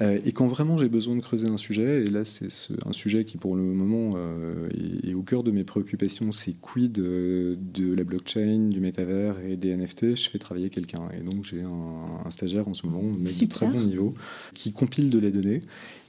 Euh, 0.00 0.18
et 0.24 0.32
quand 0.32 0.46
vraiment 0.46 0.78
j'ai 0.78 0.88
besoin 0.88 1.16
de 1.16 1.20
creuser 1.20 1.48
un 1.48 1.56
sujet, 1.56 2.04
et 2.04 2.10
là 2.10 2.24
c'est 2.24 2.48
un 2.86 2.92
sujet 2.92 3.24
qui 3.24 3.36
pour 3.36 3.56
le 3.56 3.62
moment 3.62 4.12
euh, 4.16 4.68
est, 5.04 5.14
au 5.14 5.22
cœur 5.22 5.42
de 5.42 5.50
mes 5.50 5.64
préoccupations, 5.64 6.32
c'est 6.32 6.58
quid 6.60 6.92
de, 6.92 7.56
la 7.94 8.04
blockchain, 8.04 8.68
du 8.70 8.80
métavers 8.80 9.36
et 9.40 9.56
des 9.56 9.76
NFT, 9.76 10.14
je 10.14 10.30
fais 10.30 10.38
travailler 10.38 10.70
quelqu'un. 10.70 11.08
Et 11.16 11.22
donc 11.22 11.44
j'ai 11.44 11.62
un, 11.62 12.30
stagiaire 12.30 12.68
en 12.68 12.74
ce 12.74 12.86
moment, 12.86 13.02
un 13.02 13.18
mec 13.18 13.38
de 13.38 13.46
très 13.46 13.66
bon 13.66 13.80
niveau, 13.80 14.14
qui 14.54 14.72
compile 14.72 15.10
de 15.10 15.18
les 15.18 15.30
données 15.30 15.60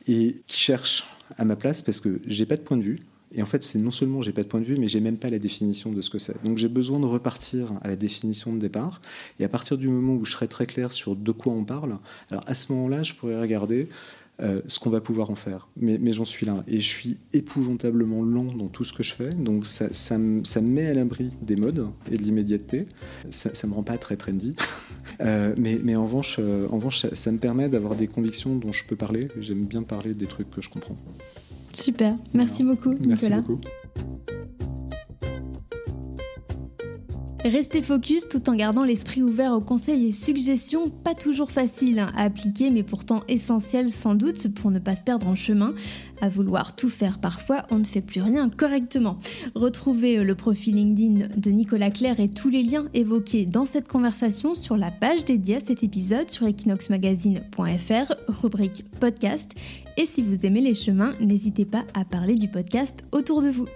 et 0.07 0.41
qui 0.47 0.59
cherche 0.59 1.05
à 1.37 1.45
ma 1.45 1.55
place 1.55 1.81
parce 1.81 1.99
que 1.99 2.21
j'ai 2.27 2.45
pas 2.45 2.55
de 2.55 2.61
point 2.61 2.77
de 2.77 2.83
vue, 2.83 2.99
et 3.33 3.41
en 3.41 3.45
fait, 3.45 3.63
c'est 3.63 3.79
non 3.79 3.91
seulement 3.91 4.21
j'ai 4.21 4.31
pas 4.31 4.43
de 4.43 4.47
point 4.47 4.59
de 4.59 4.65
vue, 4.65 4.77
mais 4.77 4.87
j'ai 4.87 4.99
même 4.99 5.17
pas 5.17 5.29
la 5.29 5.39
définition 5.39 5.91
de 5.91 6.01
ce 6.01 6.09
que 6.09 6.19
c'est. 6.19 6.43
Donc 6.43 6.57
j'ai 6.57 6.67
besoin 6.67 6.99
de 6.99 7.05
repartir 7.05 7.71
à 7.81 7.87
la 7.87 7.95
définition 7.95 8.53
de 8.53 8.59
départ. 8.59 9.01
Et 9.39 9.43
à 9.43 9.49
partir 9.49 9.77
du 9.77 9.87
moment 9.87 10.13
où 10.13 10.25
je 10.25 10.31
serai 10.31 10.47
très 10.47 10.65
clair 10.65 10.93
sur 10.93 11.15
de 11.15 11.31
quoi 11.31 11.53
on 11.53 11.63
parle, 11.63 11.97
alors 12.29 12.43
à 12.47 12.53
ce 12.53 12.71
moment-là, 12.71 13.03
je 13.03 13.13
pourrais 13.13 13.39
regarder 13.39 13.89
euh, 14.41 14.61
ce 14.67 14.79
qu'on 14.79 14.89
va 14.89 14.99
pouvoir 14.99 15.29
en 15.29 15.35
faire. 15.35 15.67
Mais, 15.77 16.11
j'en 16.11 16.25
suis 16.25 16.45
là. 16.45 16.63
Et 16.67 16.79
je 16.79 16.87
suis 16.87 17.17
épouvantablement 17.33 18.23
lent 18.23 18.45
dans 18.45 18.67
tout 18.67 18.83
ce 18.83 18.91
que 18.91 19.03
je 19.03 19.13
fais. 19.13 19.29
Donc 19.29 19.65
ça, 19.65 20.17
me, 20.17 20.61
met 20.61 20.87
à 20.87 20.93
l'abri 20.93 21.31
des 21.41 21.55
modes 21.55 21.87
et 22.11 22.17
de 22.17 22.23
l'immédiateté. 22.23 22.87
Ça 23.29 23.51
ne 23.63 23.69
me 23.69 23.75
rend 23.75 23.83
pas 23.83 23.97
très 23.97 24.17
trendy. 24.17 24.55
euh, 25.21 25.53
mais, 25.57 25.95
en 25.95 26.05
revanche, 26.05 26.37
euh, 26.39 26.67
ça 27.13 27.31
me 27.31 27.37
permet 27.37 27.69
d'avoir 27.69 27.95
des 27.95 28.07
convictions 28.07 28.55
dont 28.55 28.71
je 28.71 28.83
peux 28.85 28.95
parler. 28.95 29.27
J'aime 29.39 29.65
bien 29.65 29.83
parler 29.83 30.13
des 30.13 30.27
trucs 30.27 30.49
que 30.49 30.61
je 30.61 30.69
comprends. 30.69 30.97
Super, 31.73 32.15
merci 32.33 32.63
beaucoup 32.63 32.91
Merci 32.91 33.25
Nicolas. 33.25 33.41
Beaucoup. 33.41 33.61
Rester 37.43 37.81
focus 37.81 38.29
tout 38.29 38.49
en 38.49 38.55
gardant 38.55 38.85
l'esprit 38.85 39.21
ouvert 39.21 39.51
aux 39.51 39.59
conseils 39.59 40.07
et 40.07 40.11
suggestions, 40.13 40.89
pas 40.89 41.13
toujours 41.13 41.51
facile 41.51 41.99
à 41.99 42.07
appliquer, 42.15 42.71
mais 42.71 42.83
pourtant 42.83 43.21
essentiel 43.27 43.91
sans 43.91 44.15
doute 44.15 44.53
pour 44.53 44.71
ne 44.71 44.79
pas 44.79 44.95
se 44.95 45.03
perdre 45.03 45.27
en 45.27 45.35
chemin. 45.35 45.73
À 46.21 46.29
vouloir 46.29 46.73
tout 46.73 46.87
faire 46.87 47.19
parfois, 47.19 47.65
on 47.69 47.79
ne 47.79 47.83
fait 47.83 47.99
plus 47.99 48.21
rien 48.21 48.49
correctement. 48.49 49.17
Retrouvez 49.55 50.23
le 50.23 50.35
profil 50.35 50.75
LinkedIn 50.75 51.27
de 51.35 51.51
Nicolas 51.51 51.91
Claire 51.91 52.21
et 52.21 52.29
tous 52.29 52.49
les 52.49 52.63
liens 52.63 52.87
évoqués 52.93 53.45
dans 53.45 53.65
cette 53.65 53.89
conversation 53.89 54.55
sur 54.55 54.77
la 54.77 54.89
page 54.89 55.25
dédiée 55.25 55.57
à 55.57 55.59
cet 55.59 55.83
épisode 55.83 56.29
sur 56.29 56.47
equinoxmagazine.fr, 56.47 58.13
rubrique 58.29 58.85
podcast. 59.01 59.51
Et 59.97 60.05
si 60.05 60.21
vous 60.21 60.45
aimez 60.45 60.61
les 60.61 60.73
chemins, 60.73 61.13
n'hésitez 61.19 61.65
pas 61.65 61.83
à 61.93 62.05
parler 62.05 62.35
du 62.35 62.47
podcast 62.47 63.03
autour 63.11 63.41
de 63.41 63.49
vous. 63.49 63.67